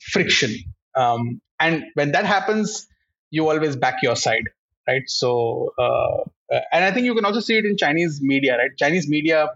friction. 0.00 0.54
Um, 0.96 1.40
and 1.60 1.84
when 1.94 2.12
that 2.12 2.26
happens, 2.26 2.86
you 3.30 3.48
always 3.48 3.76
back 3.76 4.02
your 4.02 4.16
side, 4.16 4.44
right? 4.86 5.02
So, 5.06 5.72
uh, 5.78 6.24
and 6.72 6.84
I 6.84 6.90
think 6.90 7.06
you 7.06 7.14
can 7.14 7.24
also 7.24 7.40
see 7.40 7.56
it 7.56 7.64
in 7.64 7.76
Chinese 7.76 8.20
media, 8.20 8.56
right? 8.58 8.70
Chinese 8.78 9.08
media, 9.08 9.48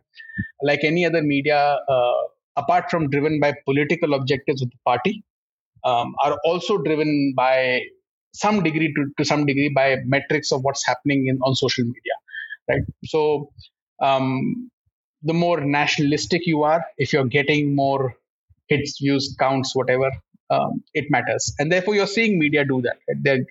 like 0.62 0.84
any 0.84 1.04
other 1.04 1.22
media, 1.22 1.78
uh, 1.88 2.22
apart 2.56 2.90
from 2.90 3.10
driven 3.10 3.40
by 3.40 3.54
political 3.64 4.14
objectives 4.14 4.62
of 4.62 4.70
the 4.70 4.78
party, 4.84 5.24
um, 5.84 6.14
are 6.22 6.38
also 6.44 6.78
driven 6.78 7.34
by 7.36 7.80
some 8.32 8.62
degree 8.62 8.92
to, 8.94 9.06
to 9.16 9.24
some 9.24 9.46
degree 9.46 9.68
by 9.68 9.96
metrics 10.04 10.52
of 10.52 10.62
what's 10.62 10.84
happening 10.86 11.26
in 11.28 11.38
on 11.42 11.54
social 11.54 11.84
media 11.84 12.16
right 12.68 12.82
so 13.04 13.50
um, 14.02 14.70
the 15.22 15.32
more 15.32 15.60
nationalistic 15.60 16.46
you 16.46 16.62
are 16.62 16.84
if 16.98 17.12
you're 17.12 17.30
getting 17.38 17.74
more 17.74 18.14
hits 18.68 18.98
views 19.00 19.34
counts 19.38 19.74
whatever 19.74 20.10
um, 20.50 20.82
it 20.94 21.06
matters 21.10 21.54
and 21.58 21.70
therefore 21.70 21.94
you're 21.94 22.06
seeing 22.06 22.38
media 22.38 22.64
do 22.64 22.80
that 22.82 22.98
right? 23.08 23.22
they're 23.22 23.46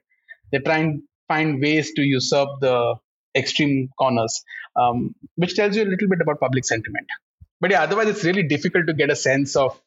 they're 0.52 0.62
trying 0.62 1.04
find 1.28 1.62
ways 1.62 1.92
to 1.94 2.02
usurp 2.02 2.50
the 2.62 2.96
extreme 3.36 3.90
corners 3.98 4.44
um, 4.76 5.16
which 5.36 5.56
tells 5.56 5.76
you 5.76 5.84
a 5.84 5.92
little 5.94 6.08
bit 6.08 6.22
about 6.22 6.40
public 6.40 6.66
sentiment 6.66 7.08
but 7.60 7.72
yeah 7.72 7.84
otherwise 7.84 8.08
it's 8.08 8.24
really 8.24 8.44
difficult 8.44 8.88
to 8.88 8.94
get 8.94 9.10
a 9.10 9.16
sense 9.16 9.56
of 9.56 9.80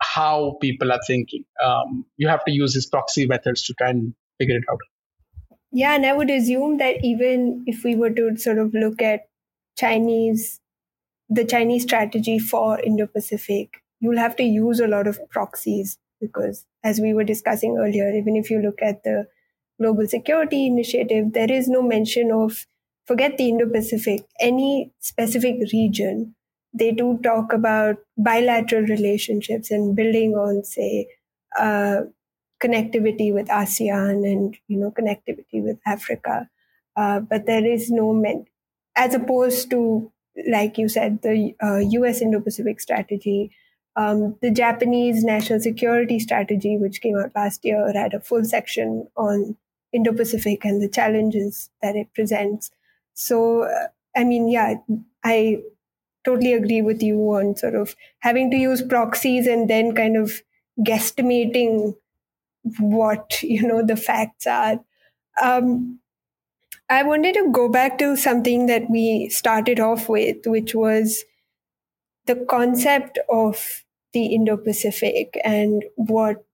how 0.00 0.56
people 0.60 0.92
are 0.92 1.00
thinking. 1.06 1.44
Um, 1.62 2.06
you 2.16 2.28
have 2.28 2.44
to 2.44 2.52
use 2.52 2.74
these 2.74 2.86
proxy 2.86 3.26
methods 3.26 3.62
to 3.64 3.74
try 3.74 3.90
and 3.90 4.14
figure 4.38 4.56
it 4.56 4.64
out. 4.70 4.80
Yeah, 5.72 5.94
and 5.94 6.04
I 6.04 6.12
would 6.12 6.30
assume 6.30 6.78
that 6.78 7.04
even 7.04 7.64
if 7.66 7.84
we 7.84 7.94
were 7.94 8.10
to 8.10 8.36
sort 8.36 8.58
of 8.58 8.74
look 8.74 9.00
at 9.02 9.28
Chinese, 9.78 10.58
the 11.28 11.44
Chinese 11.44 11.84
strategy 11.84 12.38
for 12.38 12.80
Indo 12.80 13.06
Pacific, 13.06 13.82
you'll 14.00 14.18
have 14.18 14.36
to 14.36 14.42
use 14.42 14.80
a 14.80 14.88
lot 14.88 15.06
of 15.06 15.18
proxies 15.30 15.98
because, 16.20 16.66
as 16.84 17.00
we 17.00 17.14
were 17.14 17.24
discussing 17.24 17.78
earlier, 17.78 18.10
even 18.12 18.36
if 18.36 18.50
you 18.50 18.60
look 18.60 18.82
at 18.82 19.02
the 19.04 19.26
Global 19.80 20.06
Security 20.06 20.66
Initiative, 20.66 21.32
there 21.32 21.50
is 21.50 21.68
no 21.68 21.82
mention 21.82 22.30
of, 22.30 22.66
forget 23.06 23.36
the 23.38 23.48
Indo 23.48 23.68
Pacific, 23.68 24.22
any 24.40 24.92
specific 25.00 25.56
region 25.72 26.34
they 26.72 26.92
do 26.92 27.18
talk 27.24 27.52
about 27.52 27.96
bilateral 28.16 28.82
relationships 28.82 29.72
and 29.72 29.96
building 29.96 30.34
on, 30.34 30.62
say, 30.62 31.08
uh, 31.58 32.02
connectivity 32.62 33.32
with 33.32 33.48
ASEAN 33.48 34.24
and 34.30 34.56
you 34.68 34.78
know 34.78 34.90
connectivity 34.90 35.62
with 35.62 35.78
Africa. 35.86 36.48
Uh, 36.96 37.20
but 37.20 37.46
there 37.46 37.64
is 37.66 37.90
no 37.90 38.12
men, 38.12 38.44
as 38.96 39.14
opposed 39.14 39.70
to 39.70 40.12
like 40.48 40.78
you 40.78 40.88
said, 40.88 41.22
the 41.22 41.54
uh, 41.62 41.78
U.S. 41.78 42.20
Indo-Pacific 42.22 42.80
strategy. 42.80 43.50
Um, 43.96 44.36
the 44.40 44.50
Japanese 44.50 45.24
national 45.24 45.60
security 45.60 46.18
strategy, 46.18 46.78
which 46.78 47.00
came 47.00 47.16
out 47.18 47.32
last 47.34 47.64
year, 47.64 47.92
had 47.92 48.14
a 48.14 48.20
full 48.20 48.44
section 48.44 49.08
on 49.16 49.56
Indo 49.92 50.12
Pacific 50.12 50.64
and 50.64 50.80
the 50.80 50.88
challenges 50.88 51.70
that 51.82 51.96
it 51.96 52.12
presents. 52.14 52.70
So, 53.14 53.64
uh, 53.64 53.88
I 54.16 54.24
mean, 54.24 54.48
yeah, 54.48 54.74
I 55.24 55.62
totally 56.24 56.52
agree 56.52 56.82
with 56.82 57.02
you 57.02 57.18
on 57.34 57.56
sort 57.56 57.74
of 57.74 57.96
having 58.20 58.50
to 58.50 58.56
use 58.56 58.82
proxies 58.82 59.46
and 59.46 59.68
then 59.68 59.94
kind 59.94 60.16
of 60.16 60.42
guesstimating 60.80 61.96
what 62.78 63.42
you 63.42 63.66
know 63.66 63.84
the 63.84 63.96
facts 63.96 64.46
are. 64.46 64.80
Um, 65.42 65.98
I 66.88 67.04
wanted 67.04 67.34
to 67.34 67.50
go 67.52 67.68
back 67.68 67.98
to 67.98 68.16
something 68.16 68.66
that 68.66 68.90
we 68.90 69.28
started 69.28 69.78
off 69.78 70.08
with, 70.08 70.38
which 70.46 70.74
was 70.74 71.24
the 72.26 72.36
concept 72.48 73.18
of 73.30 73.84
the 74.12 74.26
Indo 74.26 74.56
Pacific 74.56 75.38
and 75.44 75.84
what 75.96 76.44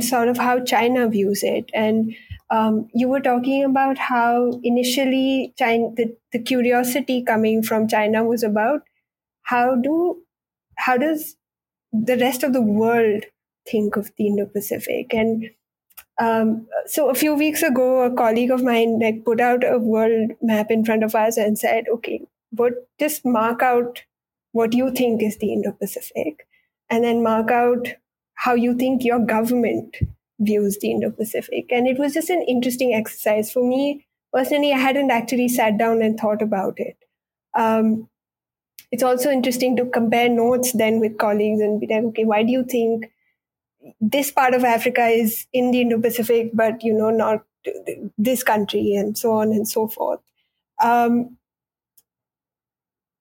sort 0.00 0.28
of 0.28 0.38
how 0.38 0.60
China 0.60 1.08
views 1.08 1.42
it. 1.42 1.70
And 1.74 2.14
um, 2.50 2.88
you 2.94 3.08
were 3.08 3.20
talking 3.20 3.64
about 3.64 3.98
how 3.98 4.60
initially 4.62 5.54
China, 5.58 5.90
the, 5.96 6.16
the 6.32 6.38
curiosity 6.38 7.22
coming 7.22 7.62
from 7.62 7.88
China 7.88 8.24
was 8.24 8.42
about 8.42 8.82
how 9.42 9.76
do 9.76 10.22
how 10.76 10.96
does 10.96 11.36
the 11.92 12.16
rest 12.18 12.42
of 12.42 12.52
the 12.52 12.62
world 12.62 13.24
think 13.70 13.96
of 13.96 14.10
the 14.16 14.26
Indo 14.28 14.46
Pacific 14.46 15.12
and 15.14 15.50
um, 16.20 16.66
so 16.86 17.08
a 17.08 17.14
few 17.14 17.34
weeks 17.34 17.62
ago, 17.62 18.02
a 18.02 18.14
colleague 18.14 18.50
of 18.50 18.62
mine 18.62 18.98
like 19.00 19.24
put 19.24 19.40
out 19.40 19.64
a 19.64 19.78
world 19.78 20.32
map 20.42 20.70
in 20.70 20.84
front 20.84 21.02
of 21.02 21.14
us 21.14 21.36
and 21.38 21.58
said, 21.58 21.84
"Okay, 21.90 22.20
but 22.52 22.74
just 22.98 23.24
mark 23.24 23.62
out 23.62 24.02
what 24.52 24.74
you 24.74 24.90
think 24.90 25.22
is 25.22 25.38
the 25.38 25.52
Indo-Pacific, 25.52 26.46
and 26.88 27.04
then 27.04 27.22
mark 27.22 27.50
out 27.50 27.88
how 28.34 28.54
you 28.54 28.74
think 28.74 29.04
your 29.04 29.18
government 29.18 29.96
views 30.38 30.78
the 30.80 30.90
Indo-Pacific." 30.90 31.66
And 31.70 31.86
it 31.86 31.98
was 31.98 32.14
just 32.14 32.30
an 32.30 32.42
interesting 32.42 32.94
exercise 32.94 33.52
for 33.52 33.66
me 33.66 34.06
personally. 34.32 34.72
I 34.72 34.78
hadn't 34.78 35.10
actually 35.10 35.48
sat 35.48 35.78
down 35.78 36.02
and 36.02 36.18
thought 36.18 36.42
about 36.42 36.78
it. 36.78 36.96
Um, 37.54 38.08
it's 38.92 39.02
also 39.02 39.30
interesting 39.30 39.76
to 39.76 39.86
compare 39.86 40.28
notes 40.28 40.72
then 40.72 41.00
with 41.00 41.18
colleagues 41.18 41.60
and 41.60 41.80
be 41.80 41.86
like, 41.86 42.04
"Okay, 42.04 42.24
why 42.24 42.42
do 42.42 42.52
you 42.52 42.64
think?" 42.64 43.10
this 44.00 44.30
part 44.30 44.54
of 44.54 44.64
Africa 44.64 45.06
is 45.06 45.46
in 45.52 45.70
the 45.70 45.80
Indo-Pacific, 45.80 46.50
but 46.52 46.82
you 46.84 46.92
know, 46.92 47.10
not 47.10 47.44
this 48.18 48.42
country, 48.42 48.94
and 48.94 49.16
so 49.16 49.32
on 49.32 49.52
and 49.52 49.66
so 49.66 49.88
forth. 49.88 50.20
Um, 50.82 51.38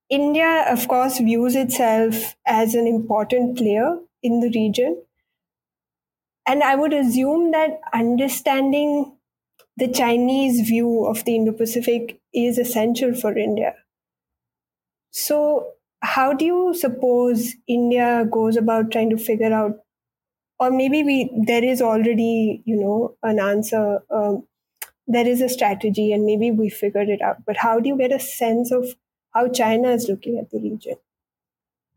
India, 0.09 0.65
of 0.67 0.87
course, 0.87 1.19
views 1.19 1.55
itself 1.55 2.35
as 2.45 2.75
an 2.75 2.85
important 2.87 3.57
player 3.57 3.99
in 4.21 4.39
the 4.41 4.49
region. 4.53 5.01
And 6.45 6.63
I 6.63 6.75
would 6.75 6.91
assume 6.91 7.51
that 7.51 7.79
understanding 7.93 9.15
the 9.77 9.87
Chinese 9.87 10.67
view 10.67 11.05
of 11.05 11.23
the 11.25 11.35
Indo 11.35 11.53
Pacific 11.53 12.21
is 12.33 12.57
essential 12.57 13.13
for 13.15 13.37
India. 13.37 13.75
So, 15.11 15.73
how 16.01 16.33
do 16.33 16.45
you 16.45 16.73
suppose 16.73 17.55
India 17.67 18.25
goes 18.31 18.55
about 18.55 18.91
trying 18.91 19.09
to 19.09 19.17
figure 19.17 19.53
out 19.53 19.79
or 20.59 20.71
maybe 20.71 21.03
we 21.03 21.31
there 21.47 21.63
is 21.63 21.81
already 21.81 22.63
you 22.65 22.77
know 22.77 23.15
an 23.23 23.39
answer 23.39 24.01
um, 24.11 24.45
there 25.07 25.27
is 25.27 25.41
a 25.41 25.49
strategy 25.49 26.13
and 26.13 26.25
maybe 26.25 26.51
we 26.51 26.69
figured 26.69 27.09
it 27.09 27.21
out 27.21 27.37
but 27.45 27.57
how 27.57 27.79
do 27.79 27.89
you 27.89 27.97
get 27.97 28.11
a 28.13 28.19
sense 28.19 28.71
of 28.71 28.85
how 29.33 29.47
china 29.49 29.89
is 29.89 30.07
looking 30.09 30.37
at 30.39 30.49
the 30.51 30.59
region. 30.59 30.95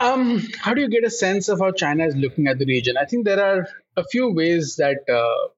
Um, 0.00 0.42
how 0.60 0.74
do 0.74 0.80
you 0.80 0.88
get 0.88 1.04
a 1.04 1.10
sense 1.10 1.48
of 1.48 1.60
how 1.60 1.70
china 1.70 2.04
is 2.04 2.16
looking 2.16 2.48
at 2.48 2.58
the 2.58 2.66
region? 2.66 2.96
I 3.00 3.04
think 3.04 3.24
there 3.24 3.42
are 3.42 3.66
a 3.96 4.04
few 4.04 4.32
ways 4.32 4.76
that 4.76 4.98
uh, 5.08 5.48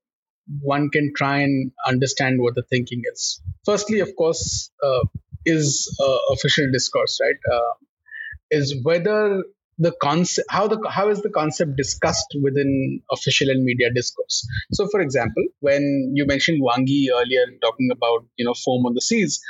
one 0.60 0.90
can 0.90 1.12
try 1.14 1.38
and 1.38 1.72
understand 1.86 2.40
what 2.40 2.54
the 2.54 2.62
thinking 2.62 3.02
is. 3.12 3.40
Firstly 3.64 4.00
of 4.00 4.14
course 4.16 4.70
uh, 4.82 5.04
is 5.46 5.96
uh, 6.02 6.18
official 6.32 6.70
discourse 6.70 7.18
right? 7.22 7.36
Uh, 7.52 7.72
is 8.50 8.76
whether 8.82 9.42
the 9.78 9.92
concept 10.00 10.46
how 10.50 10.68
the 10.68 10.78
how 10.88 11.08
is 11.08 11.22
the 11.22 11.30
concept 11.30 11.76
discussed 11.76 12.36
within 12.42 13.00
official 13.10 13.48
and 13.48 13.64
media 13.64 13.92
discourse? 13.92 14.46
So 14.72 14.86
for 14.90 15.00
example 15.00 15.44
when 15.60 16.12
you 16.14 16.26
mentioned 16.26 16.60
wang 16.62 16.84
yi 16.86 17.10
earlier 17.10 17.46
talking 17.62 17.90
about 17.90 18.26
you 18.36 18.44
know 18.44 18.54
foam 18.54 18.86
on 18.86 18.94
the 18.94 19.00
seas 19.00 19.40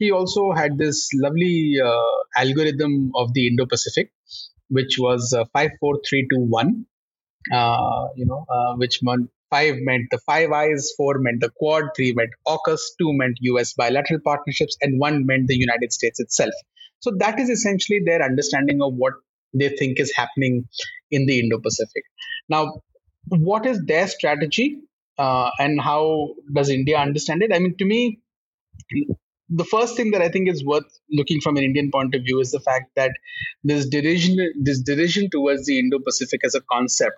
he 0.00 0.10
also 0.10 0.52
had 0.52 0.78
this 0.78 1.08
lovely 1.14 1.76
uh, 1.90 2.16
algorithm 2.36 3.12
of 3.14 3.32
the 3.34 3.46
indo-pacific 3.48 4.10
which 4.78 4.96
was 4.98 5.32
uh, 5.32 5.44
54321 5.52 6.86
uh, 7.52 8.08
you 8.16 8.26
know 8.26 8.44
uh, 8.56 8.74
which 8.76 9.00
meant 9.02 9.30
five 9.50 9.76
meant 9.90 10.06
the 10.10 10.18
five 10.26 10.50
eyes 10.52 10.92
four 10.96 11.14
meant 11.18 11.40
the 11.40 11.50
quad 11.62 11.84
three 11.96 12.12
meant 12.14 12.30
AUKUS 12.46 12.82
two 12.98 13.12
meant 13.22 13.38
us 13.60 13.72
bilateral 13.74 14.20
partnerships 14.24 14.76
and 14.80 15.00
one 15.06 15.26
meant 15.26 15.48
the 15.48 15.56
united 15.56 15.92
states 15.92 16.20
itself 16.20 16.54
so 17.00 17.12
that 17.18 17.40
is 17.40 17.50
essentially 17.50 18.00
their 18.04 18.22
understanding 18.22 18.82
of 18.82 18.94
what 18.94 19.14
they 19.52 19.68
think 19.68 19.98
is 19.98 20.12
happening 20.14 20.68
in 21.10 21.26
the 21.26 21.40
Indo 21.40 21.58
Pacific. 21.58 22.04
Now, 22.48 22.80
what 23.28 23.66
is 23.66 23.84
their 23.84 24.06
strategy 24.06 24.78
uh, 25.18 25.50
and 25.58 25.80
how 25.80 26.34
does 26.52 26.68
India 26.68 26.98
understand 26.98 27.42
it? 27.42 27.52
I 27.54 27.58
mean, 27.58 27.76
to 27.78 27.84
me, 27.84 28.20
the 29.50 29.64
first 29.64 29.96
thing 29.96 30.12
that 30.12 30.22
I 30.22 30.28
think 30.28 30.48
is 30.48 30.64
worth 30.64 30.86
looking 31.10 31.40
from 31.40 31.56
an 31.56 31.64
Indian 31.64 31.90
point 31.90 32.14
of 32.14 32.22
view 32.22 32.40
is 32.40 32.52
the 32.52 32.60
fact 32.60 32.92
that 32.96 33.10
this 33.64 33.88
derision, 33.88 34.36
this 34.60 34.80
derision 34.80 35.28
towards 35.30 35.66
the 35.66 35.78
Indo-Pacific 35.78 36.40
as 36.44 36.54
a 36.54 36.60
concept, 36.70 37.16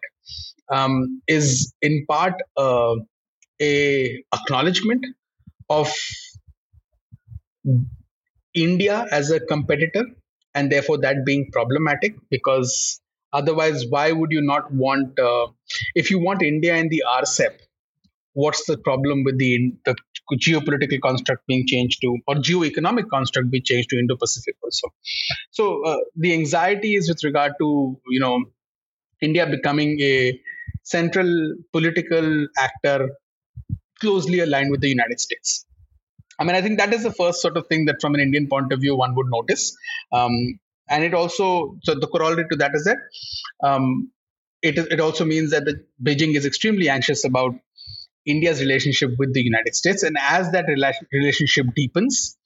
um, 0.70 1.20
is 1.28 1.74
in 1.82 2.06
part 2.08 2.34
uh, 2.56 2.94
a 3.60 4.24
acknowledgement 4.34 5.04
of 5.68 5.92
India 8.54 9.06
as 9.10 9.30
a 9.30 9.40
competitor 9.40 10.04
and 10.54 10.70
therefore 10.70 10.98
that 10.98 11.24
being 11.24 11.50
problematic 11.52 12.14
because 12.30 13.00
otherwise 13.32 13.86
why 13.88 14.12
would 14.12 14.30
you 14.30 14.42
not 14.42 14.72
want 14.72 15.18
uh, 15.18 15.46
if 15.94 16.10
you 16.10 16.18
want 16.18 16.42
india 16.42 16.76
in 16.76 16.88
the 16.88 17.02
rcep 17.20 17.61
what's 18.34 18.64
the 18.66 18.78
problem 18.78 19.24
with 19.24 19.38
the, 19.38 19.72
the 19.84 19.94
geopolitical 20.34 21.00
construct 21.00 21.46
being 21.46 21.66
changed 21.66 22.00
to 22.00 22.16
or 22.26 22.36
geo-economic 22.36 23.08
construct 23.10 23.50
being 23.50 23.64
changed 23.64 23.90
to 23.90 23.98
indo-pacific 23.98 24.56
also 24.62 24.88
so 25.50 25.84
uh, 25.84 25.98
the 26.16 26.32
anxiety 26.32 26.94
is 26.94 27.08
with 27.08 27.22
regard 27.24 27.52
to 27.58 27.98
you 28.08 28.20
know 28.20 28.44
india 29.20 29.46
becoming 29.46 30.00
a 30.00 30.38
central 30.82 31.54
political 31.72 32.46
actor 32.58 33.10
closely 34.00 34.40
aligned 34.40 34.70
with 34.70 34.80
the 34.80 34.88
united 34.88 35.20
states 35.20 35.66
I 36.38 36.44
mean, 36.44 36.56
I 36.56 36.62
think 36.62 36.78
that 36.78 36.92
is 36.92 37.02
the 37.04 37.12
first 37.12 37.40
sort 37.40 37.56
of 37.56 37.66
thing 37.68 37.84
that, 37.84 38.00
from 38.00 38.14
an 38.14 38.20
Indian 38.20 38.48
point 38.48 38.72
of 38.72 38.80
view, 38.80 38.96
one 38.96 39.14
would 39.14 39.26
notice. 39.30 39.76
Um, 40.12 40.58
and 40.88 41.04
it 41.04 41.14
also, 41.14 41.76
so 41.84 41.94
the 41.94 42.08
corollary 42.08 42.46
to 42.50 42.56
that 42.56 42.72
is 42.74 42.84
that 42.84 42.98
um, 43.62 44.10
it, 44.60 44.78
it 44.78 44.98
also 44.98 45.24
means 45.24 45.50
that 45.50 45.64
the 45.64 45.84
Beijing 46.02 46.34
is 46.36 46.44
extremely 46.44 46.88
anxious 46.88 47.24
about 47.24 47.54
India's 48.26 48.60
relationship 48.60 49.10
with 49.18 49.34
the 49.34 49.42
United 49.42 49.74
States. 49.74 50.02
And 50.02 50.16
as 50.20 50.50
that 50.52 50.66
rela- 50.66 50.94
relationship 51.12 51.66
deepens, 51.74 52.36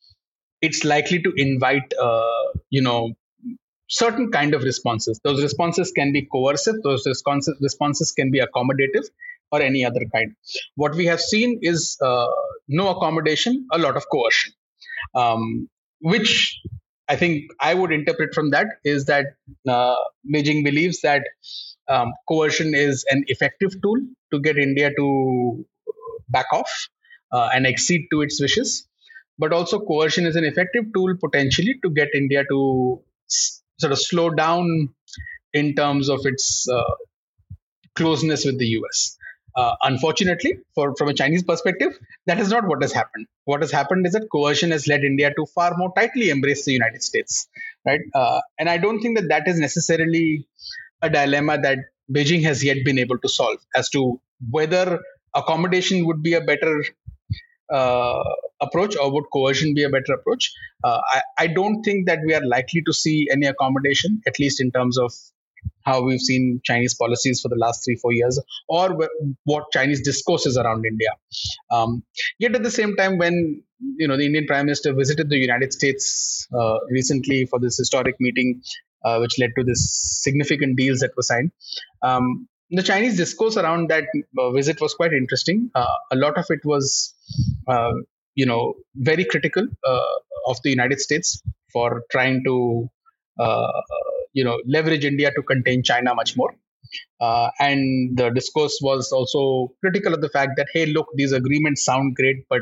it's 0.63 0.85
likely 0.85 1.23
to 1.23 1.33
invite, 1.37 1.93
uh, 2.01 2.45
you 2.71 2.83
know, 2.83 3.13
certain 3.89 4.31
kind 4.31 4.55
of 4.55 4.63
responses. 4.63 5.21
Those 5.23 5.43
responses 5.43 5.93
can 5.93 6.13
be 6.13 6.27
coercive. 6.33 6.77
Those 6.83 7.07
responses 7.07 7.57
responses 7.61 8.13
can 8.13 8.31
be 8.31 8.41
accommodative, 8.41 9.05
or 9.53 9.61
any 9.61 9.85
other 9.85 10.01
kind. 10.13 10.35
What 10.75 10.95
we 10.95 11.07
have 11.07 11.21
seen 11.21 11.61
is 11.63 11.97
uh, 12.03 12.27
no 12.69 12.89
accommodation, 12.89 13.67
a 13.73 13.79
lot 13.79 13.97
of 13.97 14.05
coercion, 14.11 14.53
um, 15.15 15.69
which 16.01 16.59
I 17.09 17.17
think 17.17 17.45
I 17.61 17.75
would 17.75 17.93
interpret 17.93 18.35
from 18.35 18.51
that 18.51 18.67
is 18.85 19.05
that 19.05 19.27
uh, 19.69 19.97
Beijing 20.33 20.65
believes 20.65 21.01
that 21.03 21.23
um, 21.89 22.13
coercion 22.29 22.75
is 22.75 23.05
an 23.11 23.25
effective 23.29 23.71
tool 23.83 23.99
to 24.33 24.41
get 24.41 24.57
India 24.59 24.91
to 24.97 25.67
back 26.29 26.47
off 26.53 26.71
uh, 27.33 27.51
and 27.55 27.67
accede 27.67 28.07
to 28.13 28.23
its 28.23 28.41
wishes. 28.41 28.87
But 29.39 29.53
also, 29.53 29.79
coercion 29.81 30.27
is 30.27 30.37
an 30.37 30.45
effective 30.45 30.85
tool 30.95 31.15
potentially 31.19 31.79
to 31.83 31.91
get 31.91 32.09
India 32.15 32.45
to 32.49 33.03
s- 33.29 33.63
sort 33.79 33.93
of 33.93 34.01
slow 34.01 34.31
down 34.31 34.89
in 35.53 35.75
terms 35.75 36.09
of 36.09 36.21
its 36.25 36.69
uh, 36.69 36.95
closeness 37.95 38.45
with 38.45 38.59
the 38.59 38.67
US. 38.69 39.17
Uh, 39.57 39.75
unfortunately, 39.83 40.59
for 40.75 40.95
from 40.97 41.09
a 41.09 41.15
Chinese 41.15 41.43
perspective, 41.43 41.99
that 42.27 42.39
is 42.39 42.51
not 42.51 42.67
what 42.69 42.83
has 42.83 42.93
happened. 42.93 43.27
What 43.45 43.63
has 43.63 43.71
happened 43.71 44.07
is 44.07 44.13
that 44.13 44.29
coercion 44.31 44.71
has 44.71 44.87
led 44.87 45.03
India 45.03 45.33
to 45.35 45.47
far 45.55 45.73
more 45.77 45.93
tightly 45.97 46.29
embrace 46.29 46.65
the 46.67 46.73
United 46.73 47.03
States, 47.03 47.49
right? 47.87 48.01
Uh, 48.15 48.41
and 48.59 48.69
I 48.69 48.77
don't 48.77 49.01
think 49.01 49.19
that 49.19 49.29
that 49.29 49.49
is 49.49 49.59
necessarily 49.59 50.47
a 51.01 51.09
dilemma 51.09 51.59
that 51.63 51.79
Beijing 52.13 52.43
has 52.45 52.63
yet 52.65 52.79
been 52.85 52.99
able 52.99 53.19
to 53.19 53.29
solve 53.29 53.59
as 53.75 53.89
to 53.91 54.21
whether 54.51 55.01
accommodation 55.35 56.07
would 56.07 56.23
be 56.23 56.35
a 56.35 56.41
better 56.41 56.85
uh, 57.73 58.23
approach 58.61 58.97
or 58.97 59.13
would 59.13 59.25
coercion 59.33 59.75
be 59.75 59.83
a 59.83 59.89
better 59.89 60.15
approach. 60.15 60.53
Uh, 60.85 61.01
I, 61.13 61.23
I 61.39 61.47
don't 61.49 61.83
think 61.83 62.07
that 62.07 62.21
we 62.25 62.35
are 62.35 62.47
likely 62.47 62.83
to 62.83 62.93
see 62.93 63.29
any 63.31 63.47
accommodation, 63.47 64.21
at 64.27 64.39
least 64.39 64.61
in 64.61 64.71
terms 64.71 64.99
of 64.99 65.13
how 65.83 66.03
we've 66.03 66.21
seen 66.21 66.61
Chinese 66.65 66.95
policies 66.95 67.41
for 67.41 67.49
the 67.49 67.57
last 67.57 67.85
three, 67.85 67.97
four 67.97 68.13
years, 68.13 68.41
or 68.69 69.09
what 69.45 69.65
Chinese 69.73 70.03
discourse 70.03 70.47
is 70.47 70.57
around 70.57 70.85
India. 70.85 71.11
Um, 71.71 72.03
yet 72.39 72.55
at 72.55 72.63
the 72.63 72.71
same 72.71 72.97
time, 72.97 73.19
when 73.19 73.63
you 73.97 74.09
know 74.09 74.17
the 74.17 74.27
Indian 74.27 74.47
Prime 74.47 74.67
Minister 74.67 74.93
visited 74.93 75.29
the 75.29 75.39
United 75.39 75.73
States 75.73 76.47
uh, 76.57 76.79
recently 76.91 77.47
for 77.47 77.59
this 77.61 77.77
historic 77.77 78.17
meeting, 78.21 78.63
uh, 79.05 79.19
which 79.19 79.39
led 79.39 79.51
to 79.59 79.65
this 79.65 80.21
significant 80.23 80.77
deals 80.77 81.01
that 81.01 81.11
were 81.17 81.23
signed. 81.23 81.51
Um, 82.03 82.49
the 82.71 82.83
Chinese 82.83 83.17
discourse 83.17 83.57
around 83.57 83.91
that 83.91 84.05
uh, 84.39 84.51
visit 84.51 84.81
was 84.81 84.95
quite 84.95 85.13
interesting. 85.13 85.71
Uh, 85.75 85.87
a 86.11 86.17
lot 86.17 86.37
of 86.37 86.47
it 86.51 86.61
was, 86.65 87.15
you 88.35 88.45
know, 88.47 88.75
very 88.97 89.25
critical 89.25 89.67
of 90.47 90.57
the 90.63 90.71
United 90.71 91.01
States 91.01 91.43
for 91.73 92.03
trying 92.11 92.43
to 92.45 92.91
you 94.33 94.45
know 94.45 94.61
leverage 94.67 95.05
India 95.05 95.31
to 95.35 95.43
contain 95.43 95.83
China 95.83 96.15
much 96.15 96.37
more. 96.37 96.55
Uh, 97.21 97.51
and 97.59 98.17
the 98.17 98.31
discourse 98.31 98.79
was 98.83 99.11
also 99.13 99.73
critical 99.81 100.15
of 100.15 100.21
the 100.21 100.29
fact 100.29 100.53
that 100.57 100.69
hey, 100.73 100.87
look, 100.87 101.09
these 101.15 101.33
agreements 101.33 101.85
sound 101.85 102.15
great, 102.15 102.45
but 102.49 102.61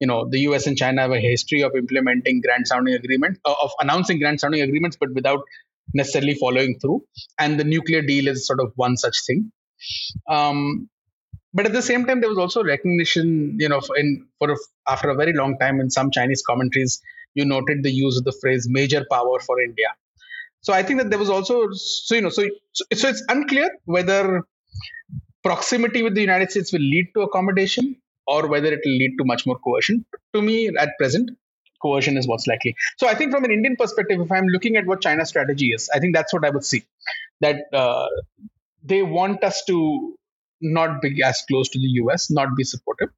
you 0.00 0.06
know 0.06 0.28
the 0.28 0.40
U.S. 0.40 0.66
and 0.66 0.76
China 0.76 1.02
have 1.02 1.12
a 1.12 1.20
history 1.20 1.62
of 1.62 1.76
implementing 1.76 2.40
grand 2.40 2.66
sounding 2.66 2.94
agreements, 2.94 3.38
uh, 3.44 3.54
of 3.62 3.70
announcing 3.80 4.18
grand 4.18 4.40
sounding 4.40 4.62
agreements, 4.62 4.96
but 4.98 5.12
without 5.14 5.40
necessarily 5.94 6.34
following 6.34 6.78
through. 6.80 7.02
And 7.38 7.58
the 7.58 7.64
nuclear 7.64 8.02
deal 8.02 8.28
is 8.28 8.46
sort 8.46 8.60
of 8.60 8.72
one 8.76 8.96
such 8.96 9.16
thing. 9.26 9.52
Um, 10.28 10.88
but 11.52 11.66
at 11.66 11.72
the 11.72 11.82
same 11.82 12.06
time, 12.06 12.20
there 12.20 12.28
was 12.28 12.38
also 12.38 12.62
recognition, 12.62 13.56
you 13.58 13.68
know, 13.68 13.80
in 13.96 14.26
for 14.38 14.52
a, 14.52 14.56
after 14.88 15.10
a 15.10 15.14
very 15.14 15.32
long 15.32 15.58
time 15.58 15.80
in 15.80 15.90
some 15.90 16.10
Chinese 16.10 16.42
commentaries, 16.46 17.00
you 17.34 17.44
noted 17.44 17.82
the 17.82 17.90
use 17.90 18.16
of 18.16 18.24
the 18.24 18.32
phrase 18.40 18.68
"major 18.68 19.04
power 19.10 19.40
for 19.40 19.60
India." 19.60 19.88
So 20.60 20.72
I 20.72 20.82
think 20.82 21.00
that 21.00 21.10
there 21.10 21.18
was 21.18 21.30
also, 21.30 21.68
so 21.72 22.14
you 22.14 22.20
know, 22.20 22.28
so 22.28 22.46
so 22.74 23.08
it's 23.08 23.24
unclear 23.28 23.70
whether 23.84 24.42
proximity 25.42 26.02
with 26.02 26.14
the 26.14 26.20
United 26.20 26.50
States 26.50 26.72
will 26.72 26.80
lead 26.80 27.06
to 27.14 27.22
accommodation 27.22 27.96
or 28.26 28.46
whether 28.46 28.72
it 28.72 28.80
will 28.84 28.92
lead 28.92 29.16
to 29.18 29.24
much 29.24 29.46
more 29.46 29.58
coercion. 29.58 30.04
To 30.34 30.42
me, 30.42 30.68
at 30.68 30.90
present, 30.98 31.30
coercion 31.80 32.16
is 32.16 32.26
what's 32.26 32.46
likely. 32.46 32.76
So 32.98 33.08
I 33.08 33.14
think 33.14 33.32
from 33.32 33.44
an 33.44 33.50
Indian 33.50 33.76
perspective, 33.76 34.20
if 34.20 34.30
I'm 34.32 34.46
looking 34.46 34.76
at 34.76 34.86
what 34.86 35.00
China's 35.00 35.28
strategy 35.28 35.72
is, 35.72 35.88
I 35.94 35.98
think 35.98 36.14
that's 36.14 36.32
what 36.32 36.44
I 36.44 36.50
would 36.50 36.64
see. 36.64 36.84
That 37.40 37.56
uh, 37.72 38.06
they 38.82 39.02
want 39.02 39.42
us 39.44 39.64
to 39.66 40.16
not 40.60 41.00
be 41.00 41.22
as 41.22 41.42
close 41.48 41.68
to 41.70 41.78
the 41.78 41.88
US, 42.02 42.30
not 42.30 42.56
be 42.56 42.64
supportive. 42.64 43.10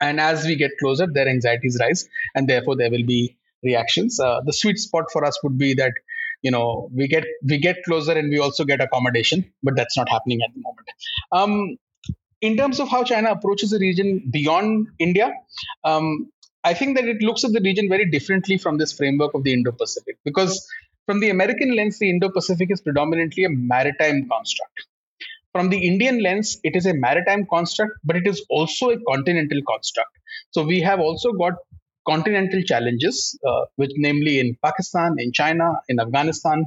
And 0.00 0.20
as 0.20 0.44
we 0.46 0.56
get 0.56 0.70
closer, 0.80 1.06
their 1.06 1.28
anxieties 1.28 1.76
rise, 1.80 2.08
and 2.34 2.48
therefore 2.48 2.76
there 2.76 2.90
will 2.90 3.04
be 3.04 3.36
reactions. 3.62 4.18
Uh, 4.18 4.40
the 4.44 4.52
sweet 4.52 4.78
spot 4.78 5.04
for 5.12 5.24
us 5.24 5.38
would 5.42 5.58
be 5.58 5.74
that 5.74 5.92
you 6.42 6.50
know 6.50 6.88
we 6.94 7.06
get 7.06 7.24
we 7.44 7.58
get 7.58 7.82
closer 7.84 8.12
and 8.12 8.30
we 8.30 8.38
also 8.38 8.64
get 8.64 8.80
accommodation 8.80 9.44
but 9.62 9.76
that's 9.76 9.96
not 9.96 10.08
happening 10.08 10.40
at 10.42 10.54
the 10.54 10.62
moment 10.62 10.88
um, 11.32 11.76
in 12.40 12.56
terms 12.56 12.80
of 12.80 12.88
how 12.88 13.02
china 13.04 13.30
approaches 13.30 13.70
the 13.70 13.78
region 13.78 14.22
beyond 14.30 14.88
india 14.98 15.30
um, 15.84 16.30
i 16.64 16.74
think 16.74 16.96
that 16.96 17.04
it 17.04 17.22
looks 17.22 17.44
at 17.44 17.52
the 17.52 17.64
region 17.68 17.88
very 17.88 18.06
differently 18.10 18.58
from 18.58 18.78
this 18.78 18.92
framework 18.92 19.34
of 19.34 19.44
the 19.44 19.52
indo-pacific 19.52 20.18
because 20.24 20.54
from 21.06 21.20
the 21.20 21.30
american 21.30 21.74
lens 21.76 21.98
the 21.98 22.10
indo-pacific 22.10 22.70
is 22.70 22.80
predominantly 22.80 23.44
a 23.44 23.50
maritime 23.74 24.20
construct 24.28 24.86
from 25.52 25.68
the 25.70 25.80
indian 25.90 26.22
lens 26.22 26.58
it 26.62 26.76
is 26.76 26.86
a 26.86 26.94
maritime 26.94 27.44
construct 27.54 27.94
but 28.04 28.16
it 28.16 28.26
is 28.26 28.44
also 28.50 28.90
a 28.90 28.98
continental 29.10 29.60
construct 29.72 30.14
so 30.50 30.64
we 30.64 30.80
have 30.80 31.00
also 31.00 31.32
got 31.32 31.54
continental 32.08 32.62
challenges, 32.62 33.38
uh, 33.46 33.64
which 33.76 33.90
namely 33.96 34.40
in 34.40 34.56
Pakistan, 34.64 35.16
in 35.18 35.32
China, 35.32 35.72
in 35.88 36.00
Afghanistan, 36.00 36.64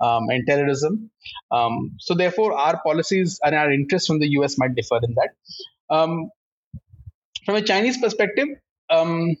um, 0.00 0.28
and 0.28 0.46
terrorism. 0.46 1.10
Um, 1.50 1.92
so 1.98 2.14
therefore, 2.14 2.52
our 2.52 2.80
policies 2.82 3.40
and 3.42 3.54
our 3.54 3.70
interests 3.72 4.06
from 4.06 4.18
the 4.18 4.28
US 4.38 4.58
might 4.58 4.74
differ 4.74 4.98
in 5.02 5.14
that. 5.14 5.30
Um, 5.90 6.30
from 7.46 7.56
a 7.56 7.62
Chinese 7.62 7.98
perspective, 7.98 8.48
um, 8.94 9.36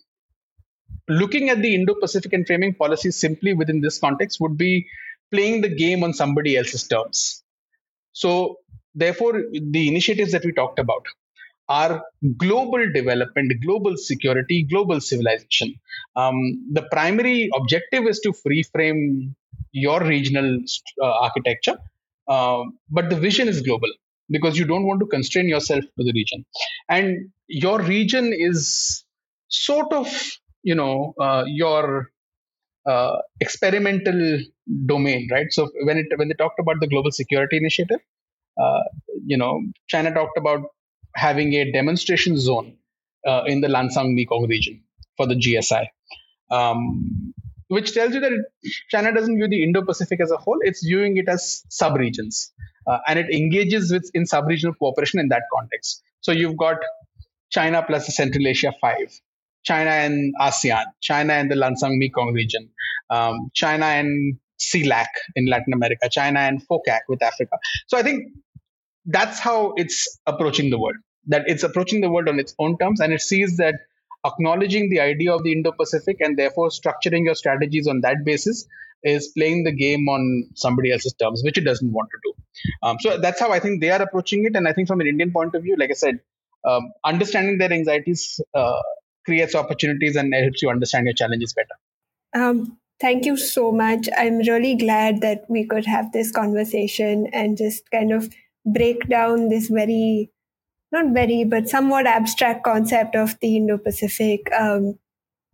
looking 1.08 1.48
at 1.50 1.62
the 1.62 1.74
Indo-Pacific 1.74 2.32
and 2.32 2.46
framing 2.46 2.74
policies 2.74 3.16
simply 3.16 3.52
within 3.54 3.80
this 3.80 3.98
context 3.98 4.40
would 4.40 4.56
be 4.56 4.86
playing 5.32 5.60
the 5.60 5.74
game 5.84 6.04
on 6.04 6.12
somebody 6.12 6.56
else's 6.56 6.86
terms. 6.86 7.42
So 8.12 8.58
therefore, 8.94 9.42
the 9.52 9.88
initiatives 9.88 10.32
that 10.32 10.44
we 10.44 10.52
talked 10.52 10.78
about, 10.78 11.04
are 11.68 12.02
global 12.36 12.92
development, 12.92 13.52
global 13.64 13.96
security, 13.96 14.64
global 14.64 15.00
civilization. 15.00 15.74
Um, 16.16 16.36
the 16.72 16.82
primary 16.90 17.50
objective 17.54 18.06
is 18.06 18.20
to 18.20 18.32
free 18.32 18.62
frame 18.64 19.34
your 19.72 20.00
regional 20.04 20.58
uh, 21.02 21.06
architecture, 21.06 21.78
uh, 22.28 22.62
but 22.90 23.08
the 23.10 23.16
vision 23.16 23.48
is 23.48 23.62
global 23.62 23.88
because 24.30 24.58
you 24.58 24.64
don't 24.64 24.86
want 24.86 25.00
to 25.00 25.06
constrain 25.06 25.48
yourself 25.48 25.84
to 25.84 26.04
the 26.04 26.12
region. 26.12 26.44
And 26.88 27.30
your 27.48 27.80
region 27.80 28.32
is 28.32 29.03
sort 29.54 29.92
of, 29.92 30.08
you 30.62 30.74
know, 30.74 31.14
uh, 31.20 31.44
your 31.46 32.10
uh, 32.86 33.16
experimental 33.40 34.40
domain, 34.86 35.28
right? 35.30 35.46
So 35.50 35.70
when 35.84 35.98
it 35.98 36.06
when 36.16 36.28
they 36.28 36.34
talked 36.34 36.58
about 36.60 36.80
the 36.80 36.86
global 36.86 37.10
security 37.12 37.56
initiative, 37.56 38.00
uh, 38.60 38.82
you 39.24 39.36
know, 39.36 39.60
China 39.88 40.12
talked 40.12 40.38
about 40.38 40.60
having 41.16 41.52
a 41.54 41.70
demonstration 41.72 42.36
zone 42.36 42.76
uh, 43.26 43.42
in 43.46 43.60
the 43.60 43.68
Lancang 43.68 44.14
Mekong 44.14 44.46
region 44.48 44.82
for 45.16 45.26
the 45.26 45.34
GSI, 45.34 45.86
um, 46.50 47.32
which 47.68 47.94
tells 47.94 48.14
you 48.14 48.20
that 48.20 48.32
China 48.90 49.14
doesn't 49.14 49.36
view 49.36 49.48
the 49.48 49.62
Indo-Pacific 49.62 50.20
as 50.20 50.30
a 50.30 50.36
whole; 50.36 50.58
it's 50.62 50.84
viewing 50.84 51.16
it 51.16 51.28
as 51.28 51.64
sub-regions, 51.68 52.52
uh, 52.86 52.98
and 53.06 53.18
it 53.18 53.30
engages 53.30 53.92
with 53.92 54.10
in 54.14 54.26
sub-regional 54.26 54.74
cooperation 54.74 55.20
in 55.20 55.28
that 55.28 55.42
context. 55.52 56.02
So 56.20 56.32
you've 56.32 56.56
got 56.56 56.76
China 57.50 57.82
plus 57.86 58.06
the 58.06 58.12
Central 58.12 58.46
Asia 58.46 58.72
Five, 58.80 59.12
China 59.64 59.90
and 59.90 60.34
ASEAN, 60.40 60.84
China 61.00 61.32
and 61.32 61.50
the 61.50 61.54
Lancang 61.54 61.98
Mekong 61.98 62.32
region, 62.32 62.68
um, 63.10 63.50
China 63.54 63.86
and 63.86 64.38
CELAC 64.60 65.06
in 65.36 65.46
Latin 65.46 65.72
America, 65.72 66.08
China 66.10 66.40
and 66.40 66.62
FOCAC 66.68 67.00
with 67.08 67.22
Africa. 67.22 67.56
So 67.88 67.98
I 67.98 68.02
think 68.02 68.32
that's 69.06 69.38
how 69.38 69.74
it's 69.76 70.18
approaching 70.26 70.70
the 70.70 70.78
world. 70.78 70.96
That 71.26 71.44
it's 71.46 71.62
approaching 71.62 72.00
the 72.00 72.10
world 72.10 72.28
on 72.28 72.38
its 72.38 72.54
own 72.58 72.78
terms 72.78 73.00
and 73.00 73.12
it 73.12 73.20
sees 73.20 73.56
that 73.56 73.74
acknowledging 74.26 74.90
the 74.90 75.00
idea 75.00 75.34
of 75.34 75.42
the 75.42 75.52
indo-pacific 75.52 76.18
and 76.20 76.38
therefore 76.38 76.68
structuring 76.68 77.24
your 77.24 77.34
strategies 77.34 77.86
on 77.86 78.00
that 78.02 78.24
basis 78.24 78.66
is 79.02 79.28
playing 79.36 79.64
the 79.64 79.72
game 79.72 80.08
on 80.08 80.48
somebody 80.54 80.90
else's 80.90 81.12
terms 81.14 81.42
which 81.44 81.58
it 81.58 81.64
doesn't 81.64 81.92
want 81.92 82.08
to 82.10 82.18
do. 82.24 82.32
Um, 82.82 82.96
so 83.00 83.18
that's 83.18 83.38
how 83.38 83.52
i 83.52 83.58
think 83.58 83.82
they 83.82 83.90
are 83.90 84.00
approaching 84.00 84.44
it 84.46 84.56
and 84.56 84.66
i 84.66 84.72
think 84.72 84.88
from 84.88 85.00
an 85.02 85.06
indian 85.06 85.30
point 85.30 85.54
of 85.54 85.62
view 85.62 85.76
like 85.76 85.90
i 85.90 85.94
said 85.94 86.20
um, 86.66 86.90
understanding 87.04 87.58
their 87.58 87.70
anxieties 87.70 88.40
uh, 88.54 88.80
creates 89.24 89.54
opportunities 89.54 90.16
and 90.16 90.34
helps 90.34 90.62
you 90.62 90.70
understand 90.70 91.06
your 91.06 91.14
challenges 91.14 91.54
better. 91.54 92.44
Um, 92.44 92.78
thank 93.00 93.24
you 93.24 93.36
so 93.36 93.72
much. 93.72 94.08
I'm 94.16 94.38
really 94.38 94.76
glad 94.76 95.20
that 95.20 95.44
we 95.48 95.66
could 95.66 95.86
have 95.86 96.12
this 96.12 96.30
conversation 96.30 97.28
and 97.32 97.56
just 97.56 97.90
kind 97.90 98.12
of 98.12 98.32
break 98.66 99.08
down 99.08 99.48
this 99.48 99.68
very 99.68 100.30
not 100.92 101.12
very 101.12 101.44
but 101.44 101.68
somewhat 101.68 102.06
abstract 102.06 102.62
concept 102.64 103.16
of 103.16 103.38
the 103.40 103.56
indo-pacific. 103.56 104.48
Um, 104.52 104.98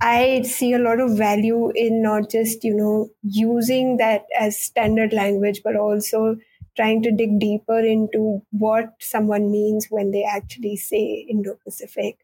i 0.01 0.43
see 0.43 0.73
a 0.73 0.79
lot 0.79 1.01
of 1.01 1.16
value 1.16 1.71
in 1.75 2.03
not 2.03 2.31
just 2.31 2.64
you 2.64 2.75
know 2.75 3.09
using 3.23 3.99
that 3.99 4.25
as 4.39 4.59
standard 4.59 5.12
language 5.12 5.61
but 5.62 5.77
also 5.77 6.37
trying 6.77 7.03
to 7.03 7.11
dig 7.11 7.39
deeper 7.39 7.79
into 7.79 8.41
what 8.51 8.95
someone 9.01 9.51
means 9.51 9.89
when 9.91 10.11
they 10.11 10.25
actually 10.25 10.77
say 10.77 11.27
indo-pacific 11.29 12.16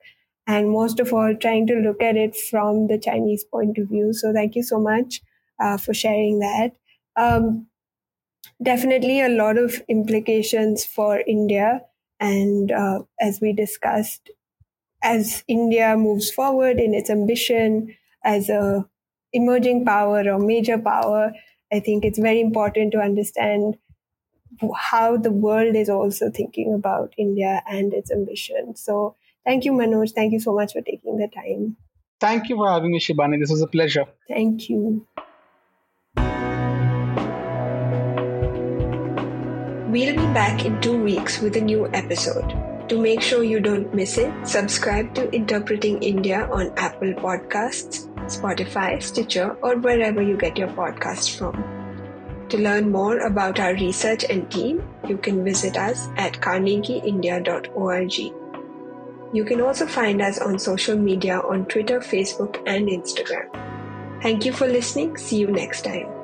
and 0.47 0.70
most 0.70 1.01
of 1.01 1.12
all 1.12 1.34
trying 1.36 1.66
to 1.66 1.74
look 1.76 2.03
at 2.03 2.16
it 2.16 2.36
from 2.36 2.86
the 2.88 2.99
chinese 2.99 3.44
point 3.44 3.78
of 3.78 3.88
view 3.88 4.12
so 4.12 4.32
thank 4.32 4.55
you 4.55 4.62
so 4.62 4.80
much 4.80 5.22
uh, 5.61 5.76
for 5.76 5.94
sharing 5.94 6.38
that 6.38 6.72
um, 7.16 7.66
definitely 8.62 9.20
a 9.20 9.28
lot 9.28 9.59
of 9.59 9.82
implications 9.88 10.84
for 10.84 11.20
India. 11.26 11.82
And 12.20 12.72
uh, 12.72 13.03
as 13.20 13.40
we 13.40 13.53
discussed, 13.53 14.30
as 15.03 15.44
India 15.49 15.97
moves 15.97 16.30
forward 16.30 16.80
in 16.80 16.94
its 16.94 17.11
ambition 17.11 17.97
as 18.24 18.49
a 18.49 18.88
emerging 19.32 19.84
power 19.84 20.24
or 20.30 20.38
major 20.38 20.78
power, 20.78 21.32
I 21.72 21.80
think 21.80 22.05
it's 22.05 22.18
very 22.18 22.40
important 22.40 22.92
to 22.92 23.01
understand 23.01 23.78
how 24.74 25.16
the 25.16 25.32
world 25.32 25.74
is 25.76 25.88
also 25.88 26.30
thinking 26.30 26.72
about 26.74 27.12
India 27.18 27.62
and 27.68 27.92
its 27.92 28.11
ambition. 28.11 28.74
So 28.76 29.16
thank 29.47 29.64
you, 29.64 29.72
Manoj. 29.72 30.12
Thank 30.12 30.32
you 30.32 30.40
so 30.40 30.55
much 30.55 30.74
for 30.74 30.82
taking 30.82 31.16
the 31.16 31.28
time. 31.28 31.76
Thank 32.20 32.49
you 32.49 32.57
for 32.57 32.70
having 32.70 32.92
me, 32.92 33.01
Shibani. 33.01 33.40
This 33.40 33.51
was 33.51 33.62
a 33.62 33.66
pleasure. 33.66 34.05
Thank 34.28 34.68
you. 34.68 35.07
We'll 39.97 40.16
be 40.16 40.26
back 40.34 40.66
in 40.66 40.80
two 40.80 41.03
weeks 41.03 41.40
with 41.40 41.57
a 41.57 41.61
new 41.61 41.86
episode. 41.94 42.55
To 42.88 43.01
make 43.01 43.20
sure 43.20 43.42
you 43.42 43.61
don't 43.61 43.92
miss 43.94 44.18
it, 44.18 44.32
subscribe 44.47 45.14
to 45.14 45.32
Interpreting 45.34 46.03
India 46.03 46.49
on 46.53 46.72
Apple 46.76 47.14
Podcasts, 47.14 48.07
Spotify, 48.26 49.03
Stitcher, 49.03 49.57
or 49.62 49.76
wherever 49.76 50.22
you 50.22 50.36
get 50.36 50.59
your 50.59 50.68
podcasts 50.68 51.36
from. 51.36 51.64
To 52.51 52.59
learn 52.59 52.92
more 52.92 53.18
about 53.20 53.59
our 53.59 53.74
research 53.74 54.24
and 54.30 54.49
team, 54.51 54.86
you 55.09 55.16
can 55.16 55.44
visit 55.44 55.76
us 55.76 56.09
at 56.16 56.34
carnegieindia.org. 56.34 58.36
You 59.32 59.44
can 59.44 59.60
also 59.60 59.86
find 59.86 60.22
us 60.22 60.38
on 60.38 60.58
social 60.58 60.96
media 60.96 61.40
on 61.40 61.66
Twitter, 61.66 62.00
Facebook, 62.00 62.62
and 62.66 62.88
Instagram. 62.88 63.50
Thank 64.22 64.44
you 64.44 64.52
for 64.52 64.66
listening. 64.66 65.16
See 65.16 65.36
you 65.36 65.48
next 65.48 65.82
time. 65.82 66.15